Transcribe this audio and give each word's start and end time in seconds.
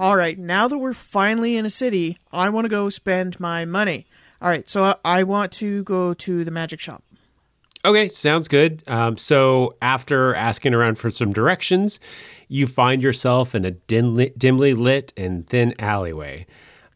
All 0.00 0.14
right, 0.14 0.38
now 0.38 0.68
that 0.68 0.78
we're 0.78 0.94
finally 0.94 1.56
in 1.56 1.66
a 1.66 1.70
city, 1.70 2.18
I 2.32 2.50
want 2.50 2.66
to 2.66 2.68
go 2.68 2.88
spend 2.88 3.40
my 3.40 3.64
money. 3.64 4.06
All 4.40 4.48
right, 4.48 4.68
so 4.68 4.96
I, 5.04 5.24
want 5.24 5.50
to 5.54 5.82
go 5.82 6.14
to 6.14 6.44
the 6.44 6.52
magic 6.52 6.78
shop. 6.78 7.02
Okay, 7.84 8.08
sounds 8.08 8.46
good. 8.46 8.84
Um, 8.86 9.18
so 9.18 9.74
after 9.82 10.36
asking 10.36 10.72
around 10.72 11.00
for 11.00 11.10
some 11.10 11.32
directions, 11.32 11.98
you 12.46 12.68
find 12.68 13.02
yourself 13.02 13.56
in 13.56 13.64
a 13.64 13.72
dimly, 13.72 14.32
dimly 14.38 14.72
lit 14.72 15.12
and 15.16 15.44
thin 15.48 15.74
alleyway. 15.80 16.46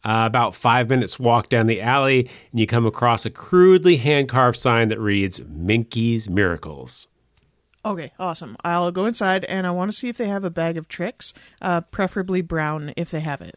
Uh, 0.05 0.23
about 0.25 0.55
five 0.55 0.87
minutes 0.87 1.19
walk 1.19 1.49
down 1.49 1.67
the 1.67 1.81
alley, 1.81 2.29
and 2.51 2.59
you 2.61 2.65
come 2.65 2.85
across 2.85 3.25
a 3.25 3.29
crudely 3.29 3.97
hand 3.97 4.29
carved 4.29 4.57
sign 4.57 4.87
that 4.87 4.99
reads 4.99 5.41
Minky's 5.45 6.29
Miracles. 6.29 7.09
Okay, 7.85 8.13
awesome. 8.17 8.55
I'll 8.63 8.91
go 8.91 9.05
inside 9.05 9.43
and 9.45 9.67
I 9.67 9.71
want 9.71 9.91
to 9.91 9.97
see 9.97 10.07
if 10.07 10.17
they 10.17 10.27
have 10.27 10.43
a 10.43 10.49
bag 10.49 10.77
of 10.77 10.87
tricks, 10.87 11.33
uh, 11.61 11.81
preferably 11.81 12.41
brown 12.41 12.93
if 12.95 13.11
they 13.11 13.19
have 13.19 13.41
it. 13.41 13.55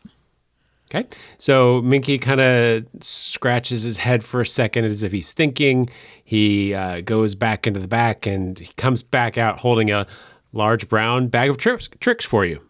Okay. 0.95 1.09
So 1.39 1.83
Minky 1.83 2.19
kind 2.19 2.41
of 2.41 2.87
scratches 3.01 3.83
his 3.83 3.99
head 3.99 4.25
for 4.25 4.41
a 4.41 4.47
second 4.47 4.85
as 4.85 5.03
if 5.03 5.13
he's 5.13 5.33
thinking. 5.33 5.89
He 6.25 6.75
uh, 6.75 7.01
goes 7.01 7.35
back 7.35 7.67
into 7.67 7.81
the 7.81 7.89
back 7.89 8.27
and 8.27 8.59
he 8.59 8.73
comes 8.77 9.03
back 9.03 9.37
out 9.37 9.59
holding 9.59 9.91
a 9.91 10.07
large 10.53 10.89
brown 10.89 11.29
bag 11.29 11.51
of 11.51 11.57
tricks, 11.57 11.89
tricks 12.01 12.25
for 12.25 12.45
you. 12.45 12.61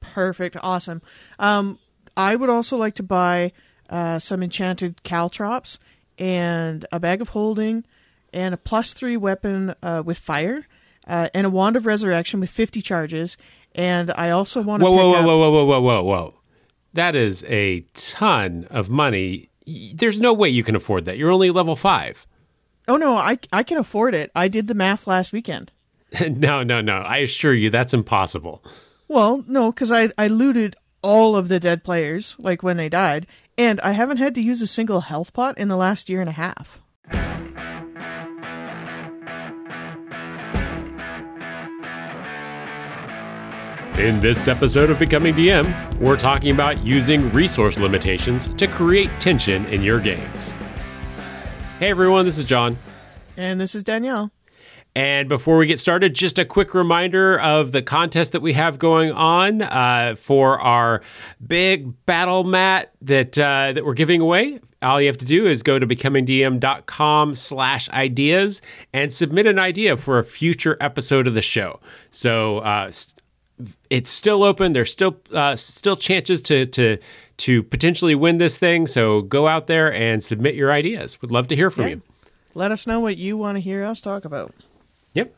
Perfect. 0.00 0.56
Awesome. 0.62 1.02
Um, 1.38 1.78
I 2.16 2.36
would 2.36 2.48
also 2.48 2.76
like 2.76 2.94
to 2.96 3.02
buy 3.02 3.52
uh, 3.90 4.18
some 4.18 4.42
enchanted 4.42 5.02
caltrops 5.02 5.78
and 6.18 6.86
a 6.92 7.00
bag 7.00 7.20
of 7.20 7.30
holding 7.30 7.84
and 8.32 8.54
a 8.54 8.56
plus 8.56 8.92
three 8.92 9.16
weapon 9.16 9.74
uh, 9.82 10.02
with 10.04 10.18
fire 10.18 10.66
uh, 11.06 11.28
and 11.34 11.46
a 11.46 11.50
wand 11.50 11.76
of 11.76 11.86
resurrection 11.86 12.40
with 12.40 12.50
50 12.50 12.82
charges. 12.82 13.36
And 13.74 14.10
I 14.16 14.30
also 14.30 14.62
want 14.62 14.80
to. 14.80 14.84
Whoa, 14.84 14.92
whoa, 14.92 15.10
whoa, 15.10 15.18
up- 15.18 15.26
whoa, 15.26 15.38
whoa, 15.38 15.50
whoa, 15.50 15.64
whoa, 15.64 15.80
whoa, 15.80 16.02
whoa. 16.02 16.34
That 16.92 17.16
is 17.16 17.44
a 17.48 17.80
ton 17.94 18.66
of 18.70 18.88
money. 18.88 19.50
There's 19.94 20.20
no 20.20 20.32
way 20.32 20.48
you 20.48 20.62
can 20.62 20.76
afford 20.76 21.06
that. 21.06 21.18
You're 21.18 21.32
only 21.32 21.50
level 21.50 21.74
five. 21.74 22.26
Oh, 22.86 22.96
no, 22.96 23.16
I, 23.16 23.38
I 23.52 23.62
can 23.62 23.78
afford 23.78 24.14
it. 24.14 24.30
I 24.34 24.48
did 24.48 24.68
the 24.68 24.74
math 24.74 25.06
last 25.06 25.32
weekend. 25.32 25.72
no, 26.28 26.62
no, 26.62 26.80
no. 26.80 26.98
I 26.98 27.18
assure 27.18 27.54
you 27.54 27.70
that's 27.70 27.94
impossible. 27.94 28.62
Well, 29.08 29.44
no, 29.48 29.72
because 29.72 29.90
I, 29.90 30.10
I 30.16 30.28
looted 30.28 30.76
all 31.02 31.36
of 31.36 31.48
the 31.48 31.60
dead 31.60 31.82
players, 31.82 32.36
like 32.38 32.62
when 32.62 32.76
they 32.76 32.88
died, 32.88 33.26
and 33.58 33.80
I 33.80 33.92
haven't 33.92 34.16
had 34.18 34.34
to 34.36 34.40
use 34.40 34.62
a 34.62 34.66
single 34.66 35.00
health 35.02 35.32
pot 35.32 35.58
in 35.58 35.68
the 35.68 35.76
last 35.76 36.08
year 36.08 36.20
and 36.20 36.28
a 36.28 36.32
half. 36.32 36.80
In 43.98 44.20
this 44.20 44.48
episode 44.48 44.90
of 44.90 44.98
Becoming 44.98 45.34
DM, 45.34 45.94
we're 46.00 46.16
talking 46.16 46.50
about 46.50 46.84
using 46.84 47.30
resource 47.32 47.78
limitations 47.78 48.48
to 48.56 48.66
create 48.66 49.08
tension 49.20 49.64
in 49.66 49.82
your 49.82 50.00
games. 50.00 50.52
Hey 51.78 51.90
everyone, 51.90 52.26
this 52.26 52.36
is 52.36 52.44
John. 52.44 52.76
And 53.36 53.60
this 53.60 53.72
is 53.76 53.84
Danielle. 53.84 54.32
And 54.96 55.28
before 55.28 55.58
we 55.58 55.66
get 55.66 55.78
started, 55.78 56.12
just 56.12 56.40
a 56.40 56.44
quick 56.44 56.74
reminder 56.74 57.38
of 57.38 57.70
the 57.70 57.82
contest 57.82 58.32
that 58.32 58.42
we 58.42 58.54
have 58.54 58.80
going 58.80 59.12
on 59.12 59.62
uh, 59.62 60.16
for 60.18 60.60
our 60.60 61.00
big 61.44 62.04
battle 62.04 62.42
mat 62.42 62.92
that 63.00 63.38
uh, 63.38 63.72
that 63.74 63.84
we're 63.84 63.94
giving 63.94 64.20
away. 64.20 64.58
All 64.82 65.00
you 65.00 65.06
have 65.06 65.18
to 65.18 65.24
do 65.24 65.46
is 65.46 65.62
go 65.62 65.78
to 65.78 65.86
becomingdm.com 65.86 67.34
slash 67.36 67.88
ideas 67.90 68.60
and 68.92 69.12
submit 69.12 69.46
an 69.46 69.58
idea 69.58 69.96
for 69.96 70.18
a 70.18 70.24
future 70.24 70.76
episode 70.80 71.26
of 71.26 71.34
the 71.34 71.40
show. 71.40 71.80
So 72.10 72.58
uh, 72.58 72.90
it's 73.90 74.10
still 74.10 74.42
open. 74.42 74.72
There's 74.72 74.90
still 74.90 75.20
uh, 75.32 75.56
still 75.56 75.96
chances 75.96 76.42
to 76.42 76.66
to 76.66 76.98
to 77.38 77.62
potentially 77.62 78.14
win 78.14 78.38
this 78.38 78.58
thing. 78.58 78.86
So 78.86 79.22
go 79.22 79.46
out 79.48 79.66
there 79.66 79.92
and 79.92 80.22
submit 80.22 80.54
your 80.54 80.70
ideas. 80.72 81.20
Would 81.22 81.30
love 81.30 81.48
to 81.48 81.56
hear 81.56 81.70
from 81.70 81.84
Yeah. 81.84 81.90
you. 81.90 82.02
Let 82.54 82.70
us 82.70 82.86
know 82.86 83.00
what 83.00 83.16
you 83.16 83.36
want 83.36 83.56
to 83.56 83.60
hear 83.60 83.84
us 83.84 84.00
talk 84.00 84.24
about. 84.24 84.54
Yep. 85.14 85.34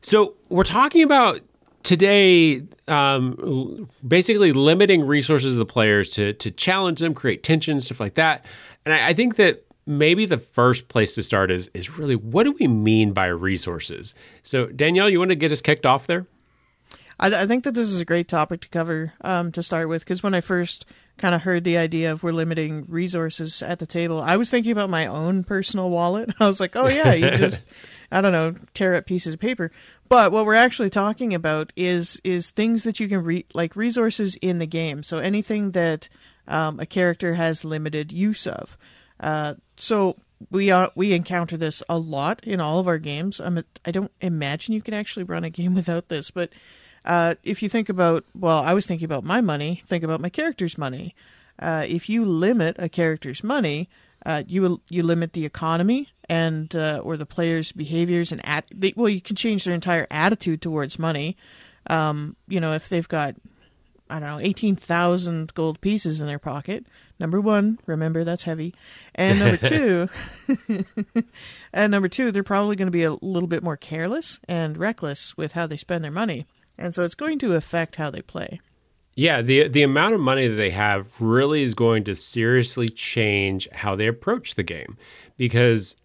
So 0.00 0.36
we're 0.48 0.64
talking 0.64 1.02
about 1.02 1.40
today, 1.84 2.62
um, 2.88 3.88
basically 4.06 4.52
limiting 4.52 5.06
resources 5.06 5.54
of 5.54 5.58
the 5.60 5.66
players 5.66 6.10
to 6.10 6.32
to 6.34 6.50
challenge 6.50 7.00
them, 7.00 7.14
create 7.14 7.42
tension, 7.42 7.80
stuff 7.80 8.00
like 8.00 8.14
that. 8.14 8.44
And 8.84 8.92
I, 8.94 9.08
I 9.08 9.12
think 9.12 9.36
that 9.36 9.62
maybe 9.86 10.26
the 10.26 10.38
first 10.38 10.88
place 10.88 11.14
to 11.14 11.22
start 11.22 11.50
is 11.50 11.68
is 11.74 11.96
really 11.98 12.16
what 12.16 12.44
do 12.44 12.52
we 12.58 12.66
mean 12.66 13.12
by 13.12 13.26
resources? 13.26 14.14
So 14.42 14.66
Danielle, 14.66 15.08
you 15.08 15.18
want 15.20 15.30
to 15.30 15.36
get 15.36 15.52
us 15.52 15.60
kicked 15.60 15.86
off 15.86 16.06
there? 16.06 16.26
I, 17.18 17.42
I 17.42 17.46
think 17.46 17.64
that 17.64 17.72
this 17.72 17.90
is 17.90 18.00
a 18.00 18.04
great 18.04 18.28
topic 18.28 18.62
to 18.62 18.68
cover 18.68 19.12
um, 19.22 19.52
to 19.52 19.62
start 19.62 19.88
with 19.88 20.04
because 20.04 20.22
when 20.22 20.34
I 20.34 20.40
first 20.40 20.86
kind 21.18 21.34
of 21.34 21.42
heard 21.42 21.64
the 21.64 21.78
idea 21.78 22.12
of 22.12 22.22
we're 22.22 22.32
limiting 22.32 22.84
resources 22.88 23.62
at 23.62 23.78
the 23.78 23.86
table, 23.86 24.20
I 24.22 24.36
was 24.36 24.50
thinking 24.50 24.72
about 24.72 24.90
my 24.90 25.06
own 25.06 25.44
personal 25.44 25.90
wallet. 25.90 26.30
I 26.40 26.46
was 26.46 26.60
like, 26.60 26.76
oh 26.76 26.88
yeah, 26.88 27.12
you 27.14 27.30
just 27.36 27.64
I 28.10 28.20
don't 28.20 28.32
know 28.32 28.54
tear 28.74 28.94
up 28.94 29.06
pieces 29.06 29.34
of 29.34 29.40
paper. 29.40 29.70
But 30.08 30.30
what 30.30 30.46
we're 30.46 30.54
actually 30.54 30.90
talking 30.90 31.34
about 31.34 31.72
is 31.76 32.20
is 32.22 32.50
things 32.50 32.82
that 32.84 33.00
you 33.00 33.08
can 33.08 33.22
re- 33.24 33.46
like 33.54 33.76
resources 33.76 34.36
in 34.36 34.58
the 34.58 34.66
game. 34.66 35.02
So 35.02 35.18
anything 35.18 35.72
that 35.72 36.08
um, 36.48 36.80
a 36.80 36.86
character 36.86 37.34
has 37.34 37.64
limited 37.64 38.12
use 38.12 38.46
of. 38.46 38.76
Uh, 39.18 39.54
so 39.76 40.16
we 40.50 40.70
are 40.70 40.90
we 40.94 41.12
encounter 41.12 41.56
this 41.56 41.82
a 41.88 41.98
lot 41.98 42.44
in 42.44 42.60
all 42.60 42.78
of 42.78 42.88
our 42.88 42.98
games. 42.98 43.40
I'm 43.40 43.58
a, 43.58 43.64
I 43.84 43.90
don't 43.90 44.12
imagine 44.20 44.74
you 44.74 44.82
can 44.82 44.94
actually 44.94 45.24
run 45.24 45.44
a 45.44 45.50
game 45.58 45.74
without 45.74 46.08
this, 46.08 46.30
but 46.30 46.50
uh, 47.06 47.34
if 47.42 47.62
you 47.62 47.68
think 47.68 47.88
about, 47.88 48.24
well, 48.34 48.58
I 48.58 48.74
was 48.74 48.86
thinking 48.86 49.04
about 49.04 49.24
my 49.24 49.40
money. 49.40 49.82
Think 49.86 50.04
about 50.04 50.20
my 50.20 50.28
character's 50.28 50.76
money. 50.76 51.14
Uh, 51.58 51.84
if 51.88 52.08
you 52.08 52.24
limit 52.24 52.76
a 52.78 52.88
character's 52.88 53.42
money, 53.42 53.88
uh, 54.26 54.42
you 54.46 54.80
you 54.88 55.02
limit 55.02 55.32
the 55.32 55.46
economy 55.46 56.08
and 56.28 56.74
uh, 56.74 57.00
or 57.02 57.16
the 57.16 57.24
player's 57.24 57.72
behaviors 57.72 58.32
and 58.32 58.44
at 58.44 58.64
they, 58.74 58.92
well, 58.96 59.08
you 59.08 59.20
can 59.20 59.36
change 59.36 59.64
their 59.64 59.74
entire 59.74 60.06
attitude 60.10 60.60
towards 60.60 60.98
money. 60.98 61.36
Um, 61.88 62.36
you 62.48 62.60
know, 62.60 62.72
if 62.72 62.88
they've 62.88 63.08
got 63.08 63.36
I 64.08 64.20
don't 64.20 64.28
know, 64.28 64.40
18,000 64.40 65.52
gold 65.54 65.80
pieces 65.80 66.20
in 66.20 66.28
their 66.28 66.38
pocket. 66.38 66.86
Number 67.18 67.40
one, 67.40 67.78
remember 67.86 68.22
that's 68.22 68.44
heavy. 68.44 68.74
And 69.14 69.38
number 69.38 69.56
two, 69.68 70.08
and 71.72 71.90
number 71.90 72.08
two, 72.08 72.30
they're 72.30 72.44
probably 72.44 72.76
going 72.76 72.86
to 72.86 72.92
be 72.92 73.02
a 73.04 73.14
little 73.14 73.48
bit 73.48 73.64
more 73.64 73.76
careless 73.76 74.38
and 74.46 74.76
reckless 74.76 75.36
with 75.36 75.52
how 75.52 75.66
they 75.66 75.76
spend 75.76 76.04
their 76.04 76.12
money. 76.12 76.46
And 76.78 76.94
so 76.94 77.02
it's 77.02 77.14
going 77.14 77.38
to 77.40 77.54
affect 77.54 77.96
how 77.96 78.10
they 78.10 78.22
play. 78.22 78.60
Yeah, 79.14 79.40
the 79.40 79.68
the 79.68 79.82
amount 79.82 80.14
of 80.14 80.20
money 80.20 80.46
that 80.46 80.56
they 80.56 80.70
have 80.70 81.18
really 81.18 81.62
is 81.62 81.74
going 81.74 82.04
to 82.04 82.14
seriously 82.14 82.90
change 82.90 83.66
how 83.72 83.96
they 83.96 84.06
approach 84.06 84.56
the 84.56 84.62
game 84.62 84.98
because 85.38 85.96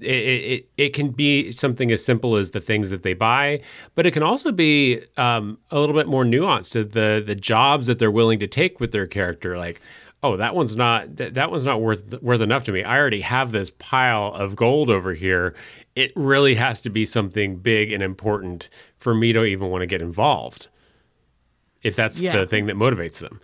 it, 0.00 0.06
it, 0.06 0.68
it 0.76 0.88
can 0.90 1.10
be 1.10 1.52
something 1.52 1.92
as 1.92 2.04
simple 2.04 2.34
as 2.36 2.50
the 2.50 2.60
things 2.60 2.90
that 2.90 3.04
they 3.04 3.14
buy, 3.14 3.60
but 3.94 4.06
it 4.06 4.10
can 4.10 4.22
also 4.22 4.50
be 4.50 5.02
um, 5.16 5.58
a 5.70 5.78
little 5.78 5.94
bit 5.94 6.08
more 6.08 6.24
nuanced 6.24 6.72
to 6.72 6.82
the 6.82 7.22
the 7.24 7.36
jobs 7.36 7.86
that 7.86 8.00
they're 8.00 8.10
willing 8.10 8.40
to 8.40 8.48
take 8.48 8.80
with 8.80 8.90
their 8.90 9.06
character. 9.06 9.56
Like, 9.56 9.80
oh, 10.22 10.36
that 10.36 10.54
one's 10.54 10.76
not 10.76 11.16
that, 11.16 11.34
that 11.34 11.50
one's 11.50 11.64
not 11.64 11.80
worth 11.80 12.22
worth 12.22 12.40
enough 12.40 12.64
to 12.64 12.72
me. 12.72 12.82
I 12.84 12.98
already 12.98 13.20
have 13.22 13.52
this 13.52 13.70
pile 13.70 14.32
of 14.32 14.56
gold 14.56 14.90
over 14.90 15.14
here. 15.14 15.54
It 15.96 16.12
really 16.14 16.54
has 16.54 16.80
to 16.82 16.90
be 16.90 17.04
something 17.04 17.56
big 17.56 17.92
and 17.92 18.02
important 18.02 18.68
for 18.96 19.14
me 19.14 19.32
to 19.32 19.44
even 19.44 19.68
want 19.68 19.82
to 19.82 19.86
get 19.86 20.00
involved. 20.02 20.68
If 21.82 21.96
that's 21.96 22.20
Yeah. 22.20 22.36
the 22.36 22.46
thing 22.46 22.66
that 22.66 22.76
motivates 22.76 23.18
them. 23.18 23.40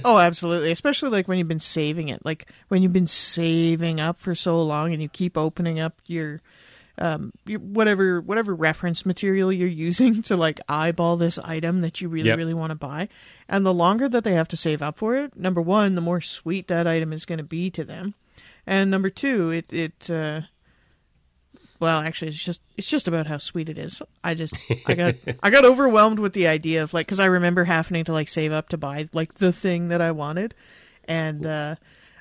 oh, 0.04 0.18
absolutely. 0.18 0.70
Especially 0.70 1.08
like 1.08 1.28
when 1.28 1.38
you've 1.38 1.48
been 1.48 1.58
saving 1.58 2.10
it, 2.10 2.22
like 2.24 2.46
when 2.68 2.82
you've 2.82 2.92
been 2.92 3.06
saving 3.06 4.00
up 4.00 4.20
for 4.20 4.34
so 4.34 4.62
long 4.62 4.92
and 4.92 5.00
you 5.00 5.08
keep 5.08 5.36
opening 5.38 5.80
up 5.80 5.94
your 6.04 6.42
um 6.98 7.32
whatever 7.46 8.20
whatever 8.20 8.54
reference 8.54 9.06
material 9.06 9.52
you're 9.52 9.68
using 9.68 10.22
to 10.28 10.36
like 10.36 10.60
eyeball 10.68 11.16
this 11.16 11.38
item 11.38 11.80
that 11.82 12.00
you 12.00 12.08
really 12.08 12.28
Yep. 12.28 12.38
really 12.38 12.54
want 12.54 12.70
to 12.70 12.74
buy. 12.76 13.08
And 13.48 13.64
the 13.64 13.72
longer 13.74 14.08
that 14.08 14.24
they 14.24 14.34
have 14.34 14.48
to 14.48 14.56
save 14.56 14.82
up 14.82 14.98
for 14.98 15.16
it, 15.16 15.36
number 15.36 15.60
1, 15.60 15.94
the 15.94 16.00
more 16.00 16.20
sweet 16.20 16.68
that 16.68 16.86
item 16.86 17.12
is 17.12 17.24
going 17.24 17.38
to 17.38 17.44
be 17.44 17.70
to 17.70 17.84
them. 17.84 18.14
And 18.66 18.90
number 18.90 19.10
2, 19.10 19.50
it 19.50 19.72
it 19.72 20.10
uh 20.10 20.42
well, 21.80 22.00
actually, 22.00 22.28
it's 22.28 22.42
just 22.44 22.60
it's 22.76 22.90
just 22.90 23.06
about 23.06 23.28
how 23.28 23.36
sweet 23.38 23.68
it 23.68 23.78
is. 23.78 24.02
I 24.24 24.34
just 24.34 24.54
I 24.86 24.94
got 24.94 25.14
I 25.42 25.50
got 25.50 25.64
overwhelmed 25.64 26.18
with 26.18 26.32
the 26.32 26.48
idea 26.48 26.82
of 26.82 26.92
like 26.92 27.06
because 27.06 27.20
I 27.20 27.26
remember 27.26 27.64
having 27.64 28.04
to 28.04 28.12
like 28.12 28.26
save 28.28 28.50
up 28.52 28.68
to 28.70 28.76
buy 28.76 29.08
like 29.12 29.34
the 29.34 29.52
thing 29.52 29.88
that 29.88 30.00
I 30.00 30.10
wanted, 30.10 30.54
and 31.04 31.46
uh, 31.46 31.76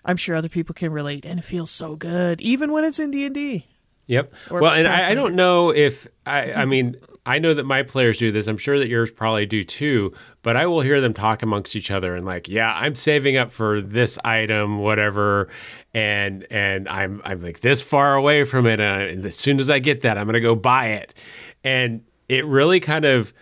I'm 0.05 0.17
sure 0.17 0.35
other 0.35 0.47
people 0.49 0.75
can 0.75 0.91
relate. 0.91 1.25
And 1.25 1.39
it 1.39 1.43
feels 1.43 1.71
so 1.71 1.95
good, 1.95 2.39
even 2.41 2.71
when 2.71 2.83
it's 2.85 2.99
in 2.99 3.09
D 3.09 3.25
and 3.25 3.33
D. 3.33 3.65
Yep. 4.07 4.33
Or 4.51 4.61
well, 4.61 4.73
and 4.73 4.87
I, 4.87 5.11
I 5.11 5.13
don't 5.13 5.35
know 5.35 5.71
if 5.71 6.07
I. 6.25 6.53
I 6.53 6.65
mean, 6.65 6.95
I 7.25 7.39
know 7.39 7.53
that 7.53 7.65
my 7.65 7.83
players 7.83 8.17
do 8.17 8.31
this. 8.31 8.47
I'm 8.47 8.57
sure 8.57 8.79
that 8.79 8.87
yours 8.87 9.11
probably 9.11 9.45
do 9.45 9.63
too. 9.63 10.13
But 10.43 10.55
I 10.55 10.65
will 10.65 10.79
hear 10.79 11.01
them 11.01 11.13
talk 11.13 11.43
amongst 11.43 11.75
each 11.75 11.91
other 11.91 12.15
and 12.15 12.25
like, 12.25 12.47
yeah, 12.47 12.73
I'm 12.73 12.95
saving 12.95 13.35
up 13.35 13.51
for 13.51 13.81
this 13.81 14.17
item, 14.23 14.79
whatever, 14.79 15.49
and 15.93 16.47
and 16.49 16.87
I'm 16.87 17.21
I'm 17.25 17.41
like 17.41 17.59
this 17.59 17.81
far 17.81 18.15
away 18.15 18.45
from 18.45 18.65
it, 18.65 18.79
and 18.79 19.25
as 19.25 19.35
soon 19.35 19.59
as 19.59 19.69
I 19.69 19.79
get 19.79 20.01
that, 20.01 20.17
I'm 20.17 20.25
gonna 20.25 20.39
go 20.39 20.55
buy 20.55 20.87
it, 20.87 21.13
and 21.63 22.01
it 22.29 22.45
really 22.45 22.79
kind 22.79 23.03
of 23.03 23.33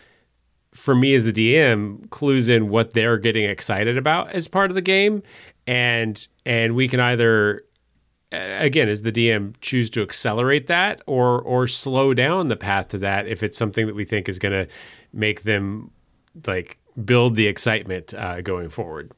for 0.73 0.95
me 0.95 1.15
as 1.15 1.25
the 1.25 1.31
DM 1.31 2.09
clues 2.09 2.49
in 2.49 2.69
what 2.69 2.93
they're 2.93 3.17
getting 3.17 3.45
excited 3.45 3.97
about 3.97 4.31
as 4.31 4.47
part 4.47 4.71
of 4.71 4.75
the 4.75 4.81
game 4.81 5.23
and 5.67 6.27
and 6.45 6.75
we 6.75 6.87
can 6.87 6.99
either 6.99 7.63
again 8.59 8.89
as 8.89 9.01
the 9.01 9.11
DM 9.11 9.53
choose 9.61 9.89
to 9.91 10.01
accelerate 10.01 10.67
that 10.67 11.01
or 11.05 11.41
or 11.41 11.67
slow 11.67 12.13
down 12.13 12.47
the 12.47 12.55
path 12.55 12.89
to 12.89 12.97
that 12.99 13.27
if 13.27 13.43
it's 13.43 13.57
something 13.57 13.87
that 13.87 13.95
we 13.95 14.05
think 14.05 14.29
is 14.29 14.39
going 14.39 14.51
to 14.51 14.71
make 15.13 15.43
them 15.43 15.91
like 16.45 16.77
build 17.03 17.35
the 17.35 17.47
excitement 17.47 18.13
uh, 18.13 18.41
going 18.41 18.69
forward. 18.69 19.11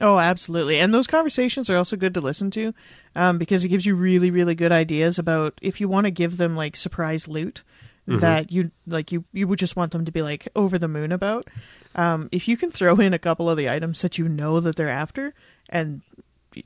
Oh, 0.00 0.18
absolutely. 0.18 0.78
And 0.78 0.92
those 0.92 1.06
conversations 1.06 1.68
are 1.68 1.76
also 1.76 1.96
good 1.96 2.14
to 2.14 2.20
listen 2.20 2.50
to 2.52 2.74
um, 3.14 3.38
because 3.38 3.64
it 3.64 3.68
gives 3.68 3.84
you 3.84 3.94
really, 3.94 4.30
really 4.30 4.54
good 4.54 4.72
ideas 4.72 5.18
about 5.18 5.58
if 5.60 5.80
you 5.80 5.88
want 5.88 6.06
to 6.06 6.10
give 6.10 6.38
them 6.38 6.56
like 6.56 6.76
surprise 6.76 7.28
loot 7.28 7.62
mm-hmm. 8.08 8.20
that 8.20 8.50
you 8.50 8.70
like 8.86 9.12
you 9.12 9.24
you 9.32 9.46
would 9.46 9.58
just 9.58 9.76
want 9.76 9.92
them 9.92 10.04
to 10.04 10.12
be 10.12 10.22
like 10.22 10.48
over 10.56 10.78
the 10.78 10.88
moon 10.88 11.12
about. 11.12 11.48
Um, 11.94 12.28
if 12.32 12.48
you 12.48 12.56
can 12.56 12.70
throw 12.70 12.96
in 12.96 13.12
a 13.12 13.18
couple 13.18 13.50
of 13.50 13.56
the 13.56 13.68
items 13.68 14.00
that 14.02 14.18
you 14.18 14.28
know 14.28 14.60
that 14.60 14.76
they're 14.76 14.88
after, 14.88 15.34
and 15.68 16.00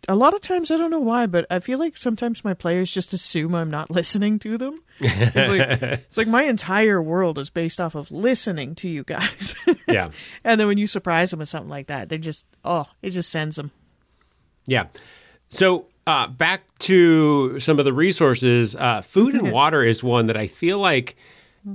a 0.09 0.15
lot 0.15 0.35
of 0.35 0.41
times 0.41 0.71
I 0.71 0.77
don't 0.77 0.91
know 0.91 1.00
why, 1.00 1.27
but 1.27 1.47
I 1.50 1.61
feel 1.61 1.79
like 1.79 1.97
sometimes 1.97 2.44
my 2.44 2.55
players 2.55 2.91
just 2.91 3.12
assume 3.12 3.55
I'm 3.55 3.71
not 3.71 3.91
listening 3.91 4.38
to 4.41 4.59
them. 4.59 4.79
It's 5.00 5.37
like, 5.37 5.83
it's 5.83 6.17
like 6.17 6.29
my 6.29 6.44
entire 6.44 7.03
world 7.03 7.38
is 7.38 7.50
based 7.50 7.81
off 7.81 7.94
of 7.94 8.11
listening 8.11 8.75
to 8.77 8.88
you 8.88 9.05
guys. 9.05 9.55
yeah. 9.88 10.11
And 10.44 10.61
then 10.61 10.69
when 10.69 10.79
you 10.79 10.87
surprise 10.87 11.31
them 11.31 11.41
with 11.41 11.49
something 11.49 11.71
like 11.71 11.88
that, 11.88 12.09
they 12.09 12.19
just 12.19 12.44
oh, 12.65 12.87
it 13.03 13.11
just 13.11 13.31
sends 13.31 13.56
them. 13.56 13.71
Yeah. 14.67 14.87
So 15.49 15.87
uh, 16.06 16.29
back 16.29 16.62
to 16.81 17.59
some 17.59 17.79
of 17.79 17.85
the 17.85 17.93
resources. 17.93 18.77
Uh, 18.77 19.03
food 19.03 19.35
and 19.35 19.50
water 19.50 19.83
is 19.83 20.03
one 20.03 20.27
that 20.27 20.37
I 20.37 20.47
feel 20.47 20.79
like 20.79 21.17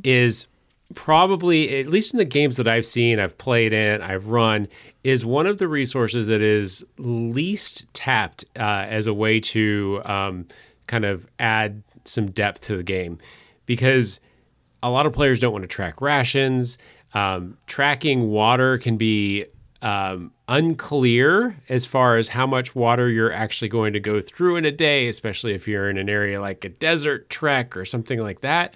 is 0.04 0.48
probably 0.94 1.80
at 1.80 1.88
least 1.88 2.14
in 2.14 2.18
the 2.18 2.26
games 2.26 2.58
that 2.58 2.68
I've 2.68 2.86
seen, 2.86 3.20
I've 3.20 3.38
played 3.38 3.74
in, 3.74 4.02
I've 4.02 4.28
run, 4.28 4.68
is 5.04 5.26
one 5.26 5.48
of 5.48 5.58
the 5.58 5.68
resources 5.68 6.28
that 6.28 6.42
is 6.42 6.86
least 6.98 7.92
tapped 7.94 8.46
uh, 8.56 8.86
as 8.88 9.08
a 9.08 9.14
way 9.14 9.40
to 9.40 10.02
um, 10.06 10.48
kind 10.88 11.06
of 11.06 11.28
add 11.40 11.82
some 12.06 12.30
depth 12.32 12.66
to 12.66 12.78
the 12.78 12.84
game 12.84 13.18
because 13.66 14.20
a 14.84 14.90
lot 14.90 15.06
of 15.06 15.14
players 15.14 15.40
don't 15.40 15.54
want 15.54 15.64
to 15.64 15.68
track 15.68 16.02
rations. 16.02 16.78
Um, 17.14 17.58
tracking 17.68 18.30
water 18.30 18.78
can 18.78 18.98
be 18.98 19.46
um, 19.82 20.32
unclear 20.48 21.58
as 21.68 21.86
far 21.86 22.18
as 22.18 22.30
how 22.30 22.46
much 22.46 22.76
water 22.76 23.10
you're 23.10 23.34
actually 23.34 23.70
going 23.70 23.94
to 23.94 24.00
go 24.00 24.22
through 24.22 24.56
in 24.56 24.66
a 24.66 24.72
day, 24.72 25.08
especially 25.08 25.54
if 25.54 25.68
you're 25.68 25.90
in 25.90 25.98
an 25.98 26.10
area 26.10 26.40
like 26.40 26.64
a 26.64 26.70
desert 26.70 27.30
trek 27.30 27.76
or 27.76 27.86
something 27.86 28.20
like 28.20 28.42
that. 28.42 28.76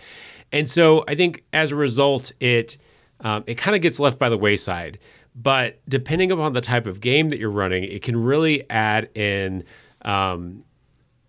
And 0.51 0.69
so 0.69 1.04
I 1.07 1.16
think 1.16 1.44
as 1.54 1.72
a 1.72 1.75
result, 1.75 2.31
it 2.39 2.77
um, 3.22 3.44
it 3.48 3.56
kind 3.56 3.75
of 3.75 3.81
gets 3.81 4.00
left 4.00 4.19
by 4.19 4.30
the 4.30 4.38
wayside. 4.38 5.00
But 5.36 5.82
depending 5.88 6.32
upon 6.32 6.54
the 6.54 6.62
type 6.62 6.88
of 6.88 7.02
game 7.02 7.30
that 7.30 7.40
you're 7.40 7.52
running, 7.52 7.84
it 7.84 8.02
can 8.02 8.16
really 8.16 8.70
add 8.70 9.10
in, 9.16 9.66
um, 10.04 10.64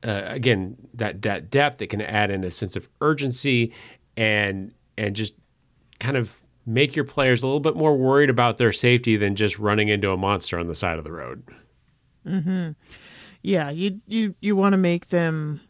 uh, 0.06 0.22
again, 0.26 0.76
that 0.94 1.22
that 1.22 1.50
depth. 1.50 1.82
It 1.82 1.88
can 1.88 2.00
add 2.00 2.30
in 2.30 2.44
a 2.44 2.50
sense 2.50 2.76
of 2.76 2.88
urgency 3.00 3.72
and 4.16 4.72
and 4.96 5.16
just 5.16 5.34
kind 5.98 6.16
of 6.16 6.42
make 6.64 6.94
your 6.94 7.04
players 7.04 7.42
a 7.42 7.46
little 7.46 7.60
bit 7.60 7.76
more 7.76 7.96
worried 7.96 8.30
about 8.30 8.58
their 8.58 8.72
safety 8.72 9.16
than 9.16 9.34
just 9.36 9.58
running 9.58 9.88
into 9.88 10.10
a 10.10 10.16
monster 10.16 10.58
on 10.58 10.66
the 10.66 10.74
side 10.74 10.98
of 10.98 11.04
the 11.04 11.12
road. 11.12 11.42
Hmm. 12.24 12.70
Yeah. 13.42 13.70
You 13.70 14.00
you 14.06 14.34
you 14.40 14.56
want 14.56 14.72
to 14.72 14.78
make 14.78 15.08
them. 15.08 15.60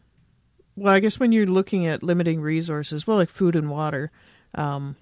Well, 0.75 0.93
I 0.93 0.99
guess 0.99 1.19
when 1.19 1.31
you're 1.31 1.47
looking 1.47 1.87
at 1.87 2.03
limiting 2.03 2.39
resources, 2.39 3.07
well, 3.07 3.17
like 3.17 3.29
food 3.29 3.55
and 3.55 3.69
water, 3.71 4.11
um, 4.53 4.95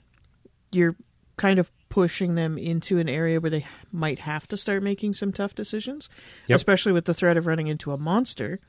you're 0.72 0.96
kind 1.36 1.60
of 1.60 1.70
pushing 1.96 2.36
them 2.36 2.58
into 2.58 2.98
an 2.98 3.08
area 3.08 3.40
where 3.40 3.50
they 3.50 3.66
might 3.90 4.20
have 4.20 4.46
to 4.50 4.58
start 4.58 4.84
making 4.84 5.14
some 5.14 5.32
tough 5.32 5.56
decisions, 5.56 6.10
yep. 6.46 6.58
especially 6.58 6.92
with 6.92 7.06
the 7.06 7.14
threat 7.14 7.38
of 7.38 7.48
running 7.48 7.68
into 7.68 7.94
a 7.94 7.98
monster, 7.98 8.60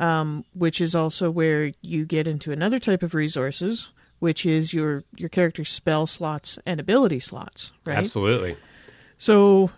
um, 0.00 0.44
which 0.54 0.80
is 0.80 0.92
also 0.92 1.30
where 1.30 1.70
you 1.82 2.04
get 2.04 2.26
into 2.26 2.50
another 2.50 2.80
type 2.80 3.04
of 3.04 3.14
resources, 3.14 3.86
which 4.18 4.44
is 4.44 4.74
your 4.74 5.04
your 5.14 5.28
character's 5.28 5.68
spell 5.68 6.08
slots 6.08 6.58
and 6.66 6.80
ability 6.80 7.20
slots, 7.20 7.70
right? 7.86 7.96
Absolutely. 7.96 8.56
So 9.18 9.70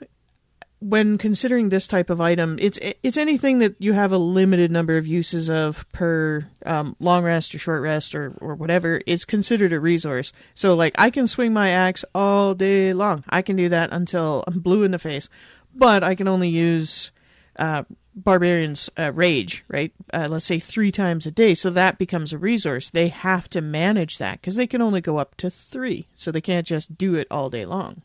when 0.81 1.17
considering 1.17 1.69
this 1.69 1.87
type 1.87 2.11
of 2.11 2.21
item, 2.21 2.59
it's 2.61 2.79
it's 3.03 3.17
anything 3.17 3.61
that 3.61 3.77
you 3.79 3.95
have 3.95 4.13
a 4.13 4.19
limited 4.19 4.71
number 4.71 4.99
of 4.99 5.07
uses 5.07 5.49
of 5.49 5.91
per 5.93 6.47
um, 6.67 6.97
long 7.01 7.25
rest 7.25 7.55
or 7.55 7.59
short 7.59 7.83
rest 7.83 8.15
or 8.15 8.35
or 8.41 8.55
whatever 8.55 9.01
is 9.07 9.25
considered 9.25 9.73
a 9.73 9.81
resource. 9.81 10.33
So 10.55 10.75
like 10.75 10.95
I 10.99 11.11
can 11.11 11.27
swing 11.27 11.53
my 11.53 11.71
axe 11.71 12.05
all 12.15 12.55
day 12.55 12.93
long. 12.93 13.25
I 13.29 13.43
can 13.43 13.57
do 13.57 13.69
that 13.71 13.91
until 13.93 14.45
I'm 14.47 14.61
blue 14.61 14.83
in 14.83 14.91
the 14.91 14.99
face, 14.99 15.29
but 15.75 16.05
I 16.05 16.15
can 16.15 16.29
only 16.29 16.49
use 16.49 17.11
uh, 17.59 17.85
barbarians 18.15 18.91
uh, 18.99 19.13
rage 19.15 19.65
right. 19.69 19.95
Uh, 20.13 20.29
let's 20.31 20.45
say 20.45 20.59
three 20.59 20.93
times 20.93 21.25
a 21.25 21.31
day. 21.31 21.55
So 21.55 21.71
that 21.71 21.97
becomes 21.97 22.35
a 22.35 22.39
resource. 22.39 22.91
They 22.91 23.09
have 23.09 23.49
to 23.51 23.63
manage 23.63 24.19
that 24.19 24.43
because 24.43 24.57
they 24.57 24.67
can 24.67 24.83
only 24.83 25.01
go 25.01 25.17
up 25.17 25.37
to 25.39 25.49
three. 25.49 26.07
So 26.15 26.31
they 26.31 26.43
can't 26.43 26.67
just 26.67 26.99
do 26.99 27.15
it 27.15 27.27
all 27.31 27.49
day 27.49 27.65
long 27.65 28.03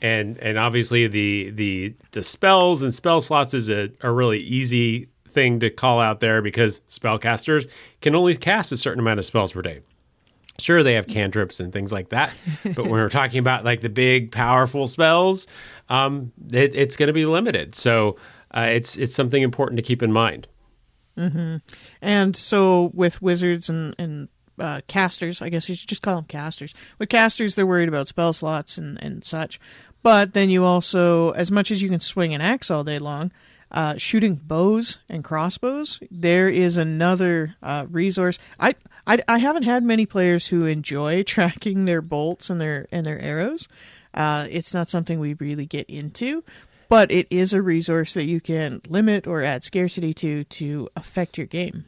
and 0.00 0.38
and 0.38 0.58
obviously 0.58 1.06
the 1.06 1.50
the 1.50 1.94
the 2.12 2.22
spells 2.22 2.82
and 2.82 2.94
spell 2.94 3.20
slots 3.20 3.54
is 3.54 3.68
a, 3.70 3.90
a 4.00 4.10
really 4.10 4.38
easy 4.38 5.08
thing 5.26 5.60
to 5.60 5.70
call 5.70 6.00
out 6.00 6.20
there 6.20 6.42
because 6.42 6.80
spellcasters 6.88 7.70
can 8.00 8.14
only 8.14 8.36
cast 8.36 8.72
a 8.72 8.76
certain 8.76 9.00
amount 9.00 9.18
of 9.18 9.24
spells 9.24 9.52
per 9.52 9.62
day. 9.62 9.80
Sure, 10.58 10.82
they 10.82 10.94
have 10.94 11.06
cantrips 11.06 11.60
and 11.60 11.72
things 11.72 11.92
like 11.92 12.08
that, 12.08 12.32
but 12.64 12.78
when 12.78 12.90
we're 12.90 13.08
talking 13.08 13.38
about 13.38 13.64
like 13.64 13.80
the 13.80 13.88
big, 13.88 14.32
powerful 14.32 14.88
spells, 14.88 15.46
um, 15.88 16.32
it, 16.50 16.74
it's 16.74 16.96
going 16.96 17.06
to 17.06 17.12
be 17.12 17.26
limited. 17.26 17.76
So 17.76 18.16
uh, 18.50 18.68
it's 18.70 18.96
it's 18.96 19.14
something 19.14 19.42
important 19.42 19.76
to 19.76 19.82
keep 19.82 20.02
in 20.02 20.12
mind. 20.12 20.48
Mm-hmm. 21.16 21.56
And 22.02 22.36
so 22.36 22.90
with 22.94 23.22
wizards 23.22 23.68
and 23.68 23.94
and 23.98 24.28
uh, 24.58 24.80
casters, 24.88 25.40
I 25.40 25.48
guess 25.48 25.68
you 25.68 25.74
should 25.76 25.88
just 25.88 26.02
call 26.02 26.16
them 26.16 26.24
casters. 26.24 26.74
With 26.98 27.08
casters, 27.08 27.54
they're 27.54 27.66
worried 27.66 27.88
about 27.88 28.08
spell 28.08 28.32
slots 28.32 28.78
and 28.78 29.00
and 29.02 29.24
such. 29.24 29.60
But 30.02 30.32
then 30.32 30.50
you 30.50 30.64
also, 30.64 31.30
as 31.30 31.50
much 31.50 31.70
as 31.70 31.82
you 31.82 31.88
can 31.88 32.00
swing 32.00 32.34
an 32.34 32.40
axe 32.40 32.70
all 32.70 32.84
day 32.84 32.98
long, 32.98 33.32
uh, 33.70 33.96
shooting 33.96 34.36
bows 34.36 34.98
and 35.08 35.22
crossbows, 35.22 36.00
there 36.10 36.48
is 36.48 36.76
another 36.76 37.56
uh, 37.62 37.86
resource. 37.90 38.38
I, 38.58 38.74
I 39.06 39.18
I 39.28 39.38
haven't 39.38 39.64
had 39.64 39.82
many 39.82 40.06
players 40.06 40.46
who 40.46 40.64
enjoy 40.64 41.22
tracking 41.24 41.84
their 41.84 42.00
bolts 42.00 42.48
and 42.48 42.60
their 42.60 42.86
and 42.90 43.04
their 43.04 43.20
arrows. 43.20 43.68
Uh, 44.14 44.46
it's 44.50 44.72
not 44.72 44.88
something 44.88 45.20
we 45.20 45.34
really 45.34 45.66
get 45.66 45.88
into, 45.88 46.42
but 46.88 47.12
it 47.12 47.26
is 47.30 47.52
a 47.52 47.60
resource 47.60 48.14
that 48.14 48.24
you 48.24 48.40
can 48.40 48.80
limit 48.88 49.26
or 49.26 49.42
add 49.42 49.62
scarcity 49.62 50.14
to 50.14 50.44
to 50.44 50.88
affect 50.96 51.36
your 51.36 51.46
game. 51.46 51.84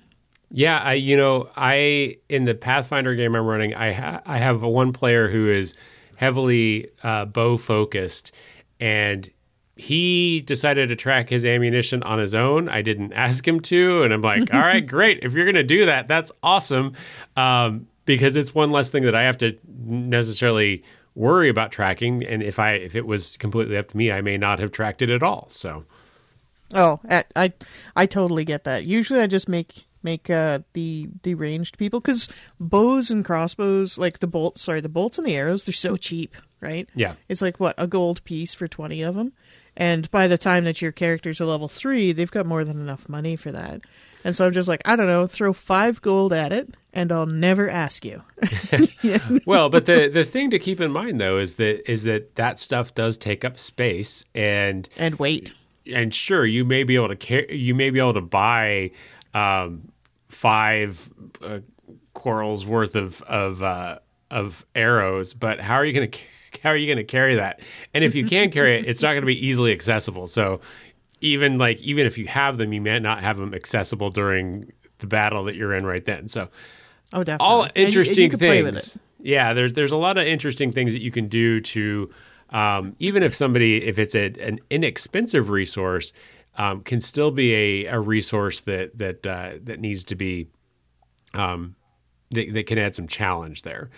Yeah, 0.50 0.78
I 0.78 0.94
you 0.94 1.16
know 1.16 1.48
I 1.56 2.16
in 2.28 2.44
the 2.44 2.54
Pathfinder 2.54 3.14
game 3.14 3.34
I'm 3.34 3.46
running, 3.46 3.74
I 3.74 3.92
ha- 3.92 4.22
I 4.26 4.38
have 4.38 4.62
one 4.62 4.92
player 4.92 5.30
who 5.30 5.48
is 5.48 5.76
heavily 6.20 6.86
uh, 7.02 7.24
bow 7.24 7.56
focused, 7.56 8.30
and 8.78 9.30
he 9.74 10.42
decided 10.42 10.90
to 10.90 10.94
track 10.96 11.30
his 11.30 11.46
ammunition 11.46 12.02
on 12.02 12.18
his 12.18 12.34
own. 12.34 12.68
I 12.68 12.82
didn't 12.82 13.12
ask 13.26 13.48
him 13.48 13.58
to, 13.60 14.02
and 14.02 14.12
I'm 14.12 14.20
like, 14.20 14.52
all 14.52 14.60
right, 14.60 14.86
great. 14.96 15.20
If 15.22 15.32
you're 15.32 15.46
gonna 15.46 15.62
do 15.62 15.86
that, 15.86 16.08
that's 16.08 16.30
awesome, 16.42 16.92
um, 17.36 17.88
because 18.04 18.36
it's 18.36 18.54
one 18.54 18.70
less 18.70 18.90
thing 18.90 19.04
that 19.04 19.14
I 19.14 19.22
have 19.22 19.38
to 19.38 19.56
necessarily 19.66 20.84
worry 21.14 21.48
about 21.48 21.72
tracking. 21.72 22.22
And 22.22 22.42
if 22.42 22.58
I 22.58 22.72
if 22.72 22.94
it 22.94 23.06
was 23.06 23.38
completely 23.38 23.78
up 23.78 23.88
to 23.88 23.96
me, 23.96 24.12
I 24.12 24.20
may 24.20 24.36
not 24.36 24.58
have 24.58 24.72
tracked 24.72 25.00
it 25.00 25.08
at 25.08 25.22
all. 25.22 25.46
So. 25.48 25.84
Oh, 26.72 27.00
I 27.34 27.52
I 27.96 28.06
totally 28.06 28.44
get 28.44 28.62
that. 28.64 28.86
Usually, 28.86 29.20
I 29.20 29.26
just 29.26 29.48
make 29.48 29.84
make 30.02 30.30
uh, 30.30 30.60
the 30.72 31.08
deranged 31.22 31.78
people 31.78 32.00
because 32.00 32.28
bows 32.58 33.10
and 33.10 33.24
crossbows, 33.24 33.98
like 33.98 34.20
the 34.20 34.26
bolts, 34.26 34.62
sorry, 34.62 34.80
the 34.80 34.88
bolts 34.88 35.18
and 35.18 35.26
the 35.26 35.36
arrows, 35.36 35.64
they're 35.64 35.72
so 35.72 35.96
cheap, 35.96 36.36
right? 36.60 36.88
Yeah, 36.94 37.14
it's 37.28 37.42
like 37.42 37.60
what 37.60 37.74
a 37.78 37.86
gold 37.86 38.22
piece 38.24 38.54
for 38.54 38.68
twenty 38.68 39.02
of 39.02 39.14
them, 39.14 39.32
and 39.76 40.10
by 40.10 40.26
the 40.26 40.38
time 40.38 40.64
that 40.64 40.82
your 40.82 40.92
characters 40.92 41.40
are 41.40 41.46
level 41.46 41.68
three, 41.68 42.12
they've 42.12 42.30
got 42.30 42.46
more 42.46 42.64
than 42.64 42.80
enough 42.80 43.08
money 43.08 43.36
for 43.36 43.52
that. 43.52 43.80
And 44.24 44.36
so 44.36 44.46
I'm 44.46 44.52
just 44.52 44.68
like, 44.68 44.82
I 44.84 44.96
don't 44.96 45.06
know, 45.06 45.26
throw 45.26 45.52
five 45.52 46.02
gold 46.02 46.32
at 46.32 46.52
it, 46.52 46.74
and 46.92 47.10
I'll 47.10 47.26
never 47.26 47.70
ask 47.70 48.04
you. 48.04 48.22
well, 49.46 49.70
but 49.70 49.86
the 49.86 50.08
the 50.08 50.24
thing 50.24 50.50
to 50.50 50.58
keep 50.58 50.80
in 50.80 50.92
mind 50.92 51.20
though 51.20 51.38
is 51.38 51.54
that 51.56 51.90
is 51.90 52.04
that 52.04 52.36
that 52.36 52.58
stuff 52.58 52.94
does 52.94 53.16
take 53.16 53.44
up 53.44 53.58
space 53.58 54.24
and 54.34 54.88
and 54.96 55.16
weight. 55.16 55.52
And 55.86 56.14
sure, 56.14 56.44
you 56.44 56.64
may 56.64 56.84
be 56.84 56.96
able 56.96 57.08
to 57.08 57.16
carry, 57.16 57.56
you 57.56 57.74
may 57.74 57.90
be 57.90 57.98
able 57.98 58.14
to 58.14 58.20
buy 58.20 58.90
um, 59.32 59.89
five 60.30 61.10
uh, 61.42 61.60
quarrels 62.14 62.66
worth 62.66 62.96
of 62.96 63.20
of 63.22 63.62
uh, 63.62 63.98
of 64.30 64.64
arrows, 64.74 65.34
but 65.34 65.60
how 65.60 65.74
are 65.74 65.84
you 65.84 65.92
going 65.92 66.10
to 66.10 66.18
how 66.62 66.70
are 66.70 66.76
you 66.76 66.86
going 66.86 66.98
to 66.98 67.04
carry 67.04 67.36
that? 67.36 67.60
And 67.94 68.04
if 68.04 68.14
you 68.14 68.26
can 68.26 68.50
carry 68.50 68.78
it, 68.78 68.86
it's 68.86 69.02
not 69.02 69.12
going 69.12 69.22
to 69.22 69.26
be 69.26 69.46
easily 69.46 69.72
accessible. 69.72 70.26
So 70.26 70.60
even 71.20 71.58
like 71.58 71.80
even 71.80 72.06
if 72.06 72.18
you 72.18 72.26
have 72.26 72.58
them, 72.58 72.72
you 72.72 72.80
may 72.80 72.98
not 72.98 73.22
have 73.22 73.38
them 73.38 73.54
accessible 73.54 74.10
during 74.10 74.72
the 74.98 75.06
battle 75.06 75.44
that 75.44 75.56
you're 75.56 75.74
in 75.74 75.84
right 75.84 76.04
then. 76.04 76.28
So 76.28 76.48
oh, 77.12 77.24
definitely. 77.24 77.46
all 77.46 77.68
interesting 77.74 78.24
you, 78.24 78.30
you 78.30 78.36
things. 78.36 78.98
Yeah, 79.18 79.52
there's 79.52 79.74
there's 79.74 79.92
a 79.92 79.96
lot 79.96 80.18
of 80.18 80.26
interesting 80.26 80.72
things 80.72 80.92
that 80.92 81.02
you 81.02 81.10
can 81.10 81.28
do 81.28 81.60
to 81.60 82.10
um, 82.50 82.96
even 82.98 83.22
if 83.22 83.34
somebody 83.34 83.84
if 83.84 83.98
it's 83.98 84.14
a, 84.14 84.32
an 84.40 84.60
inexpensive 84.70 85.50
resource 85.50 86.12
um, 86.60 86.82
can 86.82 87.00
still 87.00 87.30
be 87.30 87.54
a, 87.54 87.86
a 87.86 87.98
resource 87.98 88.60
that 88.60 88.98
that 88.98 89.26
uh, 89.26 89.52
that 89.62 89.80
needs 89.80 90.04
to 90.04 90.14
be 90.14 90.48
um, 91.32 91.74
that, 92.32 92.52
that 92.52 92.66
can 92.66 92.76
add 92.76 92.94
some 92.94 93.08
challenge 93.08 93.62
there. 93.62 93.88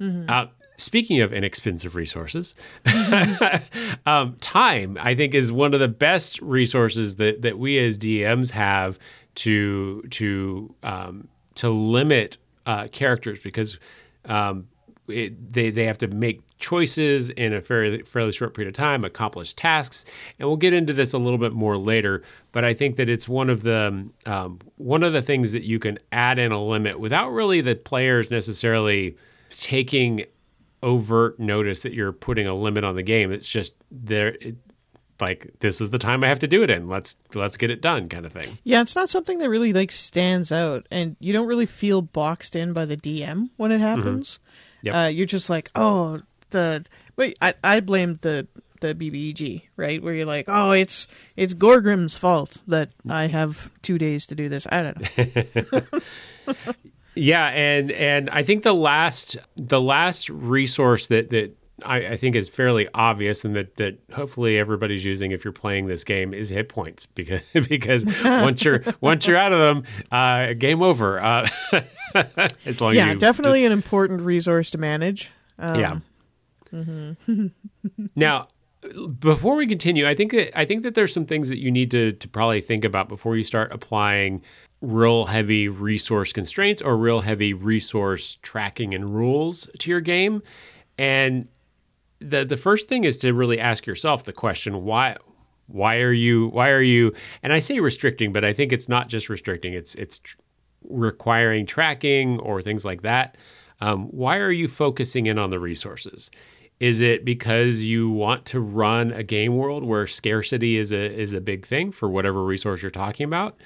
Mm-hmm. 0.00 0.30
Uh, 0.30 0.46
speaking 0.78 1.20
of 1.20 1.34
inexpensive 1.34 1.94
resources, 1.94 2.54
um, 4.06 4.36
time 4.40 4.96
I 4.98 5.14
think 5.14 5.34
is 5.34 5.52
one 5.52 5.74
of 5.74 5.80
the 5.80 5.88
best 5.88 6.40
resources 6.40 7.16
that 7.16 7.42
that 7.42 7.58
we 7.58 7.78
as 7.78 7.98
DMs 7.98 8.52
have 8.52 8.98
to 9.34 10.00
to 10.12 10.74
um, 10.82 11.28
to 11.56 11.68
limit 11.68 12.38
uh, 12.64 12.88
characters 12.90 13.38
because 13.40 13.78
um, 14.24 14.66
it, 15.12 15.52
they 15.52 15.70
they 15.70 15.84
have 15.86 15.98
to 15.98 16.08
make 16.08 16.42
choices 16.58 17.30
in 17.30 17.52
a 17.52 17.60
fairly 17.60 18.02
fairly 18.02 18.32
short 18.32 18.54
period 18.54 18.68
of 18.68 18.74
time, 18.74 19.04
accomplish 19.04 19.54
tasks, 19.54 20.04
and 20.38 20.48
we'll 20.48 20.56
get 20.56 20.72
into 20.72 20.92
this 20.92 21.12
a 21.12 21.18
little 21.18 21.38
bit 21.38 21.52
more 21.52 21.76
later. 21.76 22.22
But 22.52 22.64
I 22.64 22.74
think 22.74 22.96
that 22.96 23.08
it's 23.08 23.28
one 23.28 23.50
of 23.50 23.62
the 23.62 24.08
um, 24.26 24.58
one 24.76 25.02
of 25.02 25.12
the 25.12 25.22
things 25.22 25.52
that 25.52 25.64
you 25.64 25.78
can 25.78 25.98
add 26.10 26.38
in 26.38 26.52
a 26.52 26.62
limit 26.62 26.98
without 26.98 27.30
really 27.30 27.60
the 27.60 27.74
players 27.74 28.30
necessarily 28.30 29.16
taking 29.50 30.24
overt 30.82 31.38
notice 31.38 31.82
that 31.82 31.92
you're 31.92 32.12
putting 32.12 32.46
a 32.46 32.54
limit 32.54 32.84
on 32.84 32.96
the 32.96 33.02
game. 33.02 33.30
It's 33.30 33.48
just 33.48 33.76
there. 33.90 34.36
It, 34.40 34.56
like 35.20 35.52
this 35.60 35.80
is 35.80 35.90
the 35.90 35.98
time 35.98 36.24
I 36.24 36.28
have 36.28 36.40
to 36.40 36.48
do 36.48 36.62
it 36.62 36.70
in. 36.70 36.88
Let's 36.88 37.16
let's 37.34 37.56
get 37.56 37.70
it 37.70 37.80
done, 37.80 38.08
kind 38.08 38.26
of 38.26 38.32
thing. 38.32 38.58
Yeah, 38.64 38.82
it's 38.82 38.96
not 38.96 39.08
something 39.08 39.38
that 39.38 39.48
really 39.48 39.72
like 39.72 39.92
stands 39.92 40.50
out, 40.52 40.86
and 40.90 41.16
you 41.20 41.32
don't 41.32 41.46
really 41.46 41.66
feel 41.66 42.02
boxed 42.02 42.56
in 42.56 42.72
by 42.72 42.84
the 42.84 42.96
DM 42.96 43.50
when 43.56 43.72
it 43.72 43.80
happens. 43.80 44.32
Mm-hmm. 44.32 44.51
Yep. 44.82 44.94
Uh, 44.94 45.08
you're 45.08 45.26
just 45.26 45.48
like, 45.50 45.70
oh, 45.74 46.20
the 46.50 46.84
wait. 47.16 47.36
I 47.40 47.54
I 47.62 47.80
blame 47.80 48.18
the 48.22 48.46
the 48.80 48.94
BBEG, 48.94 49.62
right? 49.76 50.02
Where 50.02 50.12
you're 50.12 50.26
like, 50.26 50.46
oh, 50.48 50.72
it's 50.72 51.06
it's 51.36 51.54
Gorgrim's 51.54 52.16
fault 52.16 52.58
that 52.66 52.90
I 53.08 53.28
have 53.28 53.70
two 53.82 53.96
days 53.96 54.26
to 54.26 54.34
do 54.34 54.48
this. 54.48 54.66
I 54.70 54.82
don't 54.82 55.72
know. 55.72 56.00
yeah, 57.14 57.46
and 57.48 57.90
and 57.92 58.28
I 58.30 58.42
think 58.42 58.62
the 58.64 58.74
last 58.74 59.38
the 59.56 59.80
last 59.80 60.28
resource 60.28 61.06
that 61.06 61.30
that 61.30 61.56
I, 61.84 62.06
I, 62.08 62.16
think 62.16 62.36
is 62.36 62.48
fairly 62.48 62.86
obvious 62.94 63.44
and 63.44 63.56
that, 63.56 63.76
that 63.76 63.98
hopefully 64.12 64.58
everybody's 64.58 65.04
using 65.04 65.32
if 65.32 65.44
you're 65.44 65.52
playing 65.52 65.86
this 65.86 66.04
game 66.04 66.34
is 66.34 66.50
hit 66.50 66.68
points 66.68 67.06
because 67.06 67.42
because 67.68 68.04
once 68.24 68.64
you're 68.64 68.84
once 69.00 69.26
you're 69.26 69.36
out 69.36 69.52
of 69.52 69.58
them, 69.58 69.84
uh, 70.10 70.52
game 70.54 70.82
over. 70.82 71.20
Uh, 71.20 71.48
as 72.66 72.80
long 72.80 72.94
yeah, 72.94 73.12
as 73.12 73.18
definitely 73.18 73.64
an 73.64 73.72
important 73.72 74.20
resource 74.20 74.70
to 74.70 74.78
manage. 74.78 75.30
Um, 75.58 75.80
yeah. 75.80 75.98
Mm-hmm. 76.72 77.46
now, 78.16 78.48
before 79.18 79.56
we 79.56 79.66
continue, 79.66 80.06
I 80.06 80.14
think 80.14 80.32
that 80.32 80.58
I 80.58 80.64
think 80.64 80.82
that 80.82 80.94
there's 80.94 81.12
some 81.12 81.26
things 81.26 81.48
that 81.48 81.58
you 81.58 81.70
need 81.70 81.90
to 81.92 82.12
to 82.12 82.28
probably 82.28 82.60
think 82.60 82.84
about 82.84 83.08
before 83.08 83.36
you 83.36 83.44
start 83.44 83.72
applying 83.72 84.42
real 84.80 85.26
heavy 85.26 85.68
resource 85.68 86.32
constraints 86.32 86.82
or 86.82 86.96
real 86.96 87.20
heavy 87.20 87.54
resource 87.54 88.36
tracking 88.42 88.94
and 88.94 89.14
rules 89.14 89.70
to 89.78 89.90
your 89.90 90.00
game. 90.00 90.42
And 90.98 91.48
the 92.22 92.44
the 92.44 92.56
first 92.56 92.88
thing 92.88 93.04
is 93.04 93.18
to 93.18 93.32
really 93.32 93.60
ask 93.60 93.86
yourself 93.86 94.24
the 94.24 94.32
question 94.32 94.84
why 94.84 95.16
why 95.66 95.98
are 96.00 96.12
you 96.12 96.48
why 96.48 96.70
are 96.70 96.82
you 96.82 97.14
and 97.42 97.52
I 97.52 97.58
say 97.58 97.80
restricting 97.80 98.32
but 98.32 98.44
I 98.44 98.52
think 98.52 98.72
it's 98.72 98.88
not 98.88 99.08
just 99.08 99.28
restricting 99.28 99.74
it's 99.74 99.94
it's 99.94 100.18
tr- 100.18 100.36
requiring 100.88 101.66
tracking 101.66 102.38
or 102.40 102.62
things 102.62 102.84
like 102.84 103.02
that. 103.02 103.36
Um, 103.80 104.06
why 104.06 104.38
are 104.38 104.50
you 104.50 104.68
focusing 104.68 105.26
in 105.26 105.38
on 105.38 105.50
the 105.50 105.58
resources? 105.58 106.30
Is 106.80 107.00
it 107.00 107.24
because 107.24 107.84
you 107.84 108.10
want 108.10 108.44
to 108.46 108.60
run 108.60 109.12
a 109.12 109.22
game 109.22 109.56
world 109.56 109.84
where 109.84 110.06
scarcity 110.06 110.76
is 110.76 110.92
a 110.92 111.12
is 111.12 111.32
a 111.32 111.40
big 111.40 111.66
thing 111.66 111.92
for 111.92 112.08
whatever 112.08 112.44
resource 112.44 112.82
you're 112.82 112.90
talking 112.90 113.24
about? 113.24 113.56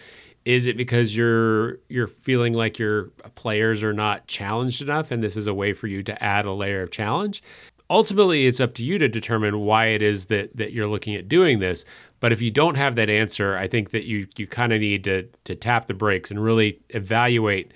Is 0.44 0.66
it 0.66 0.76
because 0.76 1.16
you're 1.16 1.78
you're 1.88 2.06
feeling 2.06 2.52
like 2.52 2.78
your 2.78 3.04
players 3.34 3.82
are 3.82 3.92
not 3.92 4.26
challenged 4.26 4.82
enough 4.82 5.10
and 5.10 5.22
this 5.22 5.36
is 5.36 5.46
a 5.46 5.54
way 5.54 5.72
for 5.72 5.86
you 5.86 6.02
to 6.04 6.22
add 6.22 6.46
a 6.46 6.52
layer 6.52 6.82
of 6.82 6.90
challenge 6.90 7.42
ultimately 7.90 8.46
it's 8.46 8.60
up 8.60 8.74
to 8.74 8.84
you 8.84 8.98
to 8.98 9.08
determine 9.08 9.60
why 9.60 9.86
it 9.86 10.02
is 10.02 10.26
that 10.26 10.56
that 10.56 10.72
you're 10.72 10.86
looking 10.86 11.14
at 11.14 11.28
doing 11.28 11.58
this. 11.58 11.84
But 12.20 12.32
if 12.32 12.42
you 12.42 12.50
don't 12.50 12.76
have 12.76 12.96
that 12.96 13.10
answer 13.10 13.56
i 13.56 13.68
think 13.68 13.90
that 13.90 14.04
you 14.04 14.26
you 14.36 14.46
kind 14.46 14.72
of 14.72 14.80
need 14.80 15.04
to 15.04 15.28
to 15.44 15.54
tap 15.54 15.86
the 15.86 15.94
brakes 15.94 16.30
and 16.30 16.42
really 16.42 16.80
evaluate 16.90 17.72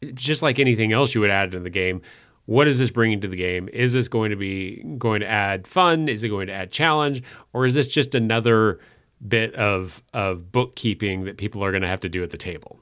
it's 0.00 0.22
just 0.22 0.42
like 0.42 0.58
anything 0.58 0.92
else 0.92 1.14
you 1.14 1.20
would 1.20 1.30
add 1.30 1.52
to 1.52 1.60
the 1.60 1.70
game 1.70 2.02
what 2.46 2.66
is 2.66 2.78
this 2.78 2.90
bringing 2.90 3.20
to 3.20 3.28
the 3.28 3.36
game? 3.36 3.68
Is 3.72 3.92
this 3.92 4.08
going 4.08 4.30
to 4.30 4.36
be 4.36 4.82
going 4.98 5.20
to 5.20 5.28
add 5.28 5.66
fun? 5.66 6.08
Is 6.08 6.24
it 6.24 6.28
going 6.28 6.48
to 6.48 6.52
add 6.52 6.70
challenge? 6.70 7.22
Or 7.52 7.64
is 7.64 7.74
this 7.74 7.88
just 7.88 8.14
another 8.14 8.80
bit 9.26 9.54
of 9.54 10.02
of 10.12 10.50
bookkeeping 10.50 11.24
that 11.24 11.36
people 11.36 11.64
are 11.64 11.70
going 11.70 11.82
to 11.82 11.88
have 11.88 12.00
to 12.00 12.08
do 12.08 12.22
at 12.22 12.30
the 12.30 12.36
table? 12.36 12.80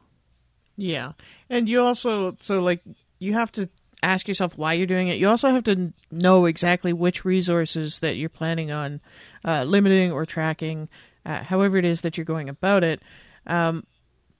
Yeah. 0.76 1.12
And 1.50 1.68
you 1.68 1.82
also 1.82 2.37
so 2.40 2.62
like 2.62 2.82
you 3.18 3.34
have 3.34 3.52
to 3.52 3.68
ask 4.02 4.26
yourself 4.26 4.57
why 4.57 4.73
you're 4.73 4.87
doing 4.87 5.09
it. 5.09 5.19
You 5.19 5.28
also 5.28 5.50
have 5.50 5.64
to 5.64 5.92
know 6.11 6.47
exactly 6.47 6.92
which 6.92 7.25
resources 7.25 7.99
that 8.00 8.16
you're 8.16 8.28
planning 8.28 8.71
on 8.71 9.00
uh, 9.45 9.64
limiting 9.64 10.12
or 10.12 10.25
tracking, 10.25 10.88
uh, 11.26 11.42
however 11.42 11.76
it 11.76 11.85
is 11.85 12.00
that 12.00 12.16
you're 12.16 12.25
going 12.25 12.49
about 12.49 12.83
it. 12.83 13.02
Um, 13.47 13.87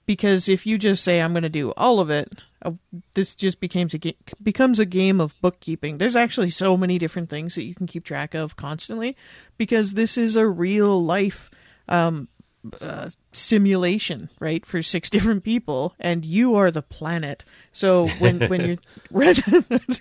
because 0.05 0.49
if 0.49 0.65
you 0.65 0.77
just 0.77 1.03
say 1.03 1.21
I'm 1.21 1.33
going 1.33 1.43
to 1.43 1.49
do 1.49 1.71
all 1.77 1.99
of 1.99 2.09
it, 2.09 2.41
uh, 2.63 2.71
this 3.13 3.35
just 3.35 3.59
becomes 3.59 3.93
a 3.93 3.97
ga- 3.97 4.17
becomes 4.41 4.79
a 4.79 4.85
game 4.85 5.21
of 5.21 5.39
bookkeeping. 5.41 5.97
There's 5.97 6.15
actually 6.15 6.49
so 6.49 6.75
many 6.75 6.97
different 6.97 7.29
things 7.29 7.55
that 7.55 7.63
you 7.63 7.75
can 7.75 7.87
keep 7.87 8.03
track 8.03 8.33
of 8.33 8.55
constantly, 8.55 9.15
because 9.57 9.93
this 9.93 10.17
is 10.17 10.35
a 10.35 10.47
real 10.47 11.03
life 11.03 11.49
um, 11.87 12.27
uh, 12.79 13.09
simulation, 13.31 14.29
right, 14.39 14.65
for 14.65 14.81
six 14.83 15.09
different 15.11 15.43
people, 15.43 15.95
and 15.99 16.25
you 16.25 16.55
are 16.55 16.71
the 16.71 16.81
planet. 16.81 17.45
So 17.71 18.07
when 18.19 18.47
when 18.47 18.79
you're 19.11 19.33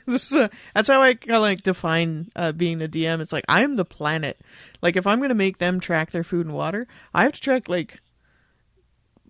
that's, 0.07 0.33
uh, 0.33 0.49
that's 0.75 0.89
how 0.89 1.03
I 1.03 1.15
kind 1.15 1.37
of 1.37 1.43
like 1.43 1.63
define 1.63 2.31
uh, 2.37 2.53
being 2.53 2.83
a 2.83 2.89
DM. 2.89 3.21
It's 3.21 3.33
like 3.33 3.45
I'm 3.49 3.77
the 3.77 3.85
planet. 3.85 4.41
Like 4.83 4.97
if 4.97 5.07
I'm 5.07 5.19
going 5.19 5.31
to 5.31 5.35
make 5.35 5.59
them 5.59 5.81
track 5.81 6.11
their 6.11 6.25
food 6.25 6.47
and 6.47 6.55
water, 6.55 6.87
I 7.15 7.25
have 7.25 7.33
to 7.33 7.41
track 7.41 7.69
like, 7.69 8.01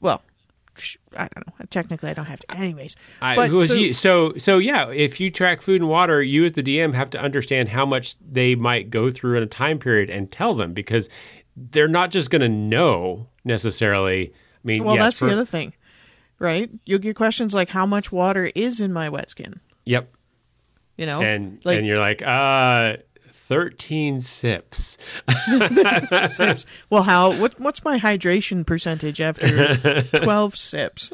well, 0.00 0.22
I 1.16 1.28
don't 1.34 1.46
know. 1.46 1.66
Technically, 1.68 2.10
I 2.10 2.14
don't 2.14 2.26
have 2.26 2.40
to. 2.40 2.56
Anyways, 2.56 2.96
I, 3.20 3.48
so, 3.48 3.74
you, 3.74 3.92
so, 3.92 4.34
so 4.36 4.58
yeah. 4.58 4.90
If 4.90 5.20
you 5.20 5.30
track 5.30 5.60
food 5.60 5.80
and 5.80 5.90
water, 5.90 6.22
you 6.22 6.44
as 6.44 6.52
the 6.52 6.62
DM 6.62 6.94
have 6.94 7.10
to 7.10 7.20
understand 7.20 7.70
how 7.70 7.84
much 7.84 8.18
they 8.18 8.54
might 8.54 8.90
go 8.90 9.10
through 9.10 9.36
in 9.36 9.42
a 9.42 9.46
time 9.46 9.78
period 9.78 10.10
and 10.10 10.30
tell 10.30 10.54
them 10.54 10.72
because 10.72 11.08
they're 11.70 11.88
not 11.88 12.10
just 12.10 12.30
going 12.30 12.42
to 12.42 12.48
know 12.48 13.28
necessarily. 13.44 14.32
I 14.32 14.32
mean, 14.64 14.84
well, 14.84 14.94
yes, 14.94 15.04
that's 15.04 15.18
for, 15.18 15.26
the 15.26 15.32
other 15.32 15.44
thing, 15.44 15.74
right? 16.38 16.70
You'll 16.86 16.98
get 16.98 17.16
questions 17.16 17.54
like, 17.54 17.68
"How 17.68 17.86
much 17.86 18.10
water 18.10 18.50
is 18.54 18.80
in 18.80 18.92
my 18.92 19.08
waterskin?" 19.08 19.60
Yep. 19.84 20.10
You 20.96 21.06
know, 21.06 21.22
and 21.22 21.64
like, 21.64 21.78
and 21.78 21.86
you're 21.86 21.98
like, 21.98 22.22
uh, 22.22 22.96
13 23.30 24.20
sips. 24.20 24.98
sips. 26.28 26.66
Well, 26.88 27.02
how 27.02 27.34
what 27.36 27.58
what's 27.58 27.82
my 27.82 27.98
hydration 27.98 28.66
percentage 28.66 29.20
after 29.20 30.02
12 30.22 30.56
sips? 30.56 31.10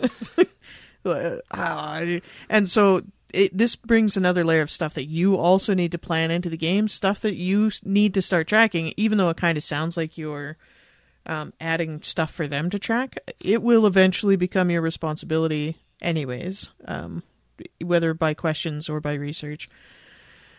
uh, 1.04 2.20
and 2.48 2.68
so 2.68 3.02
it, 3.36 3.56
this 3.56 3.76
brings 3.76 4.16
another 4.16 4.44
layer 4.44 4.62
of 4.62 4.70
stuff 4.70 4.94
that 4.94 5.04
you 5.04 5.36
also 5.36 5.74
need 5.74 5.92
to 5.92 5.98
plan 5.98 6.30
into 6.30 6.48
the 6.48 6.56
game, 6.56 6.88
stuff 6.88 7.20
that 7.20 7.34
you 7.34 7.70
need 7.84 8.14
to 8.14 8.22
start 8.22 8.48
tracking, 8.48 8.94
even 8.96 9.18
though 9.18 9.28
it 9.28 9.36
kind 9.36 9.58
of 9.58 9.64
sounds 9.64 9.96
like 9.96 10.16
you're 10.16 10.56
um, 11.26 11.52
adding 11.60 12.02
stuff 12.02 12.32
for 12.32 12.48
them 12.48 12.70
to 12.70 12.78
track. 12.78 13.18
It 13.38 13.62
will 13.62 13.86
eventually 13.86 14.36
become 14.36 14.70
your 14.70 14.80
responsibility, 14.80 15.76
anyways, 16.00 16.70
um, 16.86 17.22
whether 17.84 18.14
by 18.14 18.32
questions 18.32 18.88
or 18.88 19.00
by 19.00 19.14
research. 19.14 19.68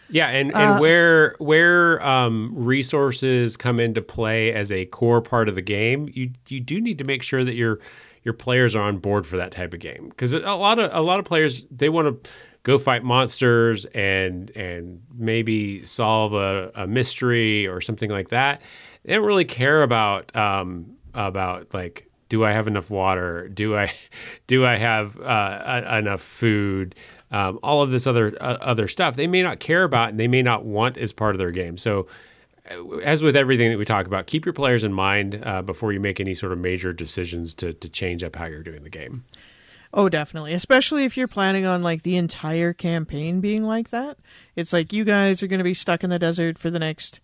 Yeah, 0.10 0.28
and, 0.28 0.56
and 0.56 0.74
uh, 0.74 0.78
where 0.78 1.36
where 1.40 2.06
um, 2.06 2.54
resources 2.56 3.58
come 3.58 3.80
into 3.80 4.02
play 4.02 4.54
as 4.54 4.72
a 4.72 4.86
core 4.86 5.22
part 5.22 5.50
of 5.50 5.56
the 5.56 5.62
game, 5.62 6.10
you 6.14 6.32
you 6.48 6.62
do 6.62 6.80
need 6.80 7.00
to 7.00 7.04
make 7.04 7.24
sure 7.24 7.44
that 7.44 7.56
your 7.56 7.80
your 8.24 8.34
players 8.34 8.74
are 8.74 8.84
on 8.84 9.00
board 9.00 9.26
for 9.28 9.36
that 9.36 9.52
type 9.52 9.74
of 9.74 9.82
game 9.82 10.08
because 10.10 10.32
a 10.34 10.40
lot 10.54 10.80
of 10.80 10.92
a 10.94 11.02
lot 11.02 11.20
of 11.20 11.26
players 11.26 11.66
they 11.72 11.90
want 11.90 12.24
to 12.24 12.30
go 12.68 12.78
fight 12.78 13.02
monsters 13.02 13.86
and 13.86 14.52
and 14.52 15.02
maybe 15.18 15.84
solve 15.86 16.34
a, 16.34 16.70
a 16.76 16.86
mystery 16.86 17.66
or 17.66 17.80
something 17.80 18.10
like 18.10 18.28
that. 18.28 18.62
They 19.06 19.16
don't 19.16 19.26
really 19.26 19.46
care 19.46 19.84
about 19.84 20.36
um, 20.36 20.98
about 21.14 21.74
like 21.74 22.10
do 22.28 22.44
I 22.44 22.52
have 22.52 22.68
enough 22.68 22.90
water? 22.90 23.48
Do 23.48 23.78
I 23.78 23.94
do 24.48 24.66
I 24.66 24.76
have 24.76 25.18
uh, 25.20 25.94
enough 25.98 26.22
food? 26.22 26.94
Um, 27.32 27.60
all 27.64 27.82
of 27.82 27.90
this 27.90 28.06
other 28.06 28.36
uh, 28.42 28.58
other 28.60 28.88
stuff 28.90 29.16
they 29.16 29.28
may 29.28 29.42
not 29.42 29.62
care 29.62 29.84
about 29.84 30.10
and 30.10 30.20
they 30.20 30.28
may 30.28 30.44
not 30.44 30.66
want 30.66 30.98
as 30.98 31.14
part 31.14 31.36
of 31.36 31.40
their 31.40 31.52
game. 31.52 31.78
So, 31.78 32.08
uh, 32.70 32.98
as 32.98 33.24
with 33.24 33.38
everything 33.38 33.72
that 33.72 33.78
we 33.78 33.86
talk 33.86 34.08
about, 34.08 34.28
keep 34.28 34.46
your 34.46 34.54
players 34.54 34.84
in 34.84 34.92
mind 34.92 35.42
uh, 35.46 35.62
before 35.62 35.94
you 35.94 36.02
make 36.02 36.20
any 36.20 36.34
sort 36.34 36.52
of 36.52 36.60
major 36.60 36.92
decisions 36.92 37.56
to 37.56 37.72
to 37.72 37.88
change 37.88 38.26
up 38.26 38.36
how 38.36 38.46
you're 38.46 38.62
doing 38.62 38.84
the 38.84 38.90
game. 38.90 39.24
Oh, 39.98 40.10
definitely. 40.10 40.54
Especially 40.54 41.06
if 41.06 41.18
you're 41.18 41.28
planning 41.28 41.66
on 41.66 41.82
like 41.82 42.04
the 42.04 42.18
entire 42.18 42.72
campaign 42.72 43.42
being 43.42 43.64
like 43.64 43.90
that. 43.90 44.20
It's 44.56 44.72
like 44.72 44.94
you 44.94 45.04
guys 45.04 45.42
are 45.42 45.48
going 45.48 45.58
to 45.58 45.64
be 45.64 45.74
stuck 45.74 46.04
in 46.04 46.12
the 46.12 46.20
desert 46.20 46.60
for 46.60 46.70
the 46.70 46.78
next, 46.78 47.20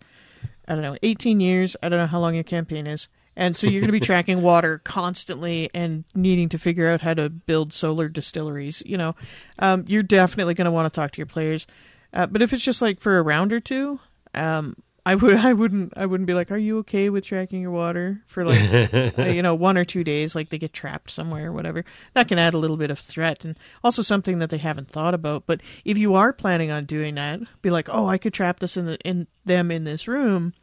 I 0.66 0.72
don't 0.74 0.82
know, 0.82 0.96
18 1.00 1.38
years. 1.38 1.76
I 1.84 1.88
don't 1.88 2.00
know 2.00 2.08
how 2.08 2.18
long 2.18 2.34
your 2.34 2.42
campaign 2.42 2.88
is. 2.88 3.06
And 3.36 3.56
so 3.56 3.68
you're 3.68 3.80
going 3.80 3.88
to 3.88 3.92
be 3.92 4.00
tracking 4.04 4.42
water 4.42 4.80
constantly 4.82 5.70
and 5.72 6.02
needing 6.16 6.48
to 6.48 6.58
figure 6.58 6.88
out 6.88 7.02
how 7.02 7.14
to 7.14 7.28
build 7.28 7.72
solar 7.72 8.08
distilleries. 8.08 8.82
You 8.84 8.98
know, 8.98 9.14
um, 9.60 9.84
you're 9.86 10.02
definitely 10.02 10.54
going 10.54 10.64
to 10.64 10.72
want 10.72 10.92
to 10.92 11.00
talk 11.00 11.12
to 11.12 11.18
your 11.18 11.26
players. 11.26 11.68
Uh, 12.12 12.26
but 12.26 12.42
if 12.42 12.52
it's 12.52 12.64
just 12.64 12.82
like 12.82 12.98
for 12.98 13.18
a 13.18 13.22
round 13.22 13.52
or 13.52 13.60
two, 13.60 14.00
um, 14.34 14.74
I 15.06 15.14
would 15.14 15.36
I 15.36 15.52
wouldn't 15.52 15.92
I 15.96 16.06
wouldn't 16.06 16.26
be 16.26 16.34
like, 16.34 16.50
are 16.50 16.58
you 16.58 16.78
okay 16.78 17.10
with 17.10 17.24
tracking 17.24 17.60
your 17.60 17.70
water 17.70 18.22
for 18.26 18.44
like 18.44 19.18
uh, 19.18 19.24
you 19.24 19.42
know 19.42 19.54
one 19.54 19.76
or 19.76 19.84
two 19.84 20.02
days, 20.02 20.34
like 20.34 20.48
they 20.48 20.58
get 20.58 20.72
trapped 20.72 21.10
somewhere 21.10 21.48
or 21.48 21.52
whatever. 21.52 21.84
That 22.14 22.28
can 22.28 22.38
add 22.38 22.54
a 22.54 22.58
little 22.58 22.76
bit 22.76 22.90
of 22.90 22.98
threat 22.98 23.44
and 23.44 23.58
also 23.82 24.02
something 24.02 24.38
that 24.38 24.50
they 24.50 24.58
haven't 24.58 24.90
thought 24.90 25.14
about. 25.14 25.44
But 25.46 25.60
if 25.84 25.98
you 25.98 26.14
are 26.14 26.32
planning 26.32 26.70
on 26.70 26.86
doing 26.86 27.16
that, 27.16 27.40
be 27.60 27.70
like, 27.70 27.88
oh, 27.90 28.06
I 28.06 28.18
could 28.18 28.32
trap 28.32 28.60
this 28.60 28.76
in 28.76 28.86
the, 28.86 28.98
in 29.00 29.26
them 29.44 29.70
in 29.70 29.84
this 29.84 30.08
room 30.08 30.54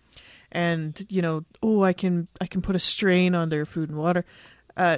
and 0.52 1.06
you 1.10 1.22
know 1.22 1.46
oh 1.64 1.84
i 1.84 1.94
can 1.94 2.28
i 2.40 2.46
can 2.46 2.62
put 2.62 2.76
a 2.76 2.80
strain 2.80 3.34
on 3.34 3.50
their 3.50 3.66
food 3.66 3.90
and 3.90 3.98
water 3.98 4.26
uh, 4.78 4.98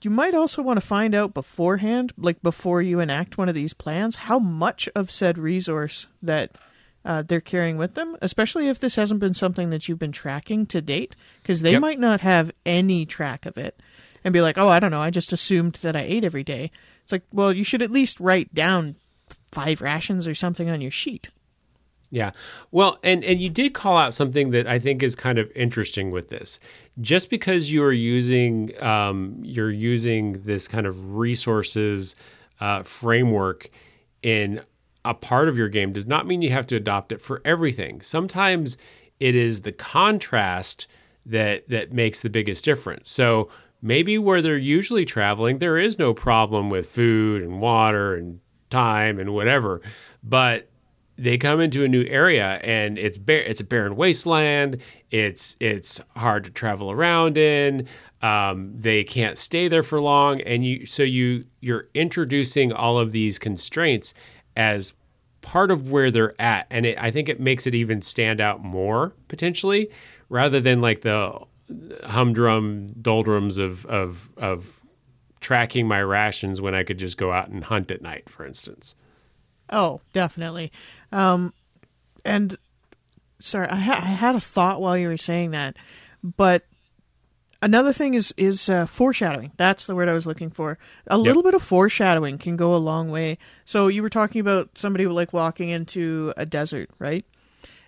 you 0.00 0.10
might 0.10 0.34
also 0.34 0.62
want 0.62 0.80
to 0.80 0.86
find 0.86 1.14
out 1.14 1.34
beforehand 1.34 2.12
like 2.16 2.40
before 2.42 2.82
you 2.82 3.00
enact 3.00 3.38
one 3.38 3.48
of 3.48 3.54
these 3.54 3.74
plans 3.74 4.16
how 4.16 4.38
much 4.38 4.88
of 4.94 5.10
said 5.10 5.38
resource 5.38 6.06
that 6.22 6.52
uh, 7.04 7.22
they're 7.22 7.40
carrying 7.40 7.76
with 7.76 7.94
them 7.94 8.16
especially 8.22 8.68
if 8.68 8.78
this 8.80 8.96
hasn't 8.96 9.20
been 9.20 9.34
something 9.34 9.70
that 9.70 9.88
you've 9.88 9.98
been 9.98 10.12
tracking 10.12 10.66
to 10.66 10.80
date 10.80 11.14
because 11.42 11.60
they 11.62 11.72
Yep. 11.72 11.80
might 11.80 11.98
not 12.00 12.20
have 12.20 12.50
any 12.64 13.04
track 13.06 13.44
of 13.46 13.56
it 13.58 13.80
and 14.24 14.32
be 14.32 14.40
like 14.40 14.56
oh 14.58 14.68
i 14.68 14.78
don't 14.78 14.90
know 14.92 15.00
i 15.02 15.10
just 15.10 15.32
assumed 15.32 15.74
that 15.82 15.96
i 15.96 16.02
ate 16.02 16.24
every 16.24 16.44
day 16.44 16.70
it's 17.02 17.12
like 17.12 17.22
well 17.32 17.52
you 17.52 17.64
should 17.64 17.82
at 17.82 17.90
least 17.90 18.20
write 18.20 18.52
down 18.54 18.94
five 19.50 19.80
rations 19.80 20.26
or 20.28 20.34
something 20.34 20.70
on 20.70 20.80
your 20.80 20.90
sheet 20.90 21.30
Yeah. 22.10 22.32
Well, 22.70 22.98
and 23.02 23.24
and 23.24 23.40
you 23.40 23.48
did 23.48 23.72
call 23.72 23.96
out 23.96 24.12
something 24.12 24.50
that 24.50 24.66
I 24.66 24.78
think 24.78 25.02
is 25.02 25.16
kind 25.16 25.38
of 25.38 25.50
interesting 25.56 26.10
with 26.10 26.28
this. 26.28 26.60
Just 27.00 27.30
because 27.30 27.72
you 27.72 27.82
are 27.82 27.90
using 27.92 28.70
um, 28.82 29.40
you're 29.42 29.70
using 29.70 30.42
this 30.44 30.68
kind 30.68 30.86
of 30.86 31.14
resources 31.16 32.14
uh, 32.60 32.82
framework 32.82 33.70
in 34.22 34.60
a 35.04 35.14
part 35.14 35.48
of 35.48 35.58
your 35.58 35.68
game 35.68 35.92
does 35.92 36.06
not 36.06 36.26
mean 36.26 36.42
you 36.42 36.50
have 36.50 36.66
to 36.68 36.76
adopt 36.76 37.12
it 37.12 37.20
for 37.20 37.40
everything. 37.44 38.00
Sometimes 38.00 38.78
it 39.18 39.34
is 39.34 39.62
the 39.62 39.72
contrast 39.72 40.86
that 41.24 41.68
that 41.68 41.92
makes 41.92 42.22
the 42.22 42.30
biggest 42.30 42.64
difference. 42.64 43.10
So 43.10 43.48
maybe 43.80 44.18
where 44.18 44.42
they're 44.42 44.56
usually 44.56 45.04
traveling, 45.04 45.58
there 45.58 45.78
is 45.78 45.98
no 45.98 46.14
problem 46.14 46.70
with 46.70 46.88
food 46.88 47.42
and 47.42 47.60
water 47.60 48.14
and 48.14 48.40
time 48.70 49.18
and 49.18 49.34
whatever, 49.34 49.80
but 50.22 50.68
they 51.16 51.36
come 51.36 51.60
into 51.60 51.84
a 51.84 51.88
new 51.88 52.04
area 52.06 52.58
and 52.62 52.98
it's 52.98 53.18
bare 53.18 53.42
it's 53.42 53.60
a 53.60 53.64
barren 53.64 53.96
wasteland 53.96 54.80
it's 55.10 55.56
it's 55.60 56.00
hard 56.16 56.42
to 56.42 56.50
travel 56.50 56.90
around 56.90 57.36
in 57.36 57.86
um, 58.22 58.72
they 58.78 59.04
can't 59.04 59.36
stay 59.36 59.68
there 59.68 59.82
for 59.82 60.00
long 60.00 60.40
and 60.40 60.64
you 60.64 60.86
so 60.86 61.02
you 61.02 61.44
you're 61.60 61.88
introducing 61.94 62.72
all 62.72 62.98
of 62.98 63.12
these 63.12 63.38
constraints 63.38 64.14
as 64.56 64.92
part 65.40 65.70
of 65.70 65.90
where 65.90 66.10
they're 66.10 66.40
at 66.40 66.66
and 66.70 66.86
it, 66.86 66.96
i 67.02 67.10
think 67.10 67.28
it 67.28 67.40
makes 67.40 67.66
it 67.66 67.74
even 67.74 68.00
stand 68.00 68.40
out 68.40 68.62
more 68.62 69.12
potentially 69.28 69.88
rather 70.28 70.60
than 70.60 70.80
like 70.80 71.00
the 71.02 71.36
humdrum 72.04 72.88
doldrums 73.00 73.58
of 73.58 73.84
of 73.86 74.30
of 74.36 74.80
tracking 75.40 75.88
my 75.88 76.00
rations 76.00 76.60
when 76.60 76.74
i 76.74 76.82
could 76.84 76.98
just 76.98 77.16
go 77.16 77.32
out 77.32 77.48
and 77.48 77.64
hunt 77.64 77.90
at 77.90 78.02
night 78.02 78.28
for 78.28 78.46
instance 78.46 78.94
Oh, 79.70 80.02
definitely. 80.12 80.70
Um, 81.12 81.54
and 82.26 82.56
sorry, 83.40 83.68
I, 83.68 83.76
ha- 83.76 84.00
I 84.02 84.08
had 84.08 84.34
a 84.34 84.40
thought 84.40 84.82
while 84.82 84.98
you 84.98 85.08
were 85.08 85.16
saying 85.16 85.52
that, 85.52 85.76
but 86.22 86.66
another 87.62 87.92
thing 87.92 88.14
is 88.14 88.34
is 88.36 88.68
uh, 88.68 88.86
foreshadowing. 88.86 89.52
That's 89.56 89.86
the 89.86 89.94
word 89.94 90.08
I 90.08 90.14
was 90.14 90.26
looking 90.26 90.50
for. 90.50 90.78
A 91.06 91.16
little 91.16 91.42
bit 91.42 91.54
of 91.54 91.62
foreshadowing 91.62 92.38
can 92.38 92.56
go 92.56 92.74
a 92.74 92.76
long 92.76 93.10
way. 93.10 93.38
So 93.64 93.88
you 93.88 94.02
were 94.02 94.10
talking 94.10 94.40
about 94.40 94.76
somebody 94.76 95.06
like 95.06 95.32
walking 95.32 95.70
into 95.70 96.34
a 96.36 96.44
desert, 96.44 96.90
right? 96.98 97.24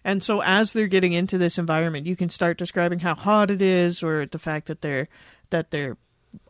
And 0.04 0.22
so 0.22 0.40
as 0.42 0.72
they're 0.72 0.86
getting 0.86 1.12
into 1.12 1.38
this 1.38 1.58
environment, 1.58 2.06
you 2.06 2.14
can 2.14 2.30
start 2.30 2.58
describing 2.58 3.00
how 3.00 3.14
hot 3.14 3.50
it 3.50 3.60
is, 3.60 4.02
or 4.02 4.26
the 4.26 4.38
fact 4.38 4.68
that 4.68 4.80
they're 4.80 5.08
that 5.50 5.70
they're. 5.70 5.96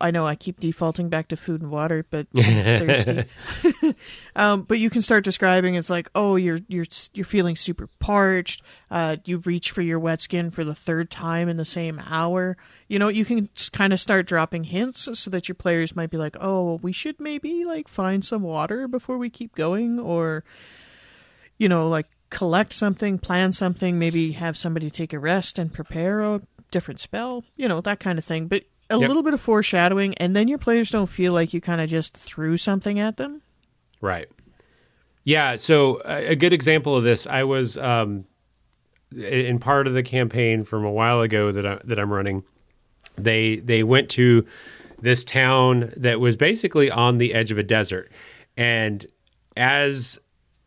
I 0.01 0.11
know 0.11 0.27
I 0.27 0.35
keep 0.35 0.61
defaulting 0.61 1.09
back 1.09 1.29
to 1.29 1.37
food 1.37 1.63
and 1.63 1.71
water, 1.71 2.05
but 2.09 2.27
thirsty. 2.35 3.25
um, 4.37 4.63
but 4.63 4.79
you 4.79 4.91
can 4.91 5.03
start 5.03 5.25
describing 5.25 5.75
it's 5.75 5.91
like, 5.91 6.09
oh, 6.15 6.37
you're 6.37 6.61
you're 6.69 6.87
you're 7.13 7.25
feeling 7.25 7.57
super 7.57 7.89
parched. 7.99 8.63
Uh, 8.91 9.17
you 9.25 9.39
reach 9.39 9.71
for 9.71 9.83
your 9.83 9.99
waterskin 9.99 10.51
for 10.51 10.65
the 10.65 10.75
third 10.75 11.11
time 11.11 11.49
in 11.49 11.57
the 11.57 11.65
same 11.65 12.01
hour. 12.07 12.57
You 12.89 12.99
know, 12.99 13.09
you 13.09 13.25
can 13.25 13.49
kind 13.73 13.93
of 13.93 14.01
start 14.01 14.27
dropping 14.27 14.65
hints 14.65 15.09
so 15.19 15.31
that 15.31 15.49
your 15.49 15.55
players 15.55 15.97
might 15.97 16.11
be 16.11 16.19
like, 16.19 16.37
oh, 16.41 16.79
we 16.83 16.93
should 16.93 17.19
maybe 17.21 17.65
like 17.65 17.89
find 17.89 18.25
some 18.25 18.43
water 18.43 18.89
before 18.89 19.19
we 19.19 19.31
keep 19.31 19.55
going, 19.55 19.99
or 19.99 20.45
you 21.59 21.69
know, 21.69 21.89
like 21.89 22.07
collect 22.31 22.73
something, 22.73 23.19
plan 23.19 23.53
something, 23.53 23.99
maybe 23.99 24.33
have 24.33 24.57
somebody 24.57 24.91
take 24.91 25.13
a 25.13 25.19
rest 25.19 25.59
and 25.59 25.73
prepare 25.73 26.21
a 26.21 26.43
different 26.71 27.01
spell, 27.01 27.45
you 27.57 27.69
know, 27.69 27.81
that 27.81 28.01
kind 28.01 28.19
of 28.19 28.25
thing. 28.25 28.49
But 28.49 28.65
a 28.95 29.01
Yep. 29.01 29.09
little 29.09 29.23
bit 29.23 29.35
of 29.35 29.41
foreshadowing, 29.41 30.15
and 30.17 30.35
then 30.35 30.49
your 30.49 30.59
players 30.59 30.91
don't 30.91 31.07
feel 31.09 31.33
like 31.33 31.53
you 31.53 31.61
kind 31.61 31.81
of 31.81 31.91
just 31.91 32.17
threw 32.17 32.57
something 32.57 32.99
at 32.99 33.17
them. 33.17 33.43
Right. 34.01 34.29
Yeah. 35.25 35.57
So 35.57 36.01
a 36.05 36.37
good 36.37 36.53
example 36.53 36.97
of 36.97 37.05
this, 37.05 37.27
I 37.27 37.45
was 37.45 37.77
um, 37.79 38.25
in 39.15 39.59
part 39.59 39.87
of 39.87 39.95
the 39.95 40.03
campaign 40.03 40.65
from 40.65 40.85
a 40.85 40.91
while 40.91 41.21
ago 41.21 41.51
that 41.53 41.65
I, 41.67 41.79
that 41.85 41.99
I'm 41.99 42.13
running. 42.13 42.45
They 43.17 43.57
they 43.57 43.83
went 43.83 44.09
to 44.11 44.45
this 45.01 45.25
town 45.25 45.93
that 45.97 46.21
was 46.21 46.37
basically 46.37 46.91
on 46.91 47.19
the 47.19 47.33
edge 47.35 47.51
of 47.53 47.59
a 47.59 47.63
desert, 47.63 48.11
and 48.57 49.07
as 49.57 50.19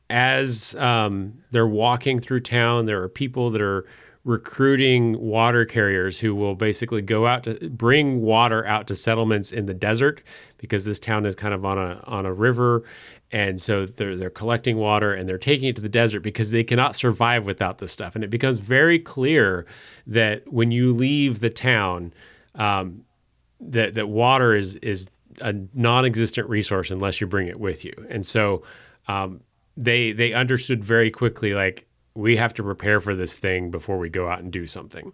as 0.09 0.73
um, 0.75 1.39
they're 1.51 1.67
walking 1.67 2.19
through 2.19 2.39
town, 2.39 2.85
there 2.85 3.01
are 3.03 3.09
people 3.09 3.49
that 3.51 3.61
are 3.61 3.85
recruiting 4.27 5.17
water 5.21 5.63
carriers 5.63 6.19
who 6.19 6.35
will 6.35 6.53
basically 6.53 7.01
go 7.01 7.25
out 7.25 7.43
to 7.43 7.69
bring 7.69 8.21
water 8.21 8.65
out 8.65 8.85
to 8.85 8.93
settlements 8.93 9.53
in 9.53 9.67
the 9.67 9.73
desert 9.73 10.21
because 10.57 10.83
this 10.83 10.99
town 10.99 11.25
is 11.25 11.33
kind 11.33 11.53
of 11.53 11.63
on 11.63 11.77
a 11.77 12.03
on 12.05 12.25
a 12.25 12.33
river. 12.33 12.83
And 13.31 13.61
so 13.61 13.85
they're 13.85 14.17
they're 14.17 14.29
collecting 14.29 14.75
water 14.75 15.13
and 15.13 15.29
they're 15.29 15.37
taking 15.37 15.69
it 15.69 15.77
to 15.77 15.81
the 15.81 15.87
desert 15.87 16.19
because 16.19 16.51
they 16.51 16.65
cannot 16.65 16.93
survive 16.93 17.45
without 17.45 17.77
this 17.77 17.93
stuff. 17.93 18.15
And 18.15 18.23
it 18.23 18.29
becomes 18.29 18.59
very 18.59 18.99
clear 18.99 19.65
that 20.05 20.51
when 20.51 20.71
you 20.71 20.93
leave 20.93 21.39
the 21.39 21.49
town 21.49 22.13
um, 22.55 23.05
that 23.61 23.95
that 23.95 24.07
water 24.07 24.53
is 24.53 24.75
is 24.77 25.07
a 25.39 25.55
non-existent 25.73 26.49
resource 26.49 26.91
unless 26.91 27.21
you 27.21 27.27
bring 27.27 27.47
it 27.47 27.61
with 27.61 27.85
you. 27.85 27.93
And 28.09 28.25
so 28.25 28.61
um, 29.07 29.39
they 29.77 30.11
they 30.11 30.33
understood 30.33 30.83
very 30.83 31.11
quickly 31.11 31.53
like 31.53 31.87
we 32.17 32.37
have 32.37 32.53
to 32.55 32.63
prepare 32.63 32.99
for 32.99 33.15
this 33.15 33.37
thing 33.37 33.69
before 33.69 33.97
we 33.97 34.09
go 34.09 34.27
out 34.27 34.39
and 34.39 34.51
do 34.51 34.65
something 34.65 35.13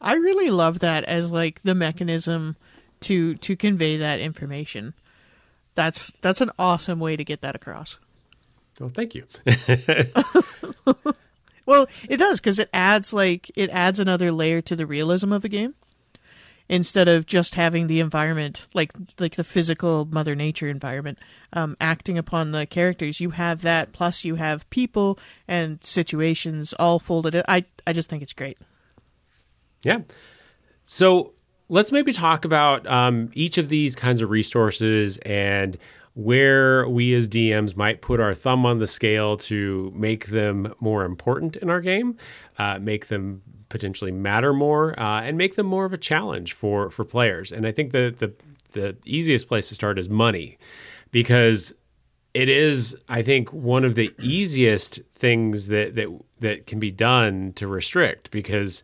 I 0.00 0.14
really 0.14 0.50
love 0.50 0.78
that 0.78 1.04
as 1.04 1.30
like 1.30 1.62
the 1.62 1.74
mechanism 1.74 2.56
to 3.00 3.34
to 3.34 3.56
convey 3.56 3.96
that 3.96 4.20
information. 4.20 4.94
That's 5.74 6.12
that's 6.22 6.40
an 6.40 6.50
awesome 6.58 7.00
way 7.00 7.16
to 7.16 7.24
get 7.24 7.40
that 7.40 7.56
across. 7.56 7.98
well 8.78 8.90
thank 8.90 9.14
you 9.14 9.24
Well, 11.68 11.86
it 12.08 12.16
does 12.16 12.40
because 12.40 12.58
it 12.58 12.70
adds 12.72 13.12
like 13.12 13.50
it 13.54 13.68
adds 13.68 14.00
another 14.00 14.32
layer 14.32 14.62
to 14.62 14.74
the 14.74 14.86
realism 14.86 15.34
of 15.34 15.42
the 15.42 15.50
game. 15.50 15.74
Instead 16.70 17.08
of 17.08 17.24
just 17.24 17.54
having 17.54 17.86
the 17.86 17.98
environment, 18.00 18.66
like 18.74 18.92
like 19.18 19.36
the 19.36 19.44
physical 19.44 20.04
Mother 20.04 20.34
Nature 20.34 20.68
environment, 20.68 21.18
um, 21.54 21.76
acting 21.80 22.18
upon 22.18 22.52
the 22.52 22.66
characters, 22.66 23.20
you 23.20 23.30
have 23.30 23.62
that. 23.62 23.92
Plus, 23.92 24.24
you 24.24 24.34
have 24.34 24.68
people 24.68 25.18
and 25.46 25.82
situations 25.82 26.74
all 26.74 26.98
folded. 26.98 27.34
in. 27.34 27.42
I 27.48 27.64
I 27.86 27.92
just 27.92 28.10
think 28.10 28.22
it's 28.22 28.34
great. 28.34 28.58
Yeah. 29.82 30.00
So 30.84 31.34
let's 31.68 31.92
maybe 31.92 32.12
talk 32.12 32.44
about 32.44 32.86
um, 32.86 33.30
each 33.34 33.58
of 33.58 33.68
these 33.68 33.94
kinds 33.94 34.20
of 34.20 34.30
resources 34.30 35.18
and 35.18 35.78
where 36.14 36.88
we 36.88 37.14
as 37.14 37.28
DMs 37.28 37.76
might 37.76 38.02
put 38.02 38.18
our 38.18 38.34
thumb 38.34 38.66
on 38.66 38.78
the 38.78 38.88
scale 38.88 39.36
to 39.36 39.92
make 39.94 40.26
them 40.26 40.74
more 40.80 41.04
important 41.04 41.54
in 41.56 41.70
our 41.70 41.80
game, 41.80 42.16
uh, 42.58 42.78
make 42.80 43.06
them 43.06 43.42
potentially 43.68 44.12
matter 44.12 44.52
more, 44.52 44.98
uh, 44.98 45.22
and 45.22 45.36
make 45.36 45.56
them 45.56 45.66
more 45.66 45.84
of 45.84 45.92
a 45.92 45.98
challenge 45.98 46.52
for 46.52 46.90
for 46.90 47.04
players. 47.04 47.52
And 47.52 47.66
I 47.66 47.72
think 47.72 47.92
the 47.92 48.14
the 48.16 48.32
the 48.72 48.96
easiest 49.04 49.48
place 49.48 49.68
to 49.68 49.74
start 49.74 49.98
is 49.98 50.08
money, 50.08 50.58
because 51.10 51.74
it 52.34 52.50
is 52.50 52.94
i 53.08 53.22
think 53.22 53.50
one 53.54 53.86
of 53.86 53.94
the 53.94 54.12
easiest 54.20 55.00
things 55.14 55.68
that 55.68 55.94
that 55.94 56.08
that 56.40 56.66
can 56.66 56.78
be 56.78 56.90
done 56.90 57.54
to 57.54 57.66
restrict 57.66 58.30
because 58.30 58.82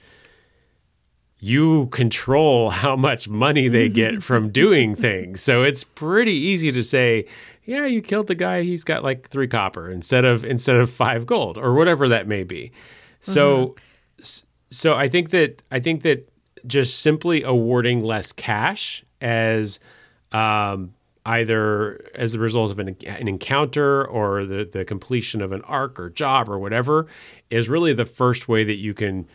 you 1.45 1.87
control 1.89 2.71
how 2.83 2.97
much 2.97 3.29
money 3.29 3.69
they 3.69 3.89
get 3.89 4.23
from 4.23 4.51
doing 4.51 4.95
things. 4.95 5.43
So 5.43 5.63
it's 5.63 5.85
pretty 5.85 6.33
easy 6.33 6.73
to 6.73 6.83
say, 6.83 7.27
yeah, 7.65 7.85
you 7.85 8.01
killed 8.01 8.29
the 8.29 8.35
guy, 8.35 8.63
he's 8.63 8.83
got 8.83 9.05
like 9.05 9.29
3 9.29 9.47
copper 9.49 9.91
instead 9.91 10.25
of 10.25 10.45
instead 10.45 10.77
of 10.77 10.91
5 10.91 11.27
gold 11.27 11.59
or 11.59 11.75
whatever 11.75 12.09
that 12.09 12.27
may 12.27 12.45
be. 12.45 12.73
So 13.21 13.77
mm-hmm. 14.19 14.47
So 14.75 14.95
I 14.95 15.09
think 15.09 15.31
that 15.31 15.63
I 15.71 15.81
think 15.81 16.03
that 16.03 16.29
just 16.67 17.01
simply 17.01 17.43
awarding 17.43 18.01
less 18.03 18.33
cash 18.33 19.05
as 19.21 19.81
um, 20.33 20.95
either 21.27 22.11
as 22.15 22.35
a 22.35 22.39
result 22.39 22.71
of 22.71 22.79
an, 22.79 22.97
an 23.07 23.29
encounter 23.29 24.07
or 24.07 24.45
the, 24.45 24.65
the 24.65 24.85
completion 24.85 25.41
of 25.41 25.53
an 25.53 25.63
arc 25.63 25.99
or 25.99 26.11
job 26.11 26.49
or 26.49 26.59
whatever 26.59 27.07
is 27.51 27.69
really 27.69 27.93
the 27.93 28.05
first 28.05 28.49
way 28.49 28.65
that 28.65 28.77
you 28.77 28.95
can 28.95 29.27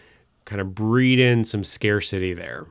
kind 0.45 0.61
of 0.61 0.75
breed 0.75 1.19
in 1.19 1.45
some 1.45 1.63
scarcity 1.63 2.33
there. 2.33 2.67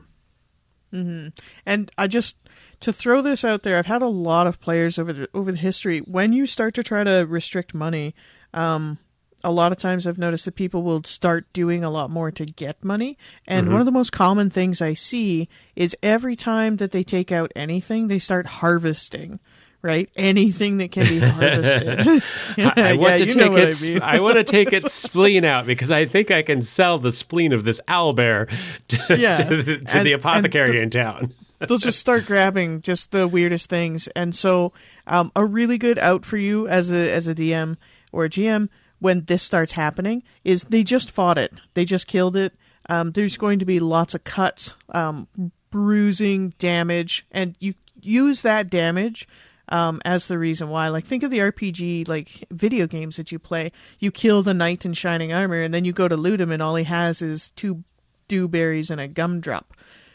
Mm-hmm. 0.93 1.29
And 1.65 1.91
I 1.97 2.07
just 2.07 2.37
to 2.81 2.93
throw 2.93 3.21
this 3.21 3.43
out 3.43 3.63
there, 3.63 3.77
I've 3.77 3.85
had 3.85 4.01
a 4.01 4.07
lot 4.07 4.47
of 4.47 4.59
players 4.59 4.97
over 4.97 5.13
the 5.13 5.29
over 5.33 5.51
the 5.51 5.57
history. 5.57 5.99
When 5.99 6.33
you 6.33 6.45
start 6.45 6.73
to 6.75 6.83
try 6.83 7.03
to 7.03 7.25
restrict 7.27 7.73
money, 7.73 8.15
um, 8.53 8.99
a 9.43 9.51
lot 9.51 9.71
of 9.71 9.77
times 9.77 10.05
I've 10.05 10.17
noticed 10.17 10.45
that 10.45 10.55
people 10.55 10.83
will 10.83 11.03
start 11.03 11.45
doing 11.53 11.83
a 11.83 11.89
lot 11.89 12.09
more 12.09 12.31
to 12.31 12.45
get 12.45 12.83
money. 12.83 13.17
And 13.47 13.65
mm-hmm. 13.65 13.73
one 13.73 13.81
of 13.81 13.85
the 13.85 13.91
most 13.91 14.11
common 14.11 14.49
things 14.49 14.81
I 14.81 14.93
see 14.93 15.47
is 15.75 15.95
every 16.03 16.35
time 16.35 16.77
that 16.77 16.91
they 16.91 17.03
take 17.03 17.31
out 17.31 17.51
anything, 17.55 18.07
they 18.07 18.19
start 18.19 18.45
harvesting. 18.45 19.39
Right, 19.81 20.09
anything 20.17 20.79
that 20.79 20.91
can 20.91 21.07
be 21.07 21.19
harvested. 21.19 21.99
I, 22.57 22.97
want 22.97 23.11
yeah, 23.11 23.17
to 23.17 23.25
take 23.27 23.51
its. 23.53 23.87
I, 23.87 23.93
mean. 23.93 24.01
I, 24.01 24.19
want 24.19 24.35
to 24.35 24.43
take 24.43 24.73
its 24.73 24.91
spleen 24.93 25.45
out 25.45 25.65
because 25.65 25.89
I 25.89 26.05
think 26.05 26.31
I 26.31 26.41
can 26.41 26.61
sell 26.61 26.97
the 26.97 27.13
spleen 27.13 27.53
of 27.53 27.63
this 27.63 27.79
owlbear 27.87 28.51
to, 28.89 29.17
yeah. 29.17 29.35
to, 29.35 29.63
the, 29.63 29.77
to 29.77 29.97
and, 29.97 30.05
the 30.05 30.11
apothecary 30.11 30.73
the, 30.73 30.81
in 30.81 30.89
town. 30.89 31.33
they'll 31.59 31.77
just 31.77 31.97
start 31.97 32.25
grabbing 32.25 32.81
just 32.81 33.11
the 33.11 33.25
weirdest 33.25 33.69
things, 33.69 34.09
and 34.17 34.35
so 34.35 34.73
um, 35.07 35.31
a 35.33 35.45
really 35.45 35.77
good 35.77 35.97
out 35.97 36.25
for 36.25 36.35
you 36.35 36.67
as 36.67 36.91
a 36.91 37.09
as 37.13 37.29
a 37.29 37.33
DM 37.33 37.77
or 38.11 38.25
a 38.25 38.29
GM 38.29 38.67
when 38.99 39.25
this 39.25 39.43
starts 39.43 39.73
happening 39.73 40.23
is 40.43 40.63
they 40.63 40.83
just 40.83 41.11
fought 41.11 41.37
it. 41.37 41.53
They 41.73 41.85
just 41.85 42.07
killed 42.07 42.35
it. 42.35 42.53
Um, 42.89 43.11
there's 43.11 43.37
going 43.37 43.59
to 43.59 43.65
be 43.65 43.79
lots 43.79 44.15
of 44.15 44.23
cuts, 44.23 44.73
um, 44.89 45.27
bruising, 45.71 46.53
damage, 46.57 47.25
and 47.31 47.55
you 47.59 47.75
use 48.01 48.41
that 48.41 48.69
damage 48.69 49.27
um, 49.69 50.01
as 50.03 50.25
the 50.25 50.39
reason 50.39 50.69
why. 50.69 50.89
Like, 50.89 51.05
think 51.05 51.23
of 51.23 51.31
the 51.31 51.39
RPG 51.39 52.07
like 52.07 52.45
video 52.51 52.87
games 52.87 53.17
that 53.17 53.31
you 53.31 53.39
play. 53.39 53.71
You 53.99 54.11
kill 54.11 54.41
the 54.41 54.53
knight 54.53 54.85
in 54.85 54.93
shining 54.93 55.31
armor, 55.31 55.61
and 55.61 55.73
then 55.73 55.85
you 55.85 55.93
go 55.93 56.07
to 56.07 56.17
loot 56.17 56.41
him, 56.41 56.51
and 56.51 56.61
all 56.61 56.75
he 56.75 56.83
has 56.85 57.21
is 57.21 57.51
two 57.51 57.83
dewberries 58.27 58.89
and 58.89 58.99
a 58.99 59.07
gumdrop. 59.07 59.73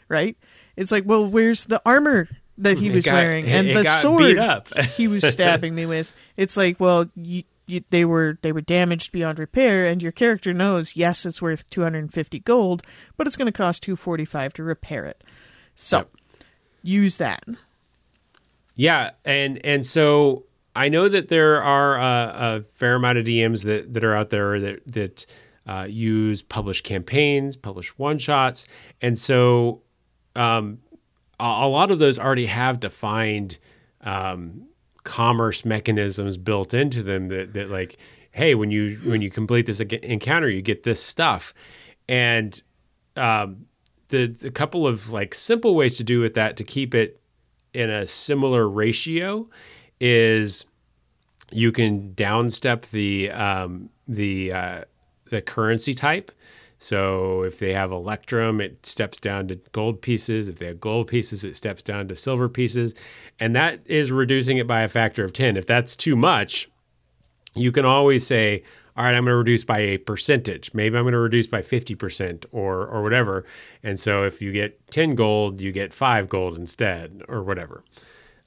Right? 0.08 0.36
It's 0.76 0.92
like, 0.92 1.04
well, 1.06 1.24
where's 1.26 1.64
the 1.64 1.80
armor 1.86 2.28
that 2.58 2.78
he 2.78 2.90
was 2.90 3.04
got, 3.04 3.14
wearing 3.14 3.46
and 3.46 3.70
the 3.70 4.00
sword 4.00 4.36
he 4.96 5.08
was 5.08 5.24
stabbing 5.32 5.74
me 5.74 5.86
with? 5.86 6.14
It's 6.36 6.56
like, 6.56 6.80
well, 6.80 7.08
you, 7.14 7.44
you, 7.66 7.84
they 7.90 8.04
were 8.04 8.38
they 8.42 8.52
were 8.52 8.60
damaged 8.60 9.12
beyond 9.12 9.38
repair, 9.38 9.86
and 9.86 10.02
your 10.02 10.12
character 10.12 10.52
knows 10.52 10.96
yes, 10.96 11.24
it's 11.24 11.42
worth 11.42 11.68
250 11.70 12.40
gold, 12.40 12.82
but 13.16 13.26
it's 13.26 13.36
going 13.36 13.46
to 13.46 13.52
cost 13.52 13.82
245 13.82 14.52
to 14.54 14.62
repair 14.62 15.04
it. 15.04 15.24
So 15.74 15.98
yep. 15.98 16.10
use 16.82 17.16
that. 17.16 17.44
Yeah, 18.74 19.12
and 19.24 19.64
and 19.64 19.86
so 19.86 20.44
I 20.76 20.88
know 20.88 21.08
that 21.08 21.28
there 21.28 21.62
are 21.62 21.98
uh, 21.98 22.56
a 22.58 22.62
fair 22.74 22.96
amount 22.96 23.18
of 23.18 23.26
DMs 23.26 23.64
that 23.64 23.94
that 23.94 24.04
are 24.04 24.16
out 24.16 24.30
there 24.30 24.58
that 24.60 24.86
that 24.92 25.26
uh, 25.66 25.86
use 25.88 26.42
published 26.42 26.84
campaigns, 26.84 27.56
published 27.56 27.98
one 27.98 28.18
shots, 28.18 28.66
and 29.00 29.18
so 29.18 29.82
um, 30.36 30.78
a, 31.38 31.44
a, 31.44 31.68
lot 31.68 31.90
of 31.90 31.98
those 31.98 32.18
already 32.18 32.46
have 32.46 32.80
defined. 32.80 33.58
Um, 34.00 34.68
commerce 35.04 35.64
mechanisms 35.64 36.36
built 36.36 36.74
into 36.74 37.02
them 37.02 37.28
that, 37.28 37.52
that 37.54 37.70
like 37.70 37.98
hey 38.32 38.54
when 38.54 38.70
you 38.70 38.98
when 39.04 39.22
you 39.22 39.30
complete 39.30 39.66
this 39.66 39.80
encounter 39.80 40.48
you 40.48 40.62
get 40.62 40.82
this 40.82 41.02
stuff 41.02 41.54
and 42.08 42.62
um, 43.16 43.66
the, 44.08 44.26
the 44.26 44.50
couple 44.50 44.86
of 44.86 45.10
like 45.10 45.34
simple 45.34 45.74
ways 45.74 45.96
to 45.96 46.04
do 46.04 46.20
with 46.20 46.34
that 46.34 46.56
to 46.56 46.64
keep 46.64 46.94
it 46.94 47.20
in 47.72 47.90
a 47.90 48.06
similar 48.06 48.68
ratio 48.68 49.48
is 50.00 50.66
you 51.52 51.70
can 51.70 52.12
downstep 52.14 52.90
the 52.90 53.30
um, 53.30 53.90
the 54.08 54.52
uh, 54.52 54.80
the 55.30 55.42
currency 55.42 55.94
type 55.94 56.30
so 56.84 57.44
if 57.44 57.60
they 57.60 57.72
have 57.72 57.92
electrum, 57.92 58.60
it 58.60 58.84
steps 58.84 59.18
down 59.18 59.48
to 59.48 59.54
gold 59.72 60.02
pieces. 60.02 60.50
If 60.50 60.58
they 60.58 60.66
have 60.66 60.80
gold 60.80 61.06
pieces, 61.06 61.42
it 61.42 61.56
steps 61.56 61.82
down 61.82 62.08
to 62.08 62.14
silver 62.14 62.46
pieces. 62.46 62.94
And 63.38 63.54
that 63.56 63.80
is 63.86 64.12
reducing 64.12 64.58
it 64.58 64.66
by 64.66 64.82
a 64.82 64.88
factor 64.88 65.24
of 65.24 65.32
10. 65.32 65.56
If 65.56 65.66
that's 65.66 65.96
too 65.96 66.16
much, 66.16 66.70
you 67.54 67.72
can 67.72 67.84
always 67.84 68.26
say, 68.26 68.62
all 68.96 69.04
right, 69.04 69.14
I'm 69.14 69.24
going 69.24 69.32
to 69.32 69.36
reduce 69.36 69.64
by 69.64 69.78
a 69.80 69.98
percentage. 69.98 70.72
Maybe 70.72 70.96
I'm 70.96 71.04
going 71.04 71.12
to 71.12 71.18
reduce 71.18 71.48
by 71.48 71.62
50% 71.62 72.46
or 72.52 72.86
or 72.86 73.02
whatever. 73.02 73.44
And 73.82 73.98
so 73.98 74.24
if 74.24 74.40
you 74.40 74.52
get 74.52 74.86
10 74.92 75.16
gold, 75.16 75.60
you 75.60 75.72
get 75.72 75.92
5 75.92 76.28
gold 76.28 76.56
instead 76.56 77.22
or 77.28 77.42
whatever. 77.42 77.84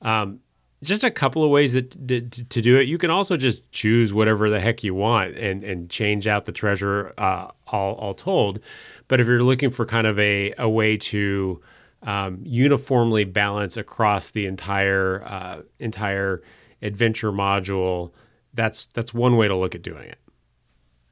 Um, 0.02 0.40
just 0.84 1.04
a 1.04 1.12
couple 1.12 1.44
of 1.44 1.50
ways 1.50 1.74
that 1.74 1.92
to, 2.08 2.22
to, 2.22 2.62
do 2.62 2.78
it. 2.78 2.88
You 2.88 2.98
can 2.98 3.10
also 3.10 3.36
just 3.36 3.70
choose 3.72 4.14
whatever 4.14 4.50
the 4.50 4.60
heck 4.60 4.84
you 4.84 4.94
want 4.94 5.36
and 5.36 5.64
and 5.64 5.90
change 5.90 6.28
out 6.28 6.46
the 6.46 6.52
treasure 6.52 7.14
uh, 7.18 7.48
all 7.68 7.96
all 7.96 8.14
told. 8.14 8.60
But 9.08 9.20
if 9.20 9.28
you're 9.28 9.44
looking 9.44 9.72
for 9.72 9.86
kind 9.86 10.06
of 10.06 10.20
a 10.20 10.54
a 10.58 10.70
way 10.70 10.96
to 10.98 11.62
um, 12.04 12.40
uniformly 12.44 13.24
balance 13.26 13.78
across 13.78 14.32
the 14.32 14.46
entire 14.46 15.24
uh, 15.26 15.62
entire 15.80 16.42
adventure 16.82 17.32
module, 17.32 18.12
that's 18.54 18.86
that's 18.88 19.14
one 19.14 19.38
way 19.38 19.48
to 19.48 19.56
look 19.56 19.76
at 19.76 19.82
doing 19.82 20.10
it. 20.10 20.20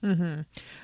Mm-hmm. 0.04 0.42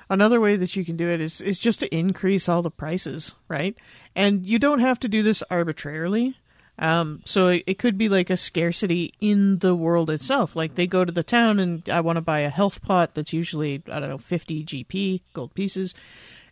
Another 0.09 0.41
way 0.41 0.55
that 0.55 0.75
you 0.75 0.83
can 0.83 0.97
do 0.97 1.07
it 1.07 1.21
is 1.21 1.41
is 1.41 1.59
just 1.59 1.79
to 1.81 1.95
increase 1.95 2.49
all 2.49 2.61
the 2.61 2.71
prices, 2.71 3.35
right? 3.47 3.75
And 4.15 4.45
you 4.45 4.59
don't 4.59 4.79
have 4.79 4.99
to 5.01 5.07
do 5.07 5.23
this 5.23 5.43
arbitrarily. 5.49 6.35
Um, 6.79 7.21
so 7.25 7.49
it, 7.49 7.63
it, 7.67 7.77
could 7.77 7.95
be 7.95 8.09
like 8.09 8.31
a 8.31 8.37
scarcity 8.37 9.13
in 9.21 9.59
the 9.59 9.75
world 9.75 10.09
itself. 10.09 10.55
Like 10.55 10.73
they 10.73 10.87
go 10.87 11.05
to 11.05 11.11
the 11.11 11.21
town 11.21 11.59
and 11.59 11.87
I 11.87 12.01
want 12.01 12.15
to 12.15 12.21
buy 12.21 12.39
a 12.39 12.49
health 12.49 12.81
pot 12.81 13.13
that's 13.13 13.33
usually, 13.33 13.83
I 13.91 13.99
don't 13.99 14.09
know, 14.09 14.17
50 14.17 14.65
GP, 14.65 15.21
gold 15.33 15.53
pieces. 15.53 15.93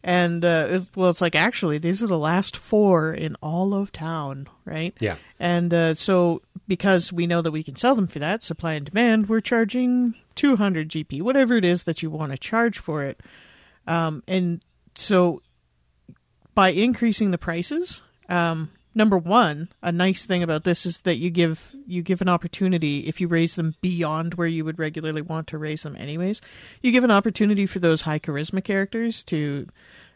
And, 0.04 0.46
uh, 0.46 0.68
it's, 0.70 0.90
well, 0.96 1.10
it's 1.10 1.22
like 1.22 1.36
actually, 1.36 1.78
these 1.78 2.02
are 2.02 2.08
the 2.08 2.18
last 2.18 2.56
four 2.56 3.14
in 3.14 3.36
all 3.42 3.74
of 3.74 3.92
town, 3.92 4.48
right? 4.66 4.96
Yeah. 5.00 5.18
And 5.40 5.74
uh, 5.74 5.94
so 5.96 6.42
because 6.68 7.12
we 7.12 7.28
know 7.28 7.42
that 7.42 7.52
we 7.52 7.64
can 7.64 7.76
sell 7.76 7.96
them 7.96 8.08
for 8.08 8.20
that, 8.20 8.44
supply 8.44 8.74
and 8.74 8.86
demand, 8.86 9.28
we're 9.28 9.42
charging 9.42 10.14
200 10.36 10.90
GP, 10.90 11.22
whatever 11.22 11.58
it 11.58 11.66
is 11.66 11.84
that 11.84 12.02
you 12.02 12.10
want 12.10 12.32
to 12.32 12.38
charge 12.38 12.80
for 12.80 13.04
it. 13.04 13.20
Um, 13.88 14.24
and 14.28 14.64
so 14.96 15.42
by 16.54 16.70
increasing 16.70 17.32
the 17.32 17.38
prices, 17.38 18.02
um, 18.30 18.70
number 18.96 19.18
one, 19.18 19.70
a 19.82 19.92
nice 19.92 20.26
thing 20.26 20.44
about 20.44 20.64
this 20.64 20.86
is 20.86 21.00
that 21.00 21.18
you 21.18 21.30
give 21.30 21.76
you 21.88 22.02
give 22.02 22.22
an 22.22 22.30
opportunity 22.30 23.08
if 23.08 23.22
you 23.22 23.28
raise 23.28 23.56
them 23.56 23.76
beyond 23.82 24.36
where 24.36 24.48
you 24.48 24.66
would 24.66 24.80
regularly 24.80 25.22
want 25.22 25.48
to 25.48 25.58
raise 25.58 25.84
them 25.84 25.96
anyways. 25.96 26.42
You 26.82 26.92
give 26.92 27.04
an 27.04 27.12
opportunity 27.12 27.66
for 27.66 27.80
those 27.80 28.02
high 28.02 28.20
charisma 28.20 28.64
characters 28.64 29.24
to 29.24 29.68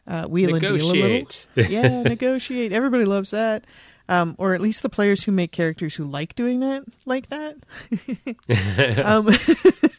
uh, 0.07 0.25
wheel 0.25 0.51
negotiate. 0.51 1.47
and 1.55 1.67
deal 1.67 1.79
a 1.79 1.81
little. 1.81 1.97
yeah, 1.97 2.03
negotiate. 2.03 2.73
Everybody 2.73 3.05
loves 3.05 3.31
that. 3.31 3.63
Um, 4.09 4.35
or 4.37 4.53
at 4.53 4.59
least 4.59 4.81
the 4.81 4.89
players 4.89 5.23
who 5.23 5.31
make 5.31 5.53
characters 5.53 5.95
who 5.95 6.03
like 6.03 6.35
doing 6.35 6.59
that 6.59 6.83
like 7.05 7.29
that. 7.29 7.55
um, 9.05 9.29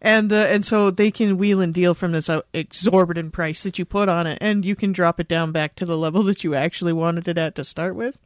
and 0.00 0.32
uh, 0.32 0.36
and 0.36 0.64
so 0.64 0.90
they 0.90 1.10
can 1.10 1.36
wheel 1.36 1.60
and 1.60 1.74
deal 1.74 1.94
from 1.94 2.12
this 2.12 2.30
exorbitant 2.54 3.32
price 3.32 3.62
that 3.62 3.78
you 3.78 3.84
put 3.84 4.08
on 4.08 4.26
it, 4.26 4.38
and 4.40 4.64
you 4.64 4.74
can 4.74 4.92
drop 4.92 5.20
it 5.20 5.28
down 5.28 5.52
back 5.52 5.74
to 5.76 5.84
the 5.84 5.96
level 5.96 6.22
that 6.22 6.42
you 6.42 6.54
actually 6.54 6.94
wanted 6.94 7.28
it 7.28 7.36
at 7.36 7.54
to 7.56 7.64
start 7.64 7.94
with, 7.94 8.20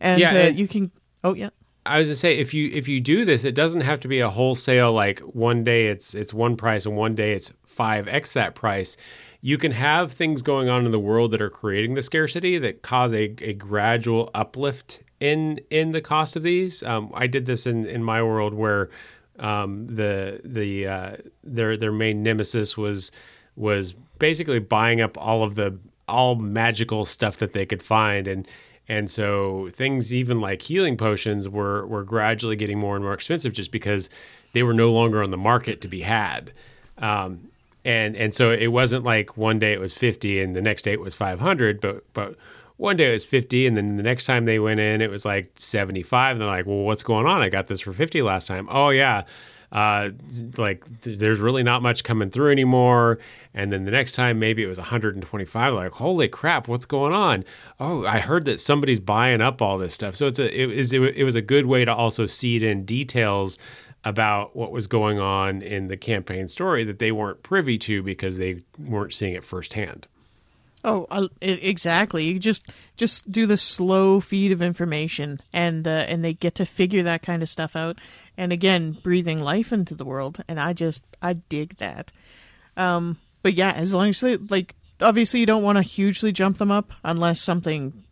and, 0.00 0.20
yeah, 0.20 0.30
uh, 0.30 0.34
and 0.34 0.58
you 0.58 0.68
can. 0.68 0.92
Oh 1.24 1.34
yeah. 1.34 1.50
I 1.84 1.98
was 1.98 2.08
to 2.08 2.14
say 2.14 2.38
if 2.38 2.52
you 2.52 2.70
if 2.72 2.88
you 2.88 3.00
do 3.00 3.24
this, 3.24 3.44
it 3.44 3.54
doesn't 3.54 3.80
have 3.80 4.00
to 4.00 4.08
be 4.08 4.20
a 4.20 4.28
wholesale 4.28 4.92
like 4.92 5.20
one 5.20 5.64
day 5.64 5.86
it's 5.86 6.14
it's 6.14 6.32
one 6.32 6.56
price 6.56 6.86
and 6.86 6.96
one 6.96 7.14
day 7.14 7.32
it's 7.32 7.52
five 7.64 8.06
x 8.06 8.32
that 8.34 8.54
price. 8.54 8.96
You 9.42 9.56
can 9.56 9.72
have 9.72 10.12
things 10.12 10.42
going 10.42 10.68
on 10.68 10.84
in 10.84 10.92
the 10.92 10.98
world 10.98 11.30
that 11.32 11.40
are 11.40 11.50
creating 11.50 11.94
the 11.94 12.02
scarcity 12.02 12.58
that 12.58 12.82
cause 12.82 13.14
a, 13.14 13.34
a 13.40 13.54
gradual 13.54 14.30
uplift 14.34 15.02
in 15.18 15.60
in 15.70 15.92
the 15.92 16.00
cost 16.00 16.36
of 16.36 16.42
these. 16.42 16.82
Um, 16.82 17.10
I 17.14 17.26
did 17.26 17.46
this 17.46 17.66
in 17.66 17.86
in 17.86 18.04
my 18.04 18.22
world 18.22 18.54
where 18.54 18.90
um, 19.38 19.86
the 19.86 20.40
the 20.44 20.86
uh, 20.86 21.16
their 21.42 21.76
their 21.76 21.92
main 21.92 22.22
nemesis 22.22 22.76
was 22.76 23.12
was 23.56 23.94
basically 24.18 24.58
buying 24.58 25.00
up 25.00 25.16
all 25.18 25.42
of 25.42 25.54
the 25.54 25.78
all 26.08 26.34
magical 26.34 27.04
stuff 27.04 27.36
that 27.38 27.52
they 27.52 27.64
could 27.64 27.82
find 27.82 28.26
and 28.26 28.46
and 28.88 29.10
so 29.10 29.68
things 29.70 30.12
even 30.12 30.40
like 30.40 30.62
healing 30.62 30.96
potions 30.96 31.48
were 31.48 31.86
were 31.86 32.02
gradually 32.02 32.56
getting 32.56 32.78
more 32.78 32.96
and 32.96 33.04
more 33.04 33.14
expensive 33.14 33.52
just 33.52 33.70
because 33.70 34.10
they 34.52 34.62
were 34.62 34.74
no 34.74 34.92
longer 34.92 35.22
on 35.22 35.30
the 35.30 35.36
market 35.36 35.80
to 35.80 35.88
be 35.88 36.00
had 36.00 36.52
um, 36.98 37.49
and 37.84 38.16
and 38.16 38.34
so 38.34 38.50
it 38.50 38.68
wasn't 38.68 39.04
like 39.04 39.36
one 39.36 39.58
day 39.58 39.72
it 39.72 39.80
was 39.80 39.92
50 39.92 40.40
and 40.40 40.54
the 40.54 40.62
next 40.62 40.82
day 40.82 40.92
it 40.92 41.00
was 41.00 41.14
500 41.14 41.80
but 41.80 42.04
but 42.12 42.36
one 42.76 42.96
day 42.96 43.10
it 43.10 43.12
was 43.12 43.24
50 43.24 43.66
and 43.66 43.76
then 43.76 43.96
the 43.96 44.02
next 44.02 44.26
time 44.26 44.44
they 44.44 44.58
went 44.58 44.80
in 44.80 45.00
it 45.00 45.10
was 45.10 45.24
like 45.24 45.50
75 45.54 46.32
and 46.32 46.40
they're 46.40 46.48
like 46.48 46.66
well 46.66 46.84
what's 46.84 47.02
going 47.02 47.26
on? 47.26 47.40
I 47.42 47.48
got 47.48 47.68
this 47.68 47.80
for 47.80 47.92
50 47.92 48.22
last 48.22 48.46
time. 48.46 48.68
Oh 48.70 48.90
yeah 48.90 49.24
uh, 49.72 50.10
like 50.56 50.84
th- 51.02 51.18
there's 51.18 51.38
really 51.38 51.62
not 51.62 51.82
much 51.82 52.02
coming 52.02 52.30
through 52.30 52.50
anymore. 52.50 53.18
And 53.54 53.72
then 53.72 53.84
the 53.84 53.90
next 53.90 54.12
time 54.12 54.38
maybe 54.38 54.62
it 54.62 54.66
was 54.66 54.78
125 54.78 55.74
like 55.74 55.92
holy 55.92 56.28
crap 56.28 56.68
what's 56.68 56.86
going 56.86 57.12
on? 57.12 57.44
Oh 57.78 58.06
i 58.06 58.18
heard 58.20 58.44
that 58.46 58.60
somebody's 58.60 59.00
buying 59.00 59.40
up 59.40 59.62
all 59.62 59.78
this 59.78 59.94
stuff. 59.94 60.16
So 60.16 60.26
it's 60.26 60.38
a 60.38 60.50
it 60.50 60.66
was 60.66 60.92
it 60.92 61.24
was 61.24 61.34
a 61.34 61.42
good 61.42 61.66
way 61.66 61.84
to 61.84 61.94
also 61.94 62.26
seed 62.26 62.62
in 62.62 62.84
details 62.84 63.58
about 64.04 64.56
what 64.56 64.72
was 64.72 64.86
going 64.86 65.18
on 65.18 65.60
in 65.62 65.88
the 65.88 65.96
campaign 65.96 66.48
story 66.48 66.84
that 66.84 66.98
they 66.98 67.12
weren't 67.12 67.42
privy 67.42 67.76
to 67.76 68.02
because 68.02 68.38
they 68.38 68.62
weren't 68.78 69.12
seeing 69.12 69.34
it 69.34 69.44
firsthand. 69.44 70.06
Oh, 70.82 71.06
uh, 71.10 71.28
exactly. 71.42 72.24
You 72.24 72.38
just 72.38 72.66
just 72.96 73.30
do 73.30 73.44
the 73.44 73.58
slow 73.58 74.20
feed 74.20 74.50
of 74.50 74.62
information, 74.62 75.40
and 75.52 75.86
uh, 75.86 76.06
and 76.08 76.24
they 76.24 76.32
get 76.32 76.54
to 76.54 76.64
figure 76.64 77.02
that 77.02 77.22
kind 77.22 77.42
of 77.42 77.50
stuff 77.50 77.76
out. 77.76 77.98
And 78.38 78.52
again, 78.52 78.96
breathing 79.02 79.40
life 79.40 79.72
into 79.72 79.94
the 79.94 80.06
world, 80.06 80.42
and 80.48 80.58
I 80.58 80.72
just 80.72 81.04
I 81.20 81.34
dig 81.34 81.76
that. 81.76 82.12
Um, 82.78 83.18
but 83.42 83.52
yeah, 83.52 83.72
as 83.72 83.92
long 83.92 84.08
as 84.08 84.20
they 84.20 84.38
like, 84.38 84.74
obviously 85.02 85.40
you 85.40 85.46
don't 85.46 85.62
want 85.62 85.76
to 85.76 85.82
hugely 85.82 86.32
jump 86.32 86.56
them 86.56 86.70
up 86.70 86.92
unless 87.04 87.42
something, 87.42 88.04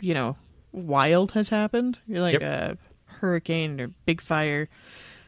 you 0.00 0.14
know, 0.14 0.36
wild 0.72 1.32
has 1.32 1.50
happened. 1.50 1.98
You're 2.06 2.22
like 2.22 2.40
yep. 2.40 2.42
a 2.42 2.78
hurricane 3.22 3.80
or 3.80 3.88
big 4.04 4.20
fire 4.20 4.68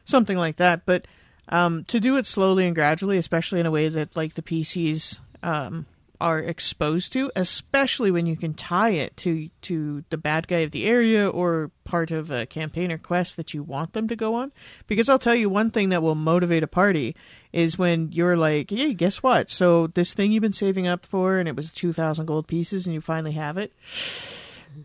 something 0.05 0.37
like 0.37 0.57
that. 0.57 0.87
But 0.87 1.07
um, 1.49 1.85
to 1.85 2.01
do 2.01 2.17
it 2.17 2.27
slowly 2.27 2.67
and 2.67 2.75
gradually, 2.75 3.19
especially 3.19 3.61
in 3.61 3.67
a 3.67 3.71
way 3.71 3.89
that 3.89 4.17
like 4.17 4.35
the 4.35 4.43
PCs 4.43 5.19
um, 5.43 5.87
are 6.21 6.39
exposed 6.39 7.13
to, 7.13 7.31
especially 7.37 8.11
when 8.11 8.25
you 8.25 8.37
can 8.37 8.55
tie 8.55 8.91
it 8.91 9.17
to 9.19 9.49
to 9.63 10.05
the 10.11 10.17
bad 10.17 10.49
guy 10.49 10.59
of 10.59 10.71
the 10.71 10.87
area 10.87 11.29
or 11.29 11.71
part 11.85 12.11
of 12.11 12.31
a 12.31 12.47
campaign 12.47 12.91
or 12.91 12.97
quest 12.97 13.37
that 13.37 13.53
you 13.53 13.63
want 13.63 13.93
them 13.93 14.09
to 14.09 14.17
go 14.17 14.35
on. 14.35 14.53
Because 14.87 15.09
I'll 15.09 15.19
tell 15.19 15.35
you 15.35 15.51
one 15.51 15.71
thing 15.71 15.91
that 15.91 16.03
will 16.03 16.15
motivate 16.15 16.63
a 16.63 16.69
party 16.69 17.15
is 17.53 17.79
when 17.79 18.11
you're 18.13 18.37
like, 18.37 18.71
"Hey, 18.71 18.95
guess 18.95 19.23
what? 19.23 19.51
So 19.51 19.89
this 19.89 20.15
thing 20.15 20.33
you've 20.33 20.43
been 20.43 20.53
saving 20.53 20.87
up 20.87 21.05
for, 21.05 21.37
and 21.37 21.49
it 21.49 21.57
was 21.57 21.73
two 21.73 21.93
thousand 21.93 22.25
gold 22.25 22.47
pieces, 22.47 22.87
and 22.87 22.95
you 22.95 23.03
finally 23.03 23.33
have 23.33 23.59
it." 23.59 23.73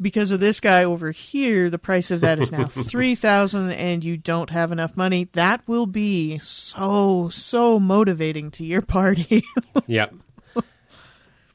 Because 0.01 0.31
of 0.31 0.39
this 0.39 0.59
guy 0.59 0.83
over 0.83 1.11
here, 1.11 1.69
the 1.69 1.79
price 1.79 2.11
of 2.11 2.21
that 2.21 2.39
is 2.39 2.51
now 2.51 2.67
three 2.67 3.15
thousand, 3.15 3.71
and 3.71 4.03
you 4.03 4.17
don't 4.17 4.49
have 4.49 4.71
enough 4.71 4.95
money. 4.95 5.29
That 5.33 5.67
will 5.67 5.85
be 5.85 6.39
so 6.39 7.29
so 7.29 7.79
motivating 7.79 8.51
to 8.51 8.65
your 8.65 8.81
party. 8.81 9.43
yep. 9.87 10.13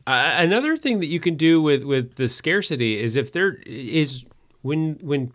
Uh, 0.06 0.34
another 0.36 0.76
thing 0.76 1.00
that 1.00 1.06
you 1.06 1.20
can 1.20 1.34
do 1.34 1.62
with 1.62 1.84
with 1.84 2.16
the 2.16 2.28
scarcity 2.28 3.00
is 3.00 3.16
if 3.16 3.32
there 3.32 3.58
is 3.64 4.24
when 4.62 4.98
when 5.00 5.32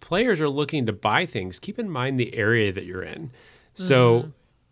players 0.00 0.40
are 0.40 0.48
looking 0.48 0.86
to 0.86 0.92
buy 0.92 1.26
things, 1.26 1.58
keep 1.58 1.78
in 1.78 1.88
mind 1.88 2.18
the 2.18 2.34
area 2.34 2.72
that 2.72 2.84
you're 2.84 3.02
in. 3.02 3.30
So. 3.74 4.20
Mm-hmm. 4.20 4.30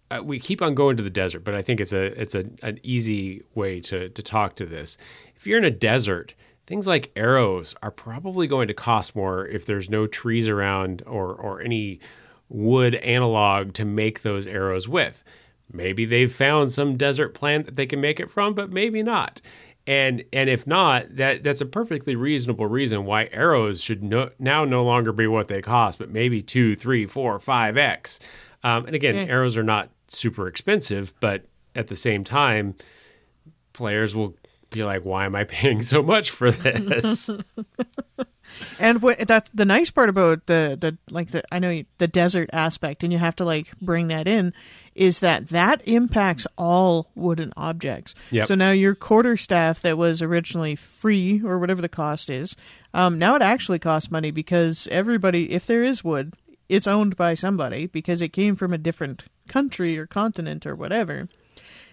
Uh, 0.09 0.23
we 0.23 0.39
keep 0.39 0.63
on 0.63 0.73
going 0.77 0.97
to 0.97 1.03
the 1.03 1.11
desert, 1.11 1.43
but 1.43 1.57
I 1.57 1.63
think 1.63 1.81
it's 1.81 1.93
a 1.93 2.05
it's 2.21 2.37
a, 2.37 2.45
an 2.63 2.79
easy 2.85 3.43
way 3.57 3.81
to 3.81 4.09
to 4.09 4.23
talk 4.23 4.55
to 4.55 4.65
this. 4.65 4.97
If 5.35 5.49
you're 5.49 5.59
in 5.59 5.65
a 5.65 5.71
desert, 5.73 6.37
things 6.67 6.87
like 6.87 7.13
arrows 7.17 7.75
are 7.83 7.91
probably 7.91 8.47
going 8.47 8.69
to 8.69 8.75
cost 8.75 9.15
more 9.15 9.47
if 9.47 9.65
there's 9.65 9.89
no 9.89 10.07
trees 10.07 10.49
around 10.49 11.03
or 11.07 11.35
or 11.35 11.61
any 11.61 12.01
wood 12.49 12.95
analog 12.97 13.73
to 13.75 13.85
make 13.85 14.23
those 14.23 14.47
arrows 14.47 14.89
with. 14.89 15.23
Maybe 15.73 16.05
they've 16.05 16.33
found 16.33 16.71
some 16.71 16.97
desert 16.97 17.35
plant 17.35 17.67
that 17.67 17.77
they 17.77 17.87
can 17.87 18.01
make 18.01 18.21
it 18.21 18.31
from, 18.31 18.55
but 18.55 18.71
maybe 18.71 19.03
not. 19.03 19.41
And 19.87 20.25
and 20.33 20.51
if 20.51 20.67
not, 20.67 21.17
that 21.17 21.43
that's 21.45 21.61
a 21.61 21.67
perfectly 21.67 22.17
reasonable 22.17 22.67
reason 22.67 23.05
why 23.05 23.29
arrows 23.33 23.81
should 23.81 24.03
no, 24.03 24.31
now 24.39 24.65
no 24.65 24.85
longer 24.85 25.13
be 25.13 25.27
what 25.27 25.49
they 25.49 25.63
cost, 25.63 25.99
but 25.99 26.11
maybe 26.11 26.43
two, 26.43 26.75
three, 26.75 27.07
four, 27.07 27.39
five 27.39 27.77
x. 27.77 28.19
Um, 28.65 28.87
and 28.87 28.97
again, 28.97 29.15
yeah. 29.15 29.25
arrows 29.25 29.57
are 29.57 29.63
not 29.63 29.91
super 30.09 30.49
expensive, 30.49 31.15
but 31.21 31.45
at 31.75 31.87
the 31.87 31.97
same 31.97 32.25
time, 32.25 32.75
players 33.73 34.15
will 34.15 34.35
be 34.71 34.85
like, 34.85 35.05
why 35.05 35.25
am 35.25 35.35
I 35.35 35.45
paying 35.45 35.83
so 35.83 36.03
much 36.03 36.31
for 36.31 36.51
this? 36.51 37.31
and 38.81 39.03
what 39.03 39.19
that's 39.27 39.51
the 39.55 39.65
nice 39.65 39.91
part 39.91 40.09
about 40.09 40.47
the 40.47 40.77
the 40.81 40.97
like 41.11 41.31
the 41.31 41.43
I 41.53 41.59
know 41.59 41.83
the 41.99 42.09
desert 42.09 42.51
aspect, 42.53 43.03
and 43.03 43.13
you 43.13 43.19
have 43.19 43.37
to 43.37 43.45
like 43.45 43.73
bring 43.81 44.09
that 44.09 44.27
in, 44.29 44.53
is 44.95 45.21
that 45.21 45.49
that 45.49 45.87
impacts 45.87 46.47
all 46.57 47.11
wooden 47.15 47.53
objects. 47.57 48.15
Yep. 48.31 48.47
So 48.47 48.55
now 48.55 48.71
your 48.71 48.95
quarter 48.95 49.37
staff 49.37 49.83
that 49.83 49.99
was 49.99 50.23
originally 50.23 50.77
free 50.77 51.43
or 51.45 51.59
whatever 51.59 51.83
the 51.83 51.89
cost 51.89 52.31
is, 52.31 52.57
um, 52.95 53.19
now 53.19 53.37
it 53.37 53.43
actually 53.43 53.79
costs 53.79 54.11
money 54.11 54.31
because 54.31 54.89
everybody, 54.91 55.53
if 55.53 55.67
there 55.67 55.83
is 55.83 56.05
wood, 56.05 56.35
it's 56.69 56.87
owned 56.87 57.17
by 57.17 57.35
somebody 57.35 57.87
because 57.87 58.23
it 58.23 58.31
came 58.31 58.57
from 58.57 58.73
a 58.73 58.79
different 58.79 59.25
country 59.49 59.97
or 59.99 60.07
continent 60.07 60.67
or 60.67 60.75
whatever 60.75 61.29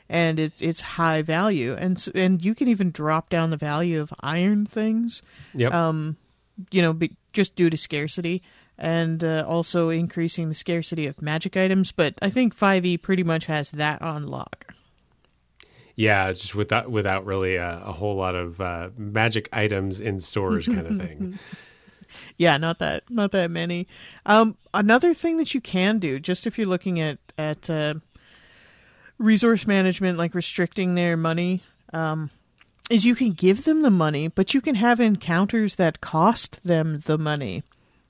and 0.10 0.39
it's 0.39 0.62
it's 0.62 0.82
high 0.82 1.22
value, 1.22 1.74
and 1.74 2.06
and 2.16 2.44
you 2.44 2.56
can 2.56 2.68
even 2.68 2.92
drop 2.92 3.30
down 3.30 3.50
the 3.50 3.58
value 3.58 4.02
of 4.02 4.13
iron 4.22 4.66
things. 4.66 5.22
Yep. 5.54 5.74
Um, 5.74 6.18
you 6.72 6.82
know, 6.82 6.94
be, 6.94 7.16
just 7.32 7.56
due 7.56 7.70
to 7.70 7.78
scarcity, 7.78 8.44
and 8.78 9.24
uh, 9.24 9.46
also 9.48 9.89
increasing 9.89 10.50
the 10.50 10.56
scarcity 10.56 11.08
of 11.08 11.22
magic 11.22 11.58
items. 11.58 11.92
But 11.92 12.16
I 12.22 12.30
think 12.30 12.54
Five 12.54 12.86
E 12.86 12.98
pretty 12.98 13.24
much 13.24 13.46
has 13.46 13.72
that 13.72 14.02
on 14.02 14.28
lock. 14.28 14.74
Yeah, 15.96 16.30
it's 16.30 16.42
just 16.42 16.56
without 16.56 16.89
without 16.89 17.26
really 17.26 17.56
a, 17.56 17.82
a 17.86 17.92
whole 17.92 18.16
lot 18.16 18.36
of 18.36 18.60
uh, 18.60 18.89
magic 18.98 19.48
items 19.54 20.02
in 20.02 20.20
stores, 20.20 20.68
kind 20.68 20.88
of 20.88 20.98
thing. 21.00 21.39
yeah, 22.38 22.58
not 22.58 22.80
that 22.80 23.04
not 23.10 23.32
that 23.32 23.52
many. 23.52 23.88
Um, 24.26 24.58
another 24.74 25.13
thing 25.13 25.38
that 25.38 25.54
you 25.54 25.62
can 25.62 26.00
do, 26.00 26.20
just 26.20 26.48
if 26.48 26.58
you're 26.58 26.68
looking 26.68 27.00
at 27.00 27.20
at 27.38 27.70
uh, 27.70 27.96
resource 29.23 29.65
management, 29.65 30.17
like 30.17 30.36
restricting 30.36 30.95
their 30.95 31.17
money, 31.17 31.62
um, 31.93 32.29
is 32.89 33.05
you 33.05 33.15
can 33.15 33.31
give 33.31 33.63
them 33.63 33.81
the 33.81 33.91
money, 33.91 34.27
but 34.27 34.53
you 34.53 34.62
can 34.62 34.75
have 34.75 34.99
encounters 34.99 35.75
that 35.75 36.01
cost 36.01 36.59
them 36.63 36.95
the 37.05 37.17
money, 37.17 37.63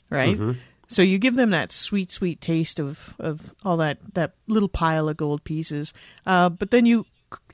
right? 0.10 0.36
Mm-hmm. 0.36 0.60
So 0.88 1.02
you 1.02 1.18
give 1.18 1.36
them 1.36 1.52
that 1.52 1.72
sweet, 1.72 2.12
sweet 2.12 2.42
taste 2.42 2.80
of, 2.80 3.14
of 3.20 3.54
all 3.64 3.78
that, 3.78 4.00
that 4.14 4.34
little 4.48 4.70
pile 4.70 5.08
of 5.08 5.18
gold 5.18 5.44
pieces, 5.44 5.94
uh, 6.26 6.50
but 6.50 6.72
then 6.72 6.86
you 6.86 7.06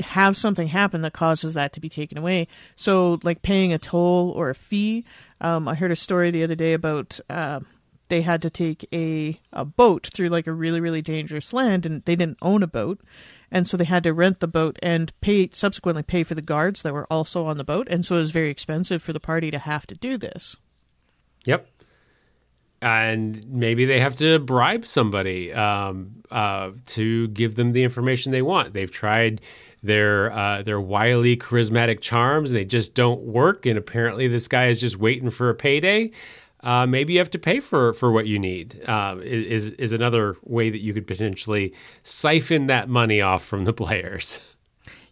have 0.02 0.36
something 0.36 0.68
happen 0.68 1.02
that 1.04 1.14
causes 1.14 1.54
that 1.54 1.74
to 1.74 1.80
be 1.80 1.90
taken 1.90 2.18
away. 2.18 2.48
So, 2.76 3.20
like 3.24 3.42
paying 3.42 3.72
a 3.72 3.78
toll 3.78 4.32
or 4.32 4.50
a 4.50 4.56
fee. 4.56 5.06
Um, 5.40 5.70
I 5.70 5.76
heard 5.76 5.92
a 5.92 5.96
story 5.96 6.32
the 6.32 6.44
other 6.44 6.56
day 6.56 6.74
about 6.74 7.18
uh, 7.30 7.62
they 8.10 8.22
had 8.22 8.42
to 8.42 8.50
take 8.50 8.86
a, 8.94 9.40
a 9.54 9.64
boat 9.64 10.10
through 10.14 10.30
like 10.30 10.48
a 10.48 10.52
really, 10.52 10.82
really 10.82 11.02
dangerous 11.02 11.54
land, 11.54 11.86
and 11.86 12.04
they 12.04 12.16
didn't 12.16 12.40
own 12.42 12.62
a 12.62 12.68
boat 12.68 13.00
and 13.52 13.68
so 13.68 13.78
they 13.78 13.86
had 13.86 14.04
to 14.04 14.14
rent 14.14 14.40
the 14.40 14.48
boat 14.48 14.78
and 14.82 15.12
pay 15.22 15.50
subsequently 15.52 16.04
pay 16.04 16.24
for 16.24 16.36
the 16.36 16.42
guards 16.42 16.82
that 16.82 16.94
were 16.94 17.08
also 17.12 17.46
on 17.46 17.58
the 17.58 17.64
boat. 17.64 17.88
And 17.90 18.06
so 18.06 18.16
it 18.16 18.22
was 18.22 18.32
very 18.32 18.50
expensive 18.50 19.02
for 19.02 19.14
the 19.14 19.20
party 19.20 19.52
to 19.52 19.60
have 19.60 19.88
to 19.88 19.96
do 19.96 20.18
this. 20.18 20.56
Yep. 21.46 21.68
And 22.82 23.46
maybe 23.50 23.86
they 23.86 24.00
have 24.00 24.16
to 24.18 24.40
bribe 24.40 24.86
somebody 24.86 25.52
um, 25.52 26.24
uh, 26.32 26.72
to 26.88 27.28
give 27.30 27.56
them 27.56 27.74
the 27.74 27.84
information 27.84 28.32
they 28.32 28.42
want. 28.42 28.74
They've 28.74 28.90
tried 28.90 29.42
their 29.82 30.32
uh, 30.32 30.62
their 30.62 30.80
wily 30.80 31.38
charismatic 31.38 32.02
charms 32.02 32.52
and 32.52 32.58
they 32.58 32.66
just 32.66 32.96
don't 32.96 33.22
work. 33.22 33.66
And 33.66 33.78
apparently 33.78 34.28
this 34.28 34.48
guy 34.48 34.68
is 34.68 34.80
just 34.80 34.98
waiting 34.98 35.30
for 35.30 35.50
a 35.50 35.56
payday 35.56 36.12
uh, 36.62 36.86
maybe 36.86 37.14
you 37.14 37.20
have 37.20 37.32
to 37.32 37.40
pay 37.40 37.60
for 37.60 37.94
for 37.94 38.12
what 38.12 38.28
you 38.28 38.38
need. 38.38 38.82
Uh, 38.86 39.18
is 39.22 39.68
is 39.72 39.94
another 39.94 40.36
way 40.44 40.70
that 40.70 40.80
you 40.80 40.94
could 40.94 41.08
potentially 41.08 41.74
siphon 42.04 42.68
that 42.68 42.90
money 42.90 43.22
off 43.22 43.44
from 43.44 43.66
the 43.66 43.74
players. 43.80 44.42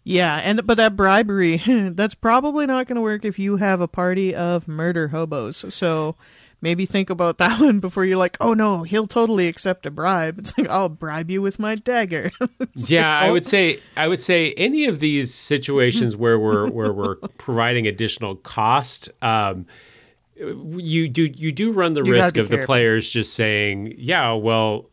Yeah, 0.04 0.36
and 0.36 0.66
but 0.66 0.76
that 0.76 0.96
bribery 0.96 1.62
that's 1.94 2.14
probably 2.14 2.66
not 2.66 2.86
going 2.86 2.96
to 2.96 3.02
work 3.02 3.24
if 3.24 3.38
you 3.38 3.56
have 3.56 3.80
a 3.80 3.88
party 3.88 4.34
of 4.34 4.68
murder 4.68 5.08
hobos. 5.08 5.64
So 5.74 6.16
maybe 6.60 6.86
think 6.86 7.08
about 7.08 7.38
that 7.38 7.60
one 7.60 7.80
before 7.80 8.04
you're 8.04 8.18
like, 8.18 8.36
oh 8.40 8.52
no, 8.52 8.82
he'll 8.82 9.06
totally 9.06 9.48
accept 9.48 9.86
a 9.86 9.90
bribe. 9.90 10.38
It's 10.38 10.56
like 10.58 10.68
I'll 10.68 10.88
bribe 10.90 11.30
you 11.30 11.40
with 11.40 11.58
my 11.58 11.76
dagger. 11.76 12.30
yeah, 12.74 13.20
like, 13.20 13.24
oh. 13.24 13.28
I 13.28 13.30
would 13.30 13.46
say 13.46 13.80
I 13.96 14.08
would 14.08 14.20
say 14.20 14.52
any 14.54 14.84
of 14.84 15.00
these 15.00 15.34
situations 15.34 16.14
where 16.14 16.38
we're 16.38 16.68
where 16.70 16.92
we're 16.92 17.16
providing 17.16 17.86
additional 17.86 18.36
cost. 18.36 19.08
Um, 19.22 19.66
you 20.38 21.08
do 21.08 21.24
you 21.24 21.52
do 21.52 21.72
run 21.72 21.94
the 21.94 22.02
you 22.02 22.12
risk 22.12 22.36
of 22.36 22.48
careful. 22.48 22.58
the 22.58 22.66
players 22.66 23.10
just 23.10 23.34
saying, 23.34 23.94
"Yeah, 23.96 24.32
well, 24.32 24.88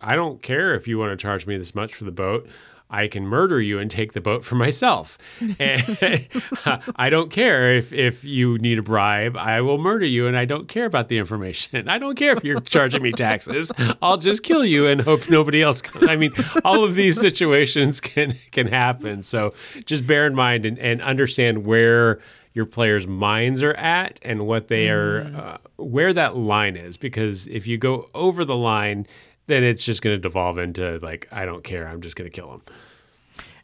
I 0.00 0.16
don't 0.16 0.42
care 0.42 0.74
if 0.74 0.86
you 0.86 0.98
want 0.98 1.18
to 1.18 1.22
charge 1.22 1.46
me 1.46 1.56
this 1.56 1.74
much 1.74 1.94
for 1.94 2.04
the 2.04 2.12
boat. 2.12 2.48
I 2.90 3.06
can 3.06 3.26
murder 3.26 3.60
you 3.60 3.78
and 3.78 3.90
take 3.90 4.14
the 4.14 4.20
boat 4.20 4.44
for 4.44 4.54
myself. 4.54 5.18
And 5.60 6.28
I 6.96 7.10
don't 7.10 7.30
care 7.30 7.74
if, 7.74 7.92
if 7.92 8.22
you 8.24 8.58
need 8.58 8.78
a 8.78 8.82
bribe. 8.82 9.36
I 9.36 9.60
will 9.60 9.78
murder 9.78 10.06
you 10.06 10.26
and 10.26 10.36
I 10.36 10.44
don't 10.44 10.68
care 10.68 10.84
about 10.84 11.08
the 11.08 11.18
information. 11.18 11.88
I 11.88 11.98
don't 11.98 12.16
care 12.16 12.36
if 12.36 12.44
you're 12.44 12.60
charging 12.60 13.02
me 13.02 13.12
taxes. 13.12 13.72
I'll 14.00 14.18
just 14.18 14.42
kill 14.42 14.64
you 14.64 14.86
and 14.86 15.00
hope 15.00 15.28
nobody 15.28 15.62
else 15.62 15.82
comes. 15.82 16.06
I 16.08 16.16
mean, 16.16 16.32
all 16.64 16.84
of 16.84 16.94
these 16.94 17.18
situations 17.20 18.00
can 18.00 18.36
can 18.52 18.68
happen. 18.68 19.22
So 19.22 19.52
just 19.84 20.06
bear 20.06 20.26
in 20.26 20.34
mind 20.34 20.64
and, 20.64 20.78
and 20.78 21.02
understand 21.02 21.64
where 21.64 22.20
your 22.52 22.66
players' 22.66 23.06
minds 23.06 23.62
are 23.62 23.74
at 23.74 24.18
and 24.22 24.46
what 24.46 24.68
they 24.68 24.88
are, 24.88 25.20
uh, 25.36 25.58
where 25.76 26.12
that 26.12 26.36
line 26.36 26.76
is. 26.76 26.96
Because 26.96 27.46
if 27.48 27.66
you 27.66 27.78
go 27.78 28.08
over 28.14 28.44
the 28.44 28.56
line, 28.56 29.06
then 29.46 29.64
it's 29.64 29.84
just 29.84 30.02
going 30.02 30.16
to 30.16 30.20
devolve 30.20 30.58
into 30.58 30.98
like, 31.00 31.28
I 31.30 31.44
don't 31.44 31.64
care. 31.64 31.88
I'm 31.88 32.00
just 32.00 32.16
going 32.16 32.30
to 32.30 32.34
kill 32.34 32.50
them. 32.50 32.62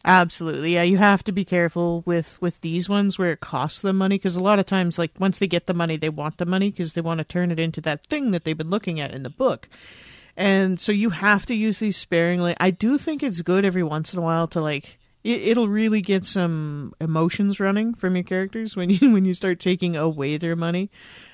Absolutely. 0.06 0.74
Yeah, 0.74 0.82
you 0.82 0.98
have 0.98 1.24
to 1.24 1.32
be 1.32 1.46
careful 1.46 2.02
with 2.04 2.40
with 2.42 2.60
these 2.60 2.90
ones 2.90 3.18
where 3.18 3.32
it 3.32 3.40
costs 3.40 3.80
them 3.80 3.96
money 3.96 4.16
because 4.16 4.36
a 4.36 4.42
lot 4.42 4.58
of 4.58 4.66
times 4.66 4.98
like 4.98 5.12
once 5.18 5.38
they 5.38 5.46
get 5.46 5.66
the 5.66 5.72
money, 5.72 5.96
they 5.96 6.10
want 6.10 6.36
the 6.36 6.44
money 6.44 6.70
because 6.70 6.92
they 6.92 7.00
want 7.00 7.18
to 7.18 7.24
turn 7.24 7.50
it 7.50 7.58
into 7.58 7.80
that 7.80 8.06
thing 8.06 8.30
that 8.30 8.44
they've 8.44 8.58
been 8.58 8.68
looking 8.68 9.00
at 9.00 9.14
in 9.14 9.22
the 9.22 9.30
book. 9.30 9.66
And 10.36 10.78
so 10.78 10.92
you 10.92 11.10
have 11.10 11.46
to 11.46 11.54
use 11.54 11.78
these 11.78 11.96
sparingly. 11.96 12.54
I 12.60 12.70
do 12.70 12.98
think 12.98 13.22
it's 13.22 13.40
good 13.40 13.64
every 13.64 13.82
once 13.82 14.12
in 14.12 14.18
a 14.18 14.22
while 14.22 14.46
to 14.48 14.60
like 14.60 14.98
it, 15.24 15.56
will 15.56 15.68
really 15.68 16.02
get 16.02 16.26
some 16.26 16.92
emotions 17.00 17.58
running 17.58 17.94
from 17.94 18.14
your 18.14 18.24
characters 18.24 18.76
when 18.76 18.90
you 18.90 19.10
when 19.12 19.24
you 19.24 19.34
start 19.34 19.58
taking 19.58 19.96
away 19.96 20.36
their 20.36 20.56
money. 20.56 20.90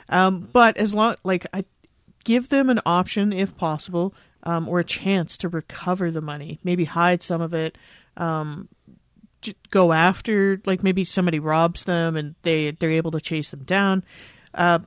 Um, 0.09 0.49
but 0.53 0.77
as 0.77 0.95
long 0.95 1.17
like 1.25 1.47
I 1.53 1.65
give 2.25 2.49
them 2.49 2.71
an 2.71 2.81
option 2.87 3.33
if 3.33 3.57
possible 3.57 4.15
um, 4.45 4.69
or 4.69 4.79
a 4.81 4.85
chance 4.85 5.37
to 5.39 5.49
recover 5.49 6.11
the 6.11 6.21
money, 6.21 6.61
maybe 6.63 6.85
hide 6.85 7.23
some 7.23 7.41
of 7.41 7.53
it 7.53 7.77
um, 8.17 8.69
go 9.71 9.93
after 9.93 10.61
like 10.67 10.83
maybe 10.83 11.05
somebody 11.05 11.39
robs 11.39 11.85
them 11.85 12.17
and 12.17 12.35
they 12.43 12.71
they're 12.73 12.91
able 12.91 13.11
to 13.11 13.21
chase 13.21 13.51
them 13.51 13.65
down. 13.65 14.05
Uh, 14.55 14.81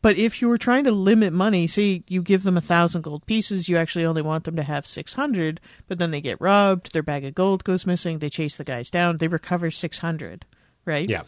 but 0.00 0.16
if 0.16 0.40
you 0.40 0.48
were 0.48 0.58
trying 0.58 0.84
to 0.84 0.92
limit 0.92 1.32
money, 1.32 1.66
say 1.66 2.02
you 2.06 2.22
give 2.22 2.44
them 2.44 2.56
a 2.56 2.62
thousand 2.62 3.02
gold 3.02 3.26
pieces, 3.26 3.68
you 3.68 3.76
actually 3.76 4.04
only 4.04 4.22
want 4.22 4.44
them 4.44 4.56
to 4.56 4.62
have 4.62 4.86
six 4.86 5.14
hundred, 5.14 5.60
but 5.86 5.98
then 5.98 6.10
they 6.10 6.20
get 6.20 6.40
robbed, 6.40 6.92
their 6.92 7.02
bag 7.02 7.24
of 7.24 7.34
gold 7.34 7.64
goes 7.64 7.86
missing, 7.86 8.18
they 8.18 8.30
chase 8.30 8.56
the 8.56 8.64
guys 8.64 8.90
down, 8.90 9.18
they 9.18 9.28
recover 9.28 9.70
six 9.70 9.98
hundred, 9.98 10.44
right? 10.84 11.08
Yeah. 11.08 11.22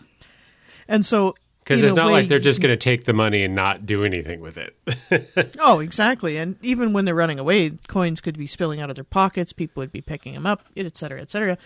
And 0.88 1.04
so 1.04 1.34
because 1.64 1.82
it's 1.82 1.94
not 1.94 2.06
way, 2.06 2.12
like 2.12 2.28
they're 2.28 2.38
just 2.38 2.60
going 2.60 2.72
to 2.72 2.76
take 2.76 3.04
the 3.04 3.12
money 3.12 3.44
and 3.44 3.54
not 3.54 3.86
do 3.86 4.04
anything 4.04 4.40
with 4.40 4.58
it. 4.58 5.54
oh, 5.60 5.80
exactly. 5.80 6.36
And 6.36 6.56
even 6.62 6.92
when 6.92 7.04
they're 7.04 7.14
running 7.14 7.38
away, 7.38 7.70
coins 7.86 8.20
could 8.20 8.36
be 8.36 8.46
spilling 8.46 8.80
out 8.80 8.90
of 8.90 8.96
their 8.96 9.04
pockets. 9.04 9.52
People 9.52 9.80
would 9.82 9.92
be 9.92 10.00
picking 10.00 10.34
them 10.34 10.46
up, 10.46 10.64
et 10.76 10.96
cetera, 10.96 11.20
et 11.20 11.30
cetera. 11.30 11.58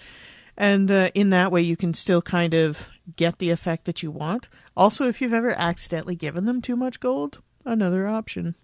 And 0.57 0.91
uh, 0.91 1.11
in 1.15 1.31
that 1.31 1.51
way, 1.51 1.63
you 1.63 1.77
can 1.77 1.95
still 1.95 2.23
kind 2.23 2.55
of 2.55 2.89
get 3.17 3.39
the 3.39 3.51
effect 3.51 3.87
that 3.87 4.03
you 4.03 4.11
want. 4.11 4.49
Also, 4.77 5.07
if 5.07 5.21
you've 5.21 5.33
ever 5.33 5.53
accidentally 5.53 6.17
given 6.17 6.45
them 6.45 6.61
too 6.61 6.77
much 6.77 7.01
gold, 7.01 7.41
another 7.65 8.09
option. 8.09 8.55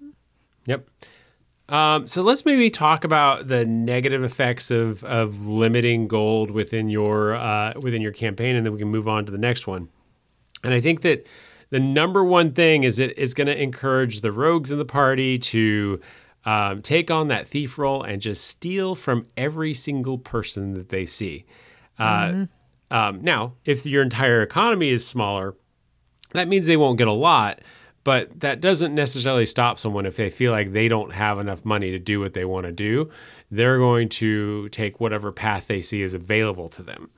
Yep. 0.66 0.88
Um, 1.68 2.08
so 2.08 2.22
let's 2.22 2.44
maybe 2.44 2.68
talk 2.68 3.04
about 3.04 3.46
the 3.46 3.64
negative 3.64 4.24
effects 4.24 4.72
of, 4.72 5.04
of 5.04 5.46
limiting 5.46 6.08
gold 6.08 6.50
within 6.50 6.88
your 6.88 7.34
uh, 7.34 7.74
within 7.80 8.02
your 8.02 8.12
campaign, 8.12 8.56
and 8.56 8.66
then 8.66 8.72
we 8.72 8.78
can 8.80 8.88
move 8.88 9.06
on 9.06 9.24
to 9.26 9.32
the 9.32 9.38
next 9.38 9.68
one. 9.68 9.88
And 10.64 10.74
I 10.74 10.80
think 10.80 11.02
that 11.02 11.26
the 11.70 11.78
number 11.78 12.24
one 12.24 12.52
thing 12.52 12.82
is 12.82 12.98
it 12.98 13.16
is 13.16 13.34
going 13.34 13.46
to 13.46 13.60
encourage 13.60 14.20
the 14.20 14.32
rogues 14.32 14.72
in 14.72 14.78
the 14.78 14.84
party 14.84 15.38
to 15.38 16.00
um, 16.44 16.82
take 16.82 17.10
on 17.10 17.28
that 17.28 17.46
thief 17.46 17.78
role 17.78 18.02
and 18.02 18.20
just 18.20 18.44
steal 18.44 18.96
from 18.96 19.26
every 19.36 19.72
single 19.72 20.18
person 20.18 20.74
that 20.74 20.88
they 20.88 21.04
see. 21.04 21.44
Uh, 21.98 22.26
mm-hmm. 22.26 22.96
um, 22.96 23.22
now, 23.22 23.54
if 23.64 23.86
your 23.86 24.02
entire 24.02 24.42
economy 24.42 24.90
is 24.90 25.06
smaller, 25.06 25.54
that 26.32 26.48
means 26.48 26.66
they 26.66 26.76
won't 26.76 26.98
get 26.98 27.08
a 27.08 27.12
lot, 27.12 27.60
but 28.04 28.40
that 28.40 28.60
doesn't 28.60 28.94
necessarily 28.94 29.46
stop 29.46 29.78
someone 29.78 30.06
if 30.06 30.16
they 30.16 30.30
feel 30.30 30.52
like 30.52 30.72
they 30.72 30.88
don't 30.88 31.12
have 31.12 31.38
enough 31.38 31.64
money 31.64 31.90
to 31.90 31.98
do 31.98 32.20
what 32.20 32.34
they 32.34 32.44
want 32.44 32.66
to 32.66 32.72
do. 32.72 33.10
They're 33.50 33.78
going 33.78 34.08
to 34.10 34.68
take 34.70 35.00
whatever 35.00 35.32
path 35.32 35.66
they 35.66 35.80
see 35.80 36.02
is 36.02 36.14
available 36.14 36.68
to 36.70 36.82
them. 36.82 37.10